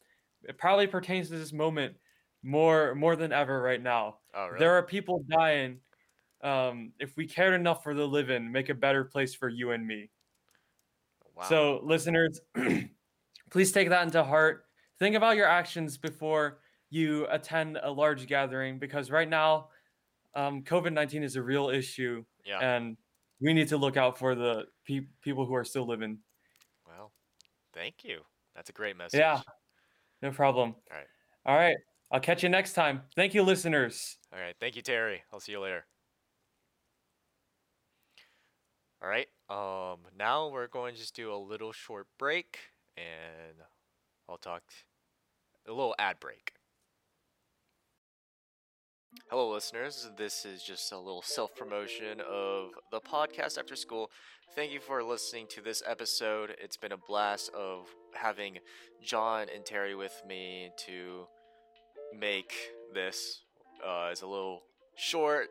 It 0.45 0.59
probably 0.59 0.87
pertains 0.87 1.29
to 1.29 1.38
this 1.38 1.53
moment 1.53 1.95
more 2.42 2.95
more 2.95 3.14
than 3.16 3.33
ever 3.33 3.61
right 3.61 3.81
now. 3.81 4.16
Oh, 4.35 4.47
really? 4.47 4.59
There 4.59 4.73
are 4.73 4.83
people 4.83 5.25
dying. 5.31 5.79
Um, 6.43 6.93
if 6.99 7.17
we 7.17 7.27
cared 7.27 7.55
enough 7.55 7.83
for 7.83 7.95
the 7.95 8.07
living, 8.07 8.51
make 8.51 8.69
a 8.69 8.75
better 8.75 9.05
place 9.05 9.35
for 9.35 9.49
you 9.49 9.71
and 9.71 9.87
me. 9.87 10.11
wow. 11.37 11.45
So, 11.49 11.81
listeners, 11.85 12.41
please 13.51 13.73
take 13.73 13.89
that 13.91 14.03
into 14.03 14.23
heart. 14.25 14.65
Think 14.99 15.15
about 15.17 15.37
your 15.37 15.47
actions 15.47 15.99
before 15.99 16.59
you 16.91 17.27
attend 17.31 17.79
a 17.83 17.91
large 17.91 18.27
gathering 18.27 18.79
because 18.79 19.11
right 19.11 19.29
now, 19.29 19.69
um, 20.35 20.63
COVID 20.63 20.93
19 20.93 21.23
is 21.23 21.37
a 21.37 21.43
real 21.43 21.69
issue 21.69 22.25
yeah. 22.45 22.59
and 22.61 22.97
we 23.41 23.53
need 23.53 23.69
to 23.69 23.77
look 23.77 23.97
out 23.97 24.19
for 24.19 24.35
the 24.35 24.65
pe- 24.87 25.07
people 25.21 25.45
who 25.45 25.55
are 25.55 25.65
still 25.65 25.87
living. 25.87 26.19
well, 26.87 27.13
thank 27.75 28.05
you. 28.05 28.21
That's 28.55 28.71
a 28.71 28.73
great 28.73 28.97
message. 28.97 29.21
Yeah, 29.21 29.41
no 30.21 30.31
problem. 30.31 30.75
All 30.91 30.97
right. 30.97 31.07
All 31.47 31.57
right. 31.57 31.77
I'll 32.11 32.21
catch 32.21 32.43
you 32.43 32.49
next 32.49 32.75
time. 32.75 33.03
Thank 33.17 33.35
you, 33.35 33.43
listeners. 33.43 34.19
All 34.33 34.39
right. 34.39 34.55
Thank 34.61 34.77
you, 34.77 34.83
Terry. 34.83 35.23
I'll 35.33 35.41
see 35.41 35.53
you 35.53 35.61
later. 35.61 35.87
All 39.03 39.09
right. 39.09 39.27
Um. 39.51 39.99
Now 40.17 40.49
we're 40.49 40.69
going 40.69 40.95
to 40.95 41.01
just 41.01 41.17
do 41.17 41.33
a 41.33 41.37
little 41.37 41.73
short 41.73 42.07
break, 42.19 42.59
and 42.97 43.57
I'll 44.29 44.38
talk 44.38 44.62
a 45.67 45.73
little 45.73 45.95
ad 45.99 46.21
break. 46.21 46.53
Hello, 49.29 49.53
listeners. 49.53 50.09
This 50.17 50.45
is 50.45 50.62
just 50.62 50.93
a 50.93 50.99
little 50.99 51.23
self 51.23 51.57
promotion 51.57 52.21
of 52.21 52.71
the 52.93 53.01
podcast 53.01 53.59
after 53.59 53.75
school. 53.75 54.09
Thank 54.55 54.71
you 54.71 54.79
for 54.79 55.03
listening 55.03 55.47
to 55.51 55.61
this 55.61 55.83
episode. 55.85 56.55
It's 56.62 56.77
been 56.77 56.93
a 56.93 56.97
blast 56.97 57.51
of 57.55 57.88
having 58.15 58.59
John 59.03 59.49
and 59.53 59.65
Terry 59.65 59.97
with 59.97 60.23
me 60.29 60.71
to 60.87 61.27
make 62.17 62.53
this. 62.95 63.41
Uh, 63.85 64.11
it's 64.12 64.23
a 64.23 64.27
little 64.29 64.62
short, 64.95 65.49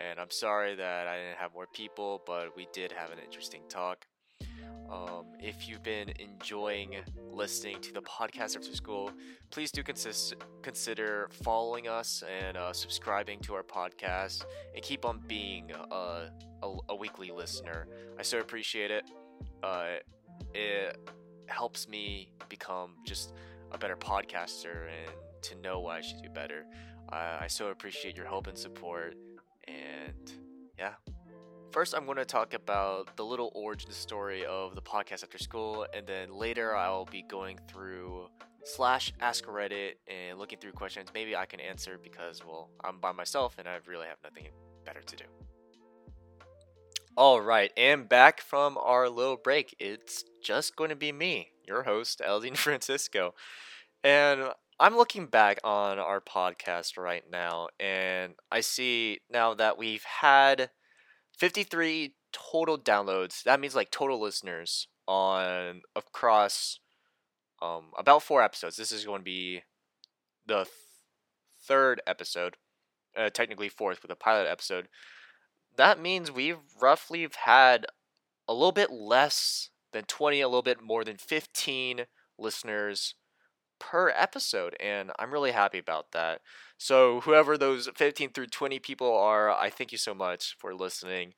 and 0.00 0.18
I'm 0.18 0.30
sorry 0.30 0.74
that 0.74 1.06
I 1.06 1.16
didn't 1.16 1.38
have 1.38 1.52
more 1.54 1.66
people, 1.66 2.22
but 2.26 2.56
we 2.56 2.66
did 2.72 2.92
have 2.92 3.10
an 3.10 3.18
interesting 3.24 3.62
talk. 3.68 4.06
Um, 4.90 5.26
if 5.38 5.68
you've 5.68 5.84
been 5.84 6.12
enjoying 6.18 6.96
listening 7.30 7.80
to 7.82 7.92
the 7.92 8.02
podcast 8.02 8.56
after 8.56 8.74
school, 8.74 9.12
please 9.50 9.70
do 9.70 9.84
consist- 9.84 10.34
consider 10.62 11.28
following 11.44 11.86
us 11.86 12.24
and 12.42 12.56
uh, 12.56 12.72
subscribing 12.72 13.38
to 13.40 13.54
our 13.54 13.62
podcast 13.62 14.44
and 14.74 14.82
keep 14.82 15.04
on 15.04 15.20
being 15.28 15.70
a, 15.92 16.30
a, 16.62 16.76
a 16.88 16.96
weekly 16.96 17.30
listener. 17.30 17.86
I 18.18 18.22
so 18.22 18.40
appreciate 18.40 18.90
it. 18.90 19.04
Uh, 19.62 19.96
it 20.54 20.96
helps 21.46 21.88
me 21.88 22.32
become 22.48 22.94
just 23.06 23.32
a 23.70 23.78
better 23.78 23.96
podcaster 23.96 24.88
and 24.88 25.12
to 25.42 25.54
know 25.56 25.80
why 25.80 25.98
I 25.98 26.00
should 26.00 26.22
do 26.22 26.30
better. 26.30 26.64
Uh, 27.12 27.38
I 27.40 27.46
so 27.46 27.68
appreciate 27.68 28.16
your 28.16 28.26
help 28.26 28.48
and 28.48 28.58
support. 28.58 29.14
And 29.70 30.32
yeah. 30.78 30.94
First, 31.72 31.94
I'm 31.94 32.04
going 32.04 32.18
to 32.18 32.24
talk 32.24 32.52
about 32.54 33.16
the 33.16 33.24
little 33.24 33.52
origin 33.54 33.92
story 33.92 34.44
of 34.44 34.74
the 34.74 34.82
podcast 34.82 35.22
after 35.22 35.38
school, 35.38 35.86
and 35.94 36.04
then 36.04 36.32
later 36.32 36.74
I'll 36.74 37.04
be 37.04 37.22
going 37.22 37.60
through 37.68 38.26
slash 38.64 39.12
ask 39.20 39.44
Reddit 39.46 39.92
and 40.08 40.38
looking 40.38 40.58
through 40.58 40.72
questions 40.72 41.08
maybe 41.14 41.36
I 41.36 41.46
can 41.46 41.60
answer 41.60 41.98
because, 42.02 42.44
well, 42.44 42.70
I'm 42.84 42.98
by 42.98 43.12
myself 43.12 43.56
and 43.58 43.68
I 43.68 43.78
really 43.86 44.06
have 44.06 44.18
nothing 44.22 44.48
better 44.84 45.00
to 45.00 45.16
do. 45.16 45.24
All 47.16 47.40
right, 47.40 47.72
and 47.76 48.08
back 48.08 48.40
from 48.40 48.78
our 48.78 49.08
little 49.08 49.36
break, 49.36 49.74
it's 49.78 50.24
just 50.42 50.76
going 50.76 50.90
to 50.90 50.96
be 50.96 51.12
me, 51.12 51.50
your 51.66 51.82
host, 51.82 52.20
Al 52.20 52.40
Dean 52.40 52.54
Francisco. 52.56 53.34
And 54.02 54.50
I'm 54.80 54.96
looking 54.96 55.26
back 55.26 55.58
on 55.62 55.98
our 55.98 56.22
podcast 56.22 56.96
right 56.96 57.22
now, 57.30 57.68
and 57.78 58.32
I 58.50 58.60
see 58.60 59.20
now 59.30 59.52
that 59.52 59.76
we've 59.76 60.04
had 60.04 60.70
53 61.36 62.14
total 62.32 62.78
downloads. 62.78 63.42
That 63.42 63.60
means 63.60 63.74
like 63.74 63.90
total 63.90 64.18
listeners 64.18 64.88
on 65.06 65.82
across 65.94 66.80
um 67.60 67.90
about 67.98 68.22
four 68.22 68.42
episodes. 68.42 68.76
This 68.76 68.90
is 68.90 69.04
going 69.04 69.20
to 69.20 69.24
be 69.24 69.64
the 70.46 70.64
th- 70.64 70.68
third 71.62 72.00
episode, 72.06 72.56
uh, 73.14 73.28
technically 73.28 73.68
fourth 73.68 74.00
with 74.00 74.10
a 74.10 74.16
pilot 74.16 74.48
episode. 74.48 74.88
That 75.76 76.00
means 76.00 76.32
we've 76.32 76.56
roughly 76.80 77.28
had 77.44 77.84
a 78.48 78.54
little 78.54 78.72
bit 78.72 78.90
less 78.90 79.68
than 79.92 80.04
20, 80.04 80.40
a 80.40 80.48
little 80.48 80.62
bit 80.62 80.82
more 80.82 81.04
than 81.04 81.18
15 81.18 82.06
listeners 82.38 83.14
per 83.80 84.10
episode, 84.10 84.76
and 84.80 85.10
I'm 85.18 85.32
really 85.32 85.52
happy 85.52 85.78
about 85.78 86.12
that. 86.12 86.42
So, 86.78 87.20
whoever 87.22 87.58
those 87.58 87.88
15 87.96 88.30
through 88.32 88.46
20 88.48 88.78
people 88.78 89.12
are, 89.16 89.50
I 89.50 89.70
thank 89.70 89.92
you 89.92 89.98
so 89.98 90.14
much 90.14 90.56
for 90.58 90.74
listening. 90.74 91.34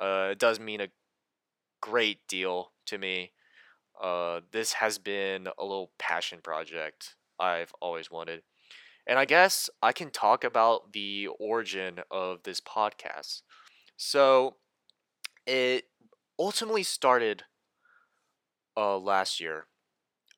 Uh, 0.00 0.28
it 0.32 0.38
does 0.38 0.60
mean 0.60 0.80
a 0.80 0.88
great 1.80 2.26
deal 2.28 2.72
to 2.86 2.98
me. 2.98 3.32
Uh, 4.00 4.40
this 4.52 4.74
has 4.74 4.98
been 4.98 5.48
a 5.58 5.62
little 5.64 5.92
passion 5.98 6.40
project 6.42 7.16
I've 7.38 7.72
always 7.80 8.10
wanted. 8.10 8.42
And 9.06 9.18
I 9.18 9.24
guess 9.24 9.70
I 9.82 9.92
can 9.92 10.10
talk 10.10 10.44
about 10.44 10.92
the 10.92 11.28
origin 11.38 12.00
of 12.10 12.42
this 12.44 12.60
podcast. 12.60 13.42
So, 13.96 14.56
it 15.46 15.84
ultimately 16.38 16.82
started 16.82 17.44
uh, 18.76 18.98
last 18.98 19.40
year. 19.40 19.66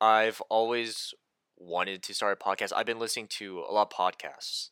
I've 0.01 0.41
always 0.49 1.15
wanted 1.59 2.03
to 2.05 2.15
start 2.15 2.39
a 2.41 2.45
podcast. 2.45 2.73
I've 2.75 2.87
been 2.87 2.99
listening 2.99 3.27
to 3.39 3.61
a 3.69 3.73
lot 3.73 3.93
of 3.93 3.97
podcasts 3.97 4.71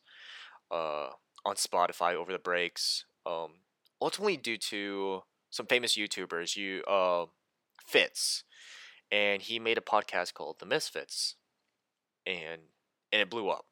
uh, 0.71 1.09
on 1.45 1.55
Spotify 1.55 2.15
over 2.15 2.31
the 2.31 2.39
breaks. 2.39 3.05
Um, 3.25 3.59
ultimately, 4.01 4.37
due 4.37 4.57
to 4.57 5.23
some 5.49 5.65
famous 5.65 5.97
YouTubers, 5.97 6.55
you 6.55 6.83
uh, 6.83 7.25
Fitz, 7.85 8.43
and 9.11 9.41
he 9.41 9.59
made 9.59 9.77
a 9.77 9.81
podcast 9.81 10.33
called 10.33 10.57
The 10.59 10.65
Misfits, 10.65 11.35
and 12.25 12.61
and 13.11 13.21
it 13.21 13.29
blew 13.29 13.49
up. 13.49 13.65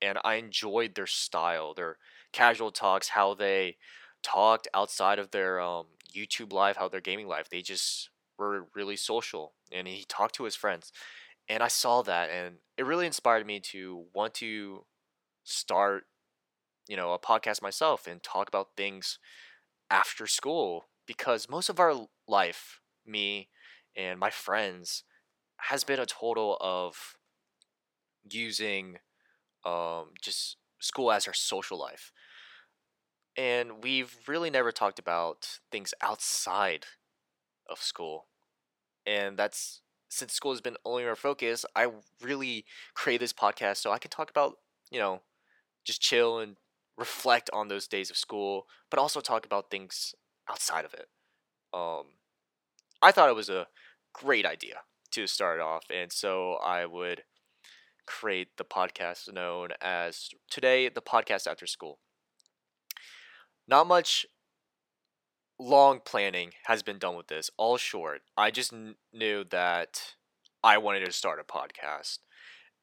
And 0.00 0.18
I 0.24 0.34
enjoyed 0.34 0.94
their 0.94 1.06
style, 1.06 1.74
their 1.74 1.96
casual 2.32 2.72
talks, 2.72 3.10
how 3.10 3.34
they 3.34 3.76
talked 4.22 4.68
outside 4.74 5.18
of 5.18 5.30
their 5.30 5.60
um, 5.60 5.86
YouTube 6.14 6.52
life, 6.52 6.76
how 6.76 6.88
their 6.88 7.00
gaming 7.00 7.28
life. 7.28 7.48
They 7.48 7.62
just 7.62 8.10
were 8.38 8.66
really 8.74 8.96
social, 8.96 9.54
and 9.70 9.86
he 9.86 10.04
talked 10.08 10.34
to 10.36 10.44
his 10.44 10.56
friends, 10.56 10.92
and 11.48 11.62
I 11.62 11.68
saw 11.68 12.02
that, 12.02 12.30
and 12.30 12.56
it 12.76 12.86
really 12.86 13.06
inspired 13.06 13.46
me 13.46 13.60
to 13.72 14.06
want 14.14 14.34
to 14.34 14.84
start, 15.44 16.04
you 16.88 16.96
know, 16.96 17.12
a 17.12 17.18
podcast 17.18 17.62
myself 17.62 18.06
and 18.06 18.22
talk 18.22 18.48
about 18.48 18.70
things 18.76 19.18
after 19.90 20.26
school 20.26 20.86
because 21.06 21.48
most 21.50 21.68
of 21.68 21.80
our 21.80 22.08
life, 22.28 22.80
me 23.06 23.48
and 23.96 24.18
my 24.20 24.30
friends, 24.30 25.04
has 25.58 25.84
been 25.84 26.00
a 26.00 26.06
total 26.06 26.58
of 26.60 27.16
using 28.30 28.98
um, 29.64 30.10
just 30.20 30.56
school 30.80 31.12
as 31.12 31.26
our 31.26 31.34
social 31.34 31.78
life. 31.78 32.12
And 33.36 33.82
we've 33.82 34.14
really 34.26 34.50
never 34.50 34.72
talked 34.72 34.98
about 34.98 35.58
things 35.70 35.94
outside 36.02 36.84
of 37.68 37.80
school. 37.80 38.26
And 39.06 39.38
that's 39.38 39.82
since 40.12 40.34
school 40.34 40.52
has 40.52 40.60
been 40.60 40.76
only 40.84 41.06
our 41.06 41.16
focus, 41.16 41.64
I 41.74 41.88
really 42.20 42.66
create 42.92 43.18
this 43.18 43.32
podcast 43.32 43.78
so 43.78 43.92
I 43.92 43.98
can 43.98 44.10
talk 44.10 44.28
about, 44.28 44.58
you 44.90 44.98
know, 44.98 45.22
just 45.84 46.02
chill 46.02 46.38
and 46.38 46.56
reflect 46.98 47.48
on 47.54 47.68
those 47.68 47.88
days 47.88 48.10
of 48.10 48.18
school, 48.18 48.66
but 48.90 48.98
also 48.98 49.20
talk 49.20 49.46
about 49.46 49.70
things 49.70 50.14
outside 50.50 50.84
of 50.84 50.92
it. 50.92 51.06
Um, 51.72 52.18
I 53.00 53.10
thought 53.10 53.30
it 53.30 53.34
was 53.34 53.48
a 53.48 53.68
great 54.12 54.44
idea 54.44 54.80
to 55.12 55.26
start 55.26 55.60
off, 55.60 55.84
and 55.90 56.12
so 56.12 56.54
I 56.62 56.84
would 56.84 57.22
create 58.06 58.58
the 58.58 58.64
podcast 58.64 59.32
known 59.32 59.70
as 59.80 60.28
Today 60.50 60.90
the 60.90 61.00
Podcast 61.00 61.46
After 61.46 61.66
School. 61.66 61.98
Not 63.66 63.86
much 63.86 64.26
long 65.62 66.00
planning 66.04 66.50
has 66.64 66.82
been 66.82 66.98
done 66.98 67.16
with 67.16 67.28
this, 67.28 67.50
all 67.56 67.76
short. 67.76 68.22
I 68.36 68.50
just 68.50 68.70
kn- 68.70 68.96
knew 69.12 69.44
that 69.50 70.14
I 70.62 70.78
wanted 70.78 71.04
to 71.04 71.12
start 71.12 71.40
a 71.40 71.44
podcast. 71.44 72.18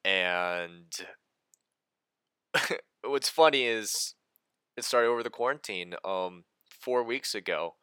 And 0.03 0.93
what's 3.03 3.29
funny 3.29 3.63
is 3.63 4.15
it 4.77 4.83
started 4.83 5.09
over 5.09 5.23
the 5.23 5.29
quarantine. 5.29 5.95
Um, 6.05 6.45
four 6.69 7.03
weeks 7.03 7.35
ago, 7.35 7.75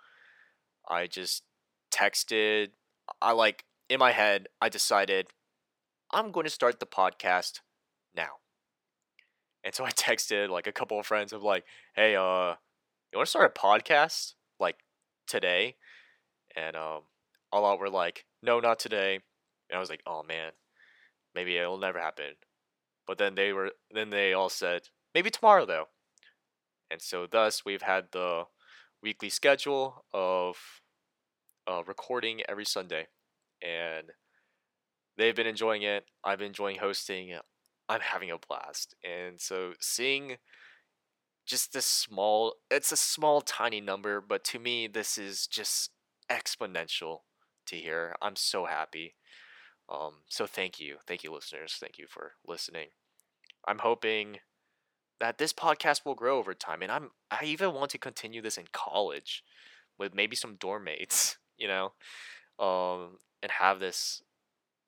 I 0.88 1.06
just 1.06 1.42
texted. 1.92 2.70
I 3.20 3.32
like 3.32 3.64
in 3.88 3.98
my 3.98 4.12
head, 4.12 4.48
I 4.60 4.68
decided 4.68 5.28
I'm 6.10 6.32
going 6.32 6.44
to 6.44 6.50
start 6.50 6.80
the 6.80 6.86
podcast 6.86 7.60
now. 8.14 8.40
And 9.62 9.74
so 9.74 9.84
I 9.84 9.90
texted 9.92 10.48
like 10.48 10.66
a 10.66 10.72
couple 10.72 10.98
of 10.98 11.06
friends 11.06 11.32
of 11.32 11.42
like, 11.42 11.64
hey, 11.94 12.16
uh, 12.16 12.54
you 13.12 13.18
want 13.18 13.26
to 13.26 13.30
start 13.30 13.52
a 13.54 13.60
podcast 13.60 14.34
like 14.58 14.76
today? 15.26 15.76
And 16.54 16.76
um, 16.76 17.02
all 17.52 17.66
out 17.66 17.78
were 17.78 17.90
like, 17.90 18.24
no, 18.42 18.60
not 18.60 18.78
today. 18.78 19.20
And 19.70 19.76
I 19.76 19.80
was 19.80 19.90
like, 19.90 20.02
oh 20.06 20.22
man, 20.22 20.52
maybe 21.34 21.56
it'll 21.56 21.78
never 21.78 21.98
happen. 21.98 22.34
But 23.06 23.18
then 23.18 23.34
they 23.34 23.52
were, 23.52 23.72
then 23.92 24.10
they 24.10 24.32
all 24.32 24.48
said, 24.48 24.82
maybe 25.14 25.30
tomorrow 25.30 25.66
though. 25.66 25.86
And 26.90 27.02
so 27.02 27.26
thus 27.30 27.64
we've 27.64 27.82
had 27.82 28.06
the 28.12 28.44
weekly 29.02 29.28
schedule 29.28 30.04
of 30.12 30.56
uh, 31.68 31.82
recording 31.86 32.42
every 32.48 32.64
Sunday, 32.64 33.08
and 33.62 34.10
they've 35.16 35.34
been 35.34 35.46
enjoying 35.46 35.82
it. 35.82 36.04
I've 36.24 36.38
been 36.38 36.48
enjoying 36.48 36.78
hosting. 36.78 37.34
I'm 37.88 38.00
having 38.00 38.30
a 38.30 38.38
blast, 38.38 38.94
and 39.04 39.40
so 39.40 39.72
seeing 39.80 40.36
just 41.46 41.72
this 41.72 41.86
small 41.86 42.54
it's 42.70 42.92
a 42.92 42.96
small 42.96 43.40
tiny 43.40 43.80
number 43.80 44.20
but 44.20 44.44
to 44.44 44.58
me 44.58 44.86
this 44.86 45.16
is 45.18 45.46
just 45.46 45.90
exponential 46.30 47.20
to 47.66 47.76
hear. 47.76 48.14
I'm 48.22 48.36
so 48.36 48.66
happy. 48.66 49.14
Um 49.88 50.22
so 50.28 50.46
thank 50.46 50.78
you. 50.80 50.96
Thank 51.06 51.24
you 51.24 51.32
listeners. 51.32 51.76
Thank 51.78 51.98
you 51.98 52.06
for 52.08 52.32
listening. 52.46 52.88
I'm 53.66 53.78
hoping 53.78 54.38
that 55.20 55.38
this 55.38 55.52
podcast 55.52 56.04
will 56.04 56.14
grow 56.14 56.38
over 56.38 56.52
time 56.52 56.82
and 56.82 56.92
i'm 56.92 57.10
i 57.30 57.42
even 57.42 57.72
want 57.72 57.90
to 57.90 57.96
continue 57.96 58.42
this 58.42 58.58
in 58.58 58.66
college 58.72 59.42
with 59.98 60.14
maybe 60.14 60.36
some 60.36 60.56
dorm 60.56 60.84
mates 60.84 61.38
you 61.56 61.66
know 61.66 61.92
um 62.58 63.16
and 63.42 63.50
have 63.50 63.80
this 63.80 64.22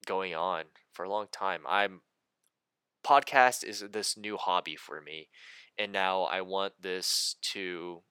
going 0.06 0.34
on 0.34 0.64
for 0.92 1.04
a 1.04 1.11
long 1.11 1.26
time. 1.30 1.62
I'm 1.68 2.00
podcast 3.06 3.62
is 3.64 3.84
this 3.92 4.16
new 4.16 4.36
hobby 4.36 4.74
for 4.76 5.00
me 5.00 5.28
and 5.78 5.92
now 5.92 6.22
I 6.22 6.40
want 6.40 6.74
this 6.82 7.36
to 7.52 8.02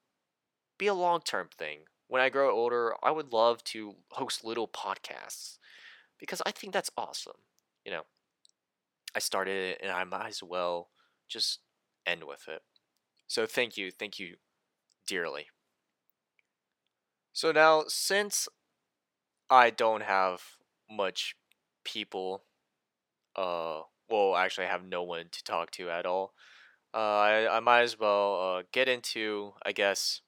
be 0.78 0.88
a 0.88 0.93
long 0.93 1.22
term 1.22 1.49
thing. 1.55 1.80
When 2.07 2.22
I 2.22 2.30
grow 2.30 2.55
older, 2.55 2.93
I 3.03 3.11
would 3.11 3.34
love 3.34 3.63
to 3.65 3.95
host 4.11 4.45
little 4.45 4.68
podcasts 4.68 5.57
because 6.20 6.41
I 6.45 6.51
think 6.51 6.74
that's 6.74 6.91
awesome. 6.97 7.41
You 7.86 7.91
know, 7.91 8.01
I 9.13 9.20
started 9.20 9.72
it 9.72 9.80
and 9.84 9.91
I 9.91 10.03
might 10.05 10.28
as 10.28 10.41
well 10.41 10.89
just 11.28 11.59
end 12.05 12.24
with 12.24 12.47
it. 12.47 12.61
So 13.28 13.45
thank 13.45 13.78
you, 13.78 13.91
thank 13.91 14.20
you 14.20 14.36
dearly. 15.05 15.47
So 17.34 17.51
now, 17.51 17.84
since 17.88 18.47
I 19.49 19.70
don't 19.70 20.03
have 20.03 20.41
much 20.89 21.36
people, 21.84 22.43
uh, 23.36 23.82
well, 24.09 24.36
actually, 24.36 24.68
I 24.68 24.72
have 24.72 24.86
no 24.86 25.03
one 25.03 25.26
to 25.32 25.43
talk 25.43 25.72
to 25.72 25.89
at 25.89 26.05
all 26.05 26.34
uh, 26.98 27.00
I, 27.00 27.58
I 27.58 27.60
might 27.60 27.84
as 27.84 28.00
well 28.00 28.58
uh, 28.58 28.64
get 28.72 28.89
into, 28.89 29.54
I 29.64 29.72
guess. 29.72 30.22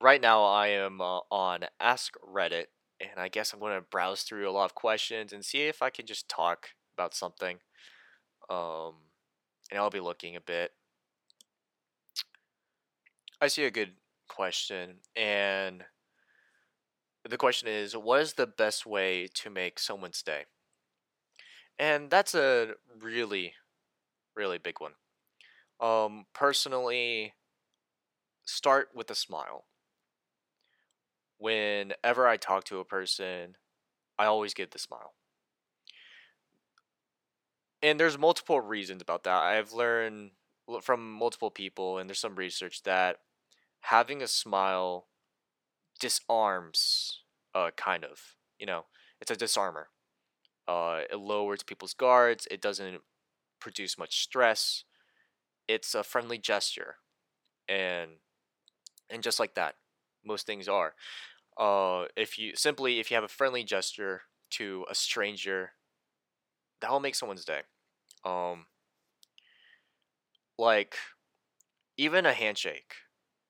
Right 0.00 0.20
now, 0.20 0.44
I 0.44 0.68
am 0.68 1.00
uh, 1.00 1.18
on 1.32 1.64
Ask 1.80 2.14
Reddit, 2.20 2.66
and 3.00 3.18
I 3.18 3.26
guess 3.26 3.52
I'm 3.52 3.58
going 3.58 3.74
to 3.74 3.80
browse 3.80 4.22
through 4.22 4.48
a 4.48 4.52
lot 4.52 4.66
of 4.66 4.76
questions 4.76 5.32
and 5.32 5.44
see 5.44 5.62
if 5.62 5.82
I 5.82 5.90
can 5.90 6.06
just 6.06 6.28
talk 6.28 6.68
about 6.94 7.12
something. 7.12 7.56
Um, 8.48 8.94
and 9.72 9.80
I'll 9.80 9.90
be 9.90 9.98
looking 9.98 10.36
a 10.36 10.40
bit. 10.40 10.70
I 13.40 13.48
see 13.48 13.64
a 13.64 13.70
good 13.72 13.94
question, 14.28 14.98
and 15.16 15.82
the 17.28 17.36
question 17.36 17.66
is 17.66 17.96
what 17.96 18.20
is 18.20 18.34
the 18.34 18.46
best 18.46 18.86
way 18.86 19.26
to 19.34 19.50
make 19.50 19.80
someone 19.80 20.12
stay? 20.12 20.44
And 21.80 22.10
that's 22.10 22.34
a 22.36 22.74
really 23.00 23.54
really 24.36 24.58
big 24.58 24.80
one. 24.80 24.92
Um, 25.80 26.26
personally, 26.34 27.34
start 28.44 28.90
with 28.94 29.10
a 29.10 29.14
smile. 29.14 29.64
Whenever 31.38 32.28
I 32.28 32.36
talk 32.36 32.64
to 32.64 32.78
a 32.78 32.84
person, 32.84 33.56
I 34.18 34.26
always 34.26 34.54
give 34.54 34.70
the 34.70 34.78
smile. 34.78 35.14
And 37.82 37.98
there's 37.98 38.18
multiple 38.18 38.60
reasons 38.60 39.02
about 39.02 39.24
that. 39.24 39.42
I've 39.42 39.72
learned 39.72 40.32
from 40.82 41.12
multiple 41.12 41.50
people, 41.50 41.98
and 41.98 42.08
there's 42.08 42.18
some 42.18 42.36
research 42.36 42.82
that 42.82 43.16
having 43.82 44.22
a 44.22 44.28
smile 44.28 45.08
disarms, 46.00 47.22
uh, 47.54 47.70
kind 47.76 48.04
of. 48.04 48.20
You 48.58 48.66
know, 48.66 48.86
it's 49.20 49.30
a 49.30 49.36
disarmer. 49.36 49.88
Uh, 50.68 51.02
it 51.10 51.16
lowers 51.16 51.62
people's 51.64 51.94
guards. 51.94 52.48
It 52.50 52.62
doesn't 52.62 53.02
produce 53.60 53.98
much 53.98 54.20
stress. 54.22 54.84
It's 55.70 55.94
a 55.94 56.02
friendly 56.02 56.38
gesture, 56.38 56.96
and 57.68 58.12
and 59.10 59.22
just 59.22 59.40
like 59.40 59.54
that, 59.56 59.76
most 60.24 60.46
things 60.46 60.68
are. 60.68 60.94
Uh, 61.58 62.06
if 62.16 62.38
you 62.38 62.56
simply 62.56 63.00
if 63.00 63.10
you 63.10 63.16
have 63.16 63.24
a 63.24 63.28
friendly 63.28 63.64
gesture 63.64 64.22
to 64.52 64.86
a 64.90 64.94
stranger, 64.94 65.72
that 66.80 66.90
will 66.90 67.00
make 67.00 67.14
someone's 67.14 67.44
day. 67.44 67.62
Um, 68.24 68.66
like 70.58 70.96
even 71.96 72.26
a 72.26 72.32
handshake, 72.32 72.94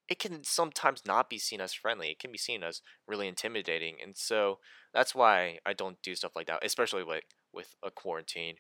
it 0.08 0.18
can 0.18 0.42
sometimes 0.44 1.02
not 1.06 1.30
be 1.30 1.38
seen 1.38 1.60
as 1.60 1.72
friendly. 1.74 2.10
It 2.10 2.18
can 2.18 2.32
be 2.32 2.38
seen 2.38 2.62
as 2.62 2.82
really 3.06 3.28
intimidating, 3.28 3.96
and 4.02 4.16
so 4.16 4.58
that's 4.94 5.14
why 5.14 5.58
I 5.66 5.72
don't 5.72 6.02
do 6.02 6.14
stuff 6.14 6.36
like 6.36 6.46
that, 6.48 6.64
especially 6.64 7.04
like 7.04 7.26
with 7.52 7.74
a 7.84 7.90
quarantine. 7.90 8.56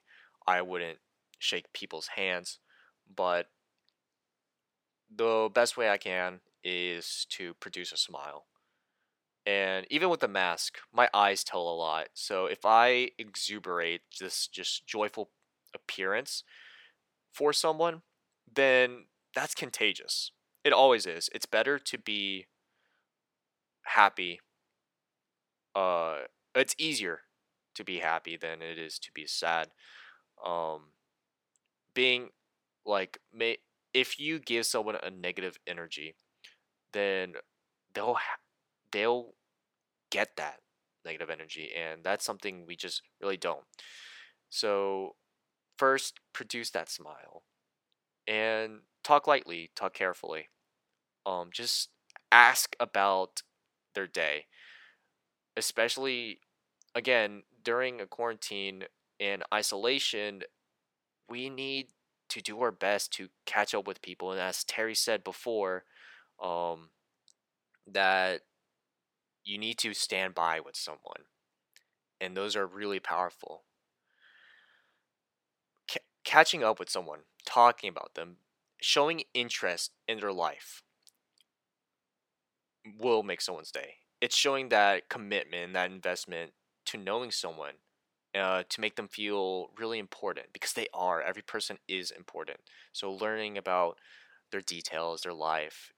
I 0.46 0.62
wouldn't 0.62 0.98
shake 1.38 1.72
people's 1.72 2.08
hands, 2.16 2.58
but 3.14 3.46
the 5.14 5.50
best 5.52 5.76
way 5.76 5.90
I 5.90 5.98
can 5.98 6.40
is 6.62 7.26
to 7.30 7.54
produce 7.54 7.92
a 7.92 7.96
smile. 7.96 8.46
And 9.46 9.86
even 9.90 10.10
with 10.10 10.20
the 10.20 10.28
mask, 10.28 10.78
my 10.92 11.08
eyes 11.14 11.42
tell 11.42 11.62
a 11.62 11.74
lot. 11.74 12.08
So 12.14 12.46
if 12.46 12.64
I 12.64 13.10
exuberate 13.18 14.02
this 14.20 14.46
just 14.46 14.86
joyful 14.86 15.30
appearance 15.74 16.44
for 17.32 17.52
someone, 17.52 18.02
then 18.52 19.06
that's 19.34 19.54
contagious. 19.54 20.32
It 20.62 20.72
always 20.72 21.06
is. 21.06 21.30
It's 21.34 21.46
better 21.46 21.78
to 21.78 21.98
be 21.98 22.46
happy. 23.82 24.40
Uh 25.74 26.18
it's 26.54 26.74
easier 26.78 27.20
to 27.74 27.84
be 27.84 28.00
happy 28.00 28.36
than 28.36 28.60
it 28.60 28.78
is 28.78 28.98
to 28.98 29.10
be 29.12 29.26
sad. 29.26 29.68
Um 30.44 30.92
being 31.94 32.30
like 32.84 33.18
may 33.32 33.58
if 33.94 34.18
you 34.20 34.38
give 34.38 34.66
someone 34.66 34.96
a 35.02 35.10
negative 35.10 35.58
energy, 35.66 36.14
then 36.92 37.34
they'll 37.94 38.14
ha- 38.14 38.40
they'll 38.92 39.34
get 40.10 40.36
that 40.36 40.60
negative 41.04 41.30
energy 41.30 41.70
and 41.76 42.04
that's 42.04 42.24
something 42.24 42.64
we 42.66 42.76
just 42.76 43.02
really 43.22 43.36
don't. 43.36 43.64
So 44.50 45.16
first 45.78 46.20
produce 46.32 46.70
that 46.70 46.90
smile 46.90 47.44
and 48.26 48.80
talk 49.04 49.26
lightly, 49.26 49.70
talk 49.76 49.94
carefully. 49.94 50.48
Um 51.26 51.50
just 51.52 51.90
ask 52.32 52.76
about 52.80 53.42
their 53.94 54.06
day. 54.06 54.46
Especially 55.56 56.40
again 56.94 57.42
during 57.62 58.00
a 58.00 58.06
quarantine 58.06 58.84
and 59.20 59.42
isolation, 59.52 60.42
we 61.28 61.50
need 61.50 61.88
to 62.30 62.40
do 62.40 62.60
our 62.62 62.72
best 62.72 63.12
to 63.14 63.28
catch 63.46 63.74
up 63.74 63.86
with 63.86 64.02
people. 64.02 64.32
And 64.32 64.40
as 64.40 64.64
Terry 64.64 64.94
said 64.94 65.22
before, 65.22 65.84
um, 66.42 66.90
that 67.86 68.42
you 69.44 69.58
need 69.58 69.78
to 69.78 69.94
stand 69.94 70.34
by 70.34 70.60
with 70.60 70.76
someone, 70.76 71.24
and 72.20 72.36
those 72.36 72.56
are 72.56 72.66
really 72.66 73.00
powerful. 73.00 73.62
C- 75.90 76.00
catching 76.24 76.62
up 76.62 76.78
with 76.78 76.90
someone, 76.90 77.20
talking 77.44 77.88
about 77.88 78.14
them, 78.14 78.36
showing 78.80 79.24
interest 79.34 79.92
in 80.06 80.20
their 80.20 80.32
life 80.32 80.82
will 82.98 83.22
make 83.22 83.40
someone's 83.40 83.70
day. 83.70 83.94
It's 84.20 84.36
showing 84.36 84.68
that 84.68 85.08
commitment, 85.08 85.72
that 85.74 85.90
investment 85.90 86.52
to 86.86 86.98
knowing 86.98 87.30
someone 87.30 87.74
uh, 88.34 88.62
to 88.68 88.80
make 88.80 88.96
them 88.96 89.08
feel 89.08 89.70
really 89.78 89.98
important 89.98 90.46
because 90.52 90.72
they 90.72 90.86
are. 90.94 91.22
Every 91.22 91.42
person 91.42 91.78
is 91.88 92.10
important. 92.10 92.60
So 92.92 93.12
learning 93.12 93.58
about 93.58 93.98
their 94.52 94.60
details, 94.60 95.22
their 95.22 95.34
life, 95.34 95.92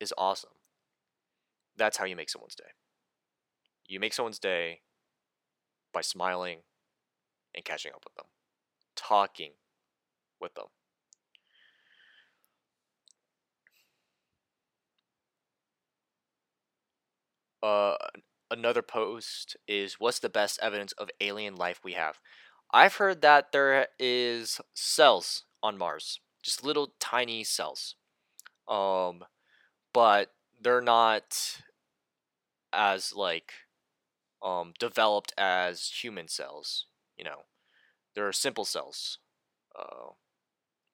is 0.00 0.14
awesome. 0.18 0.50
That's 1.76 1.96
how 1.96 2.04
you 2.04 2.16
make 2.16 2.30
someone's 2.30 2.54
day. 2.54 2.70
You 3.86 3.98
make 4.00 4.12
someone's 4.14 4.38
day 4.38 4.82
by 5.92 6.00
smiling 6.02 6.58
and 7.54 7.64
catching 7.64 7.92
up 7.92 8.04
with 8.04 8.14
them, 8.16 8.26
talking 8.96 9.52
with 10.40 10.54
them. 10.54 10.66
Uh, 17.62 17.96
another 18.50 18.82
post 18.82 19.56
is 19.66 19.94
what's 20.00 20.18
the 20.20 20.28
best 20.28 20.58
evidence 20.62 20.92
of 20.92 21.10
alien 21.20 21.56
life 21.56 21.80
we 21.84 21.92
have? 21.94 22.18
I've 22.72 22.96
heard 22.96 23.22
that 23.22 23.52
there 23.52 23.88
is 23.98 24.60
cells 24.74 25.44
on 25.62 25.78
Mars, 25.78 26.20
just 26.42 26.64
little 26.64 26.94
tiny 27.00 27.44
cells. 27.44 27.96
Um, 28.68 29.24
but 29.92 30.32
they're 30.60 30.80
not 30.82 31.62
as 32.72 33.14
like 33.14 33.52
um 34.42 34.72
developed 34.78 35.32
as 35.38 35.90
human 36.02 36.28
cells, 36.28 36.86
you 37.16 37.24
know. 37.24 37.42
They're 38.14 38.32
simple 38.32 38.64
cells. 38.64 39.18
Uh 39.78 40.12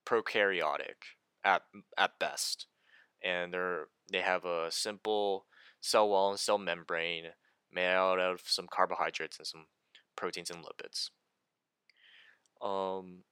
prokaryotic 0.06 1.16
at 1.44 1.62
at 1.98 2.18
best. 2.18 2.66
And 3.22 3.52
they're 3.54 3.88
they 4.12 4.20
have 4.22 4.44
a 4.44 4.70
simple 4.70 5.46
cell 5.80 6.08
wall 6.08 6.30
and 6.30 6.40
cell 6.40 6.58
membrane 6.58 7.26
made 7.72 7.86
out 7.94 8.18
of 8.18 8.40
some 8.44 8.66
carbohydrates 8.70 9.38
and 9.38 9.46
some 9.46 9.66
proteins 10.16 10.50
and 10.50 10.64
lipids. 10.64 11.10
Um, 12.62 13.24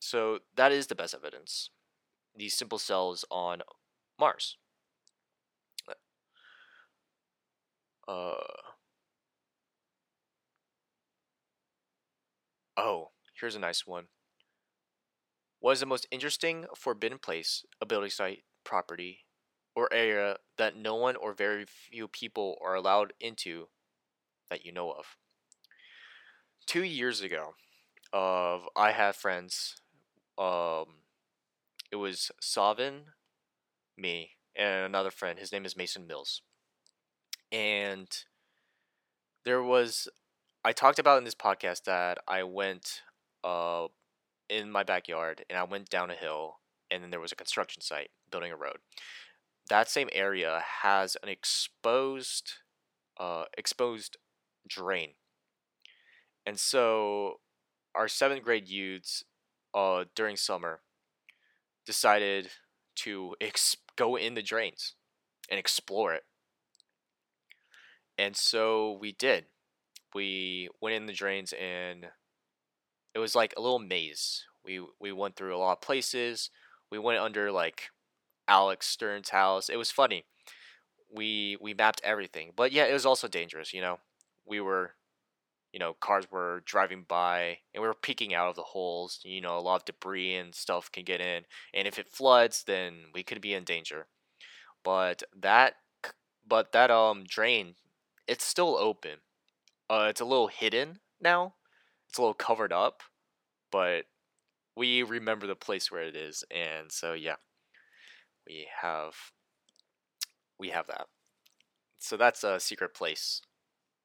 so 0.00 0.40
that 0.56 0.72
is 0.72 0.86
the 0.88 0.94
best 0.94 1.14
evidence. 1.14 1.70
These 2.36 2.54
simple 2.54 2.78
cells 2.78 3.24
on 3.30 3.62
Mars. 4.18 4.56
Uh. 8.08 8.34
Oh, 12.76 13.10
here's 13.38 13.54
a 13.54 13.58
nice 13.60 13.86
one. 13.86 14.08
What 15.60 15.72
is 15.72 15.80
the 15.80 15.86
most 15.86 16.06
interesting 16.10 16.66
forbidden 16.76 17.18
place, 17.18 17.64
ability 17.80 18.10
site, 18.10 18.44
property 18.64 19.24
or 19.74 19.92
area 19.92 20.36
that 20.58 20.76
no 20.76 20.94
one 20.94 21.16
or 21.16 21.32
very 21.32 21.64
few 21.64 22.08
people 22.08 22.58
are 22.62 22.74
allowed 22.74 23.12
into 23.20 23.68
that 24.50 24.64
you 24.64 24.72
know 24.72 24.90
of. 24.90 25.16
Two 26.66 26.84
years 26.84 27.20
ago, 27.20 27.54
of 28.12 28.68
I 28.76 28.92
have 28.92 29.16
friends. 29.16 29.76
Um, 30.38 30.86
it 31.90 31.96
was 31.96 32.30
Savin, 32.40 33.02
me, 33.96 34.32
and 34.54 34.84
another 34.84 35.10
friend. 35.10 35.38
His 35.38 35.52
name 35.52 35.64
is 35.64 35.76
Mason 35.76 36.06
Mills, 36.06 36.42
and 37.50 38.08
there 39.44 39.62
was. 39.62 40.08
I 40.64 40.72
talked 40.72 41.00
about 41.00 41.18
in 41.18 41.24
this 41.24 41.34
podcast 41.34 41.84
that 41.84 42.18
I 42.28 42.44
went 42.44 43.02
uh, 43.42 43.88
in 44.48 44.70
my 44.70 44.82
backyard 44.82 45.44
and 45.48 45.58
I 45.58 45.64
went 45.64 45.88
down 45.88 46.10
a 46.10 46.14
hill 46.14 46.58
and 46.90 47.02
then 47.02 47.10
there 47.10 47.20
was 47.20 47.32
a 47.32 47.36
construction 47.36 47.82
site 47.82 48.10
building 48.30 48.52
a 48.52 48.56
road 48.56 48.76
that 49.68 49.88
same 49.88 50.08
area 50.12 50.62
has 50.82 51.16
an 51.22 51.28
exposed 51.28 52.52
uh, 53.18 53.44
exposed 53.56 54.16
drain. 54.68 55.10
And 56.44 56.58
so 56.58 57.40
our 57.94 58.08
seventh 58.08 58.42
grade 58.42 58.68
youths 58.68 59.24
uh, 59.74 60.04
during 60.14 60.36
summer 60.36 60.80
decided 61.86 62.50
to 62.94 63.34
ex- 63.40 63.76
go 63.96 64.16
in 64.16 64.34
the 64.34 64.42
drains 64.42 64.94
and 65.50 65.58
explore 65.58 66.12
it. 66.14 66.24
And 68.18 68.36
so 68.36 68.98
we 69.00 69.12
did. 69.12 69.46
We 70.14 70.68
went 70.80 70.96
in 70.96 71.06
the 71.06 71.12
drains 71.12 71.54
and 71.58 72.06
it 73.14 73.18
was 73.18 73.34
like 73.34 73.54
a 73.56 73.60
little 73.60 73.78
maze. 73.78 74.44
We 74.64 74.84
we 75.00 75.12
went 75.12 75.36
through 75.36 75.56
a 75.56 75.58
lot 75.58 75.72
of 75.72 75.80
places. 75.80 76.50
We 76.90 76.98
went 76.98 77.20
under 77.20 77.50
like 77.50 77.90
Alex 78.48 78.86
Stern's 78.86 79.30
house. 79.30 79.68
It 79.68 79.76
was 79.76 79.90
funny. 79.90 80.24
We 81.14 81.56
we 81.60 81.74
mapped 81.74 82.00
everything, 82.04 82.52
but 82.56 82.72
yeah, 82.72 82.84
it 82.86 82.92
was 82.92 83.06
also 83.06 83.28
dangerous. 83.28 83.72
You 83.74 83.82
know, 83.82 83.98
we 84.46 84.60
were, 84.60 84.92
you 85.72 85.78
know, 85.80 85.94
cars 85.94 86.26
were 86.30 86.62
driving 86.66 87.04
by 87.08 87.58
and 87.74 87.82
we 87.82 87.88
were 87.88 87.94
peeking 87.94 88.34
out 88.34 88.48
of 88.50 88.56
the 88.56 88.62
holes. 88.62 89.20
You 89.24 89.40
know, 89.40 89.58
a 89.58 89.60
lot 89.60 89.76
of 89.76 89.84
debris 89.86 90.34
and 90.36 90.54
stuff 90.54 90.92
can 90.92 91.04
get 91.04 91.20
in, 91.20 91.44
and 91.74 91.88
if 91.88 91.98
it 91.98 92.08
floods, 92.10 92.64
then 92.66 93.06
we 93.14 93.22
could 93.24 93.40
be 93.40 93.54
in 93.54 93.64
danger. 93.64 94.06
But 94.84 95.22
that, 95.40 95.76
but 96.46 96.72
that 96.72 96.90
um 96.90 97.24
drain, 97.24 97.76
it's 98.28 98.44
still 98.44 98.76
open. 98.76 99.20
Uh, 99.90 100.08
it's 100.10 100.20
a 100.20 100.24
little 100.26 100.48
hidden 100.48 101.00
now. 101.20 101.54
It's 102.08 102.18
a 102.18 102.22
little 102.22 102.34
covered 102.34 102.72
up, 102.72 103.02
but 103.72 104.06
we 104.76 105.02
remember 105.02 105.46
the 105.46 105.56
place 105.56 105.90
where 105.90 106.02
it 106.02 106.16
is, 106.16 106.44
and 106.50 106.92
so 106.92 107.14
yeah 107.14 107.36
we 108.46 108.68
have 108.82 109.14
we 110.58 110.70
have 110.70 110.86
that. 110.86 111.06
So 111.98 112.16
that's 112.16 112.44
a 112.44 112.60
secret 112.60 112.94
place 112.94 113.42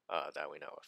uh, 0.09 0.31
that 0.35 0.49
we 0.51 0.59
know 0.59 0.67
of. 0.67 0.83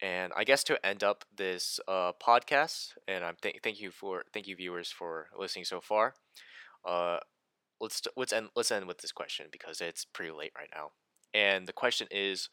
And 0.00 0.32
I 0.36 0.44
guess 0.44 0.62
to 0.64 0.84
end 0.86 1.02
up 1.02 1.24
this 1.36 1.80
uh, 1.88 2.12
podcast, 2.22 2.92
and 3.08 3.24
I'm 3.24 3.34
th- 3.42 3.58
thank 3.64 3.80
you 3.80 3.90
for 3.90 4.24
thank 4.32 4.46
you 4.46 4.54
viewers 4.54 4.90
for 4.92 5.26
listening 5.36 5.64
so 5.64 5.80
far. 5.80 6.14
Uh, 6.86 7.18
let's 7.80 8.02
let's 8.16 8.32
end 8.32 8.50
let's 8.56 8.72
end 8.72 8.86
with 8.88 8.98
this 8.98 9.12
question 9.12 9.46
because 9.52 9.80
it's 9.80 10.04
pretty 10.04 10.32
late 10.32 10.52
right 10.56 10.70
now. 10.74 10.92
And 11.34 11.68
the 11.68 11.72
question 11.72 12.08
is, 12.10 12.50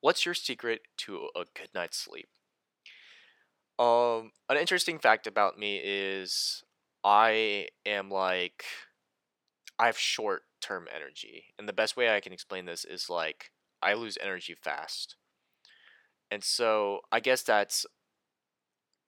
what's 0.00 0.26
your 0.26 0.34
secret 0.34 0.82
to 0.98 1.28
a 1.36 1.44
good 1.54 1.70
night's 1.74 1.98
sleep? 1.98 2.28
Um, 3.78 4.32
an 4.48 4.56
interesting 4.56 4.98
fact 4.98 5.26
about 5.26 5.58
me 5.58 5.80
is 5.84 6.62
I 7.04 7.68
am 7.84 8.10
like 8.10 8.64
I 9.78 9.86
have 9.86 9.98
short 9.98 10.42
term 10.60 10.86
energy. 10.94 11.46
And 11.58 11.68
the 11.68 11.72
best 11.72 11.96
way 11.96 12.14
I 12.14 12.20
can 12.20 12.32
explain 12.32 12.66
this 12.66 12.84
is 12.84 13.10
like 13.10 13.50
I 13.82 13.94
lose 13.94 14.18
energy 14.20 14.54
fast. 14.54 15.16
And 16.30 16.42
so 16.42 17.00
I 17.12 17.20
guess 17.20 17.42
that's 17.42 17.86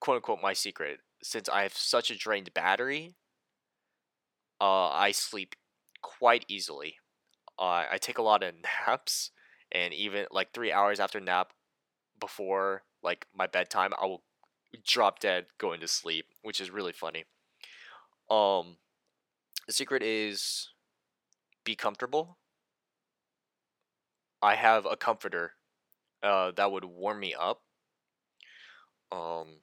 quote 0.00 0.16
unquote 0.16 0.42
my 0.42 0.52
secret. 0.52 1.00
Since 1.22 1.48
I 1.48 1.62
have 1.62 1.72
such 1.72 2.10
a 2.10 2.16
drained 2.16 2.54
battery, 2.54 3.16
uh, 4.60 4.88
I 4.88 5.10
sleep 5.12 5.56
quite 6.02 6.44
easily. 6.48 6.96
I 7.58 7.86
I 7.92 7.98
take 7.98 8.18
a 8.18 8.22
lot 8.22 8.42
of 8.42 8.54
naps, 8.86 9.30
and 9.72 9.92
even 9.92 10.26
like 10.30 10.52
three 10.52 10.72
hours 10.72 11.00
after 11.00 11.20
nap, 11.20 11.52
before 12.20 12.82
like 13.02 13.26
my 13.34 13.46
bedtime, 13.46 13.92
I 14.00 14.06
will 14.06 14.22
drop 14.86 15.20
dead 15.20 15.46
going 15.58 15.80
to 15.80 15.88
sleep, 15.88 16.26
which 16.42 16.60
is 16.60 16.70
really 16.70 16.92
funny. 16.92 17.24
Um, 18.30 18.76
the 19.68 19.74
secret 19.74 20.02
is 20.02 20.70
be 21.64 21.76
comfortable. 21.76 22.38
I 24.42 24.54
have 24.54 24.86
a 24.86 24.96
comforter 24.96 25.52
uh, 26.22 26.52
that 26.56 26.72
would 26.72 26.84
warm 26.84 27.20
me 27.20 27.34
up. 27.38 27.60
Um, 29.12 29.60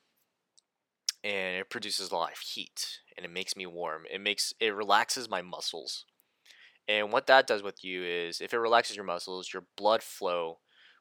and 1.23 1.57
it 1.57 1.71
produces 1.71 2.11
a 2.11 2.15
lot 2.15 2.33
of 2.33 2.37
heat 2.37 2.99
and 3.17 3.25
it 3.25 3.31
makes 3.31 3.55
me 3.55 3.65
warm. 3.65 4.03
It 4.11 4.21
makes 4.21 4.53
it 4.59 4.75
relaxes 4.75 5.27
my 5.27 5.41
muscles. 5.41 6.05
And 6.87 7.11
what 7.11 7.25
that 7.25 7.47
does 7.47 7.63
with 7.63 7.83
you 7.83 8.03
is 8.03 8.41
if 8.41 8.53
it 8.53 8.59
relaxes 8.59 8.95
your 8.95 9.05
muscles, 9.05 9.51
your 9.51 9.65
blood 9.75 10.03
flow 10.03 10.59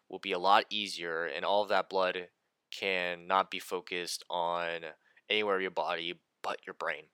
will 0.08 0.18
be 0.18 0.32
a 0.32 0.38
lot 0.38 0.64
easier 0.70 1.26
and 1.26 1.44
all 1.44 1.62
of 1.62 1.68
that 1.68 1.90
blood 1.90 2.28
can 2.70 3.26
not 3.26 3.50
be 3.50 3.58
focused 3.58 4.24
on 4.30 4.80
anywhere 5.28 5.56
of 5.56 5.62
your 5.62 5.70
body 5.70 6.14
but 6.42 6.58
your 6.66 6.74
brain. 6.74 7.04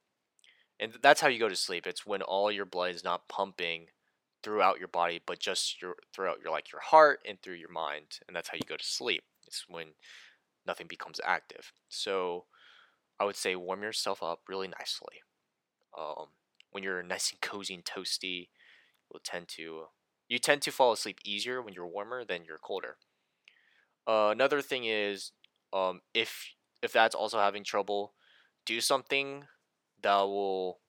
And 0.80 0.94
that's 1.02 1.20
how 1.20 1.28
you 1.28 1.38
go 1.38 1.48
to 1.48 1.54
sleep. 1.56 1.86
It's 1.86 2.06
when 2.06 2.22
all 2.22 2.50
your 2.50 2.64
blood 2.64 2.94
is 2.94 3.04
not 3.04 3.28
pumping 3.28 3.86
throughout 4.42 4.78
your 4.78 4.88
body 4.88 5.20
but 5.26 5.38
just 5.38 5.82
your 5.82 5.96
throughout 6.14 6.38
your 6.42 6.50
like 6.50 6.72
your 6.72 6.80
heart 6.80 7.20
and 7.28 7.40
through 7.42 7.54
your 7.56 7.70
mind 7.70 8.20
and 8.26 8.34
that's 8.34 8.48
how 8.48 8.54
you 8.56 8.66
go 8.66 8.76
to 8.76 8.84
sleep. 8.84 9.22
It's 9.46 9.66
when 9.68 9.88
nothing 10.66 10.86
becomes 10.88 11.20
active. 11.22 11.72
So 11.90 12.46
I 13.20 13.24
would 13.24 13.36
say 13.36 13.54
warm 13.54 13.82
yourself 13.82 14.22
up 14.22 14.40
really 14.48 14.68
nicely. 14.68 15.20
Um, 15.96 16.28
when 16.70 16.82
you're 16.82 17.02
nice 17.02 17.30
and 17.30 17.40
cozy 17.40 17.74
and 17.74 17.84
toasty, 17.84 18.48
you'll 19.10 19.20
tend 19.22 19.48
to 19.48 19.86
you 20.28 20.38
tend 20.38 20.62
to 20.62 20.70
fall 20.70 20.92
asleep 20.92 21.18
easier 21.24 21.60
when 21.60 21.74
you're 21.74 21.86
warmer 21.86 22.24
than 22.24 22.44
you're 22.46 22.56
colder. 22.56 22.96
Uh, 24.06 24.30
another 24.30 24.62
thing 24.62 24.84
is, 24.84 25.32
um, 25.72 26.00
if 26.14 26.54
if 26.82 26.92
that's 26.92 27.14
also 27.14 27.38
having 27.38 27.64
trouble, 27.64 28.14
do 28.64 28.80
something 28.80 29.44
that 30.02 30.20
will 30.22 30.80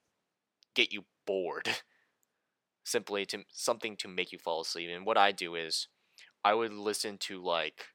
get 0.76 0.92
you 0.92 1.06
bored. 1.26 1.68
Simply 2.84 3.26
to 3.28 3.44
something 3.52 3.96
to 3.98 4.08
make 4.08 4.32
you 4.32 4.40
fall 4.40 4.62
asleep. 4.62 4.90
And 4.92 5.06
what 5.06 5.18
I 5.18 5.32
do 5.32 5.56
is, 5.56 5.88
I 6.44 6.56
would 6.56 6.74
listen 6.74 7.18
to 7.20 7.42
like, 7.42 7.86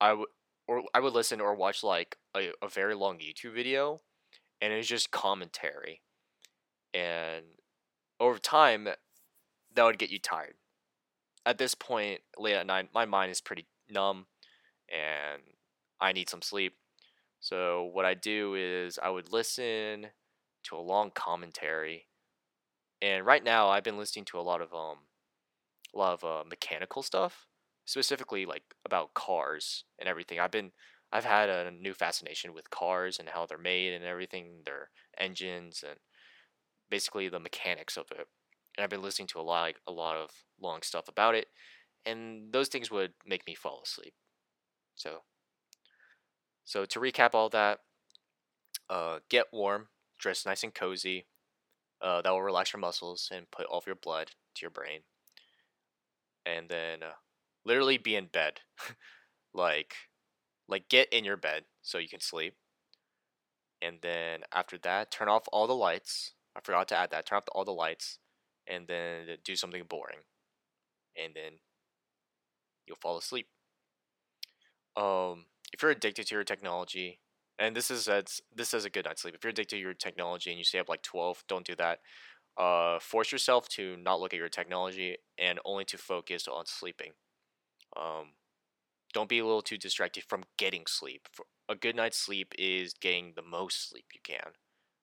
I 0.00 0.12
would 0.12 0.28
or 0.66 0.82
I 0.94 1.00
would 1.00 1.12
listen 1.12 1.40
or 1.40 1.54
watch 1.54 1.82
like 1.82 2.16
a, 2.36 2.50
a 2.62 2.68
very 2.68 2.94
long 2.94 3.18
YouTube 3.18 3.54
video, 3.54 4.00
and 4.60 4.72
it's 4.72 4.88
just 4.88 5.10
commentary, 5.10 6.02
and 6.94 7.44
over 8.20 8.38
time, 8.38 8.88
that 9.74 9.84
would 9.84 9.98
get 9.98 10.10
you 10.10 10.18
tired. 10.18 10.54
At 11.44 11.58
this 11.58 11.74
point, 11.74 12.20
late 12.38 12.54
at 12.54 12.66
night, 12.66 12.90
my 12.94 13.04
mind 13.04 13.32
is 13.32 13.40
pretty 13.40 13.66
numb, 13.90 14.26
and 14.88 15.42
I 16.00 16.12
need 16.12 16.28
some 16.28 16.42
sleep. 16.42 16.74
So 17.40 17.90
what 17.92 18.04
I 18.04 18.14
do 18.14 18.54
is 18.54 18.98
I 19.02 19.10
would 19.10 19.32
listen 19.32 20.08
to 20.64 20.76
a 20.76 20.80
long 20.80 21.10
commentary, 21.14 22.08
and 23.00 23.26
right 23.26 23.44
now 23.44 23.68
I've 23.68 23.84
been 23.84 23.98
listening 23.98 24.24
to 24.26 24.38
a 24.38 24.42
lot 24.42 24.60
of 24.60 24.72
um, 24.74 24.98
a 25.94 25.98
lot 25.98 26.14
of 26.14 26.24
uh, 26.24 26.44
mechanical 26.48 27.02
stuff 27.02 27.46
specifically 27.84 28.46
like 28.46 28.62
about 28.86 29.14
cars 29.14 29.84
and 29.98 30.08
everything. 30.08 30.38
I've 30.40 30.50
been 30.50 30.72
I've 31.12 31.24
had 31.24 31.48
a 31.50 31.70
new 31.70 31.94
fascination 31.94 32.54
with 32.54 32.70
cars 32.70 33.18
and 33.18 33.28
how 33.28 33.46
they're 33.46 33.58
made 33.58 33.92
and 33.92 34.04
everything, 34.04 34.62
their 34.64 34.90
engines 35.18 35.84
and 35.86 35.98
basically 36.90 37.28
the 37.28 37.40
mechanics 37.40 37.96
of 37.96 38.06
it. 38.12 38.26
And 38.76 38.84
I've 38.84 38.90
been 38.90 39.02
listening 39.02 39.28
to 39.28 39.40
a 39.40 39.42
lot 39.42 39.62
like, 39.62 39.80
a 39.86 39.92
lot 39.92 40.16
of 40.16 40.30
long 40.60 40.82
stuff 40.82 41.08
about 41.08 41.34
it, 41.34 41.48
and 42.06 42.52
those 42.52 42.68
things 42.68 42.90
would 42.90 43.12
make 43.26 43.46
me 43.46 43.54
fall 43.54 43.82
asleep. 43.84 44.14
So 44.94 45.22
so 46.64 46.84
to 46.86 47.00
recap 47.00 47.34
all 47.34 47.48
that, 47.50 47.80
uh, 48.88 49.18
get 49.28 49.46
warm, 49.52 49.88
dress 50.22 50.46
nice 50.46 50.62
and 50.62 50.74
cozy. 50.74 51.26
Uh, 52.00 52.22
that 52.22 52.30
will 52.30 52.42
relax 52.42 52.72
your 52.72 52.80
muscles 52.80 53.28
and 53.32 53.50
put 53.50 53.66
all 53.66 53.78
of 53.78 53.86
your 53.86 53.96
blood 53.96 54.30
to 54.54 54.62
your 54.62 54.70
brain. 54.70 55.00
And 56.46 56.68
then 56.68 57.02
uh, 57.02 57.12
literally 57.64 57.98
be 57.98 58.16
in 58.16 58.26
bed. 58.26 58.60
Like 59.54 59.94
like 60.66 60.88
get 60.88 61.12
in 61.12 61.24
your 61.24 61.36
bed 61.36 61.64
so 61.82 61.98
you 61.98 62.08
can 62.08 62.20
sleep. 62.20 62.54
And 63.82 63.98
then 64.00 64.40
after 64.50 64.78
that 64.78 65.10
turn 65.10 65.28
off 65.28 65.44
all 65.52 65.66
the 65.66 65.74
lights. 65.74 66.32
I 66.56 66.60
forgot 66.60 66.88
to 66.88 66.96
add 66.96 67.10
that. 67.10 67.26
Turn 67.26 67.36
off 67.36 67.44
all 67.52 67.66
the 67.66 67.72
lights 67.72 68.18
and 68.66 68.86
then 68.86 69.26
do 69.44 69.56
something 69.56 69.82
boring. 69.86 70.20
And 71.22 71.34
then 71.34 71.58
you'll 72.86 72.96
fall 73.02 73.18
asleep. 73.18 73.48
Um 74.96 75.44
if 75.72 75.82
you're 75.82 75.90
addicted 75.90 76.26
to 76.28 76.34
your 76.34 76.44
technology 76.44 77.20
and 77.58 77.76
this 77.76 77.90
is 77.90 78.08
this 78.54 78.74
is 78.74 78.84
a 78.84 78.90
good 78.90 79.04
night's 79.04 79.22
sleep 79.22 79.34
if 79.34 79.44
you're 79.44 79.50
addicted 79.50 79.76
to 79.76 79.80
your 79.80 79.94
technology 79.94 80.50
and 80.50 80.58
you 80.58 80.64
stay 80.64 80.78
up 80.78 80.88
like 80.88 81.02
12 81.02 81.44
don't 81.48 81.66
do 81.66 81.74
that 81.76 81.98
uh, 82.58 82.98
force 82.98 83.32
yourself 83.32 83.66
to 83.68 83.96
not 83.96 84.20
look 84.20 84.34
at 84.34 84.38
your 84.38 84.48
technology 84.48 85.16
and 85.38 85.58
only 85.64 85.84
to 85.84 85.96
focus 85.96 86.46
on 86.46 86.66
sleeping 86.66 87.12
um, 87.96 88.32
don't 89.12 89.28
be 89.28 89.38
a 89.38 89.44
little 89.44 89.62
too 89.62 89.76
distracted 89.78 90.24
from 90.28 90.44
getting 90.56 90.84
sleep. 90.86 91.28
A 91.68 91.74
good 91.74 91.96
night's 91.96 92.18
sleep 92.18 92.54
is 92.58 92.94
getting 92.94 93.32
the 93.36 93.42
most 93.42 93.88
sleep 93.88 94.06
you 94.14 94.20
can. 94.22 94.52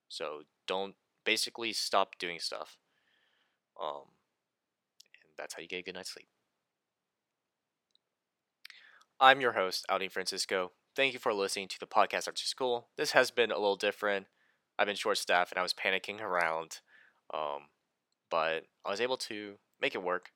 So 0.08 0.42
don't 0.68 0.96
basically 1.26 1.74
stop 1.74 2.18
doing 2.18 2.40
stuff. 2.40 2.78
Um, 3.82 4.06
and 5.24 5.32
that's 5.38 5.54
how 5.54 5.62
you 5.62 5.68
get 5.68 5.80
a 5.80 5.84
good 5.84 5.96
night's 5.96 6.14
sleep. 6.14 6.28
I'm 9.20 9.42
your 9.42 9.52
host, 9.54 9.86
Al 9.90 10.00
Dean 10.00 10.10
Francisco. 10.10 10.72
Thank 11.00 11.14
you 11.14 11.20
for 11.20 11.34
listening 11.34 11.70
to 11.70 11.80
the 11.80 11.88
podcast 11.88 12.28
after 12.28 12.44
school. 12.44 12.90
This 12.98 13.14
has 13.14 13.32
been 13.32 13.52
a 13.52 13.58
little 13.58 13.78
different. 13.78 14.26
I've 14.78 14.88
been 14.88 14.98
short 14.98 15.18
staffed 15.18 15.54
and 15.54 15.58
I 15.58 15.64
was 15.64 15.74
panicking 15.74 16.20
around, 16.20 16.80
um, 17.34 17.68
but 18.30 18.66
I 18.84 18.92
was 18.92 19.00
able 19.00 19.16
to 19.16 19.54
make 19.80 19.96
it 19.96 20.04
work. 20.04 20.32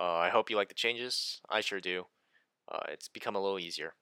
Uh, 0.00 0.14
I 0.14 0.30
hope 0.30 0.48
you 0.48 0.56
like 0.56 0.70
the 0.70 0.74
changes. 0.74 1.42
I 1.50 1.60
sure 1.60 1.80
do. 1.80 2.06
Uh, 2.66 2.78
it's 2.88 3.08
become 3.08 3.36
a 3.36 3.42
little 3.42 3.58
easier. 3.58 3.92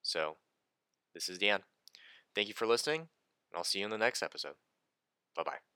So, 0.00 0.36
this 1.12 1.28
is 1.28 1.38
Dan. 1.38 1.62
Thank 2.36 2.46
you 2.46 2.54
for 2.54 2.68
listening, 2.68 3.00
and 3.00 3.56
I'll 3.56 3.64
see 3.64 3.80
you 3.80 3.84
in 3.84 3.90
the 3.90 3.98
next 3.98 4.22
episode. 4.22 4.54
Bye 5.34 5.42
bye. 5.42 5.71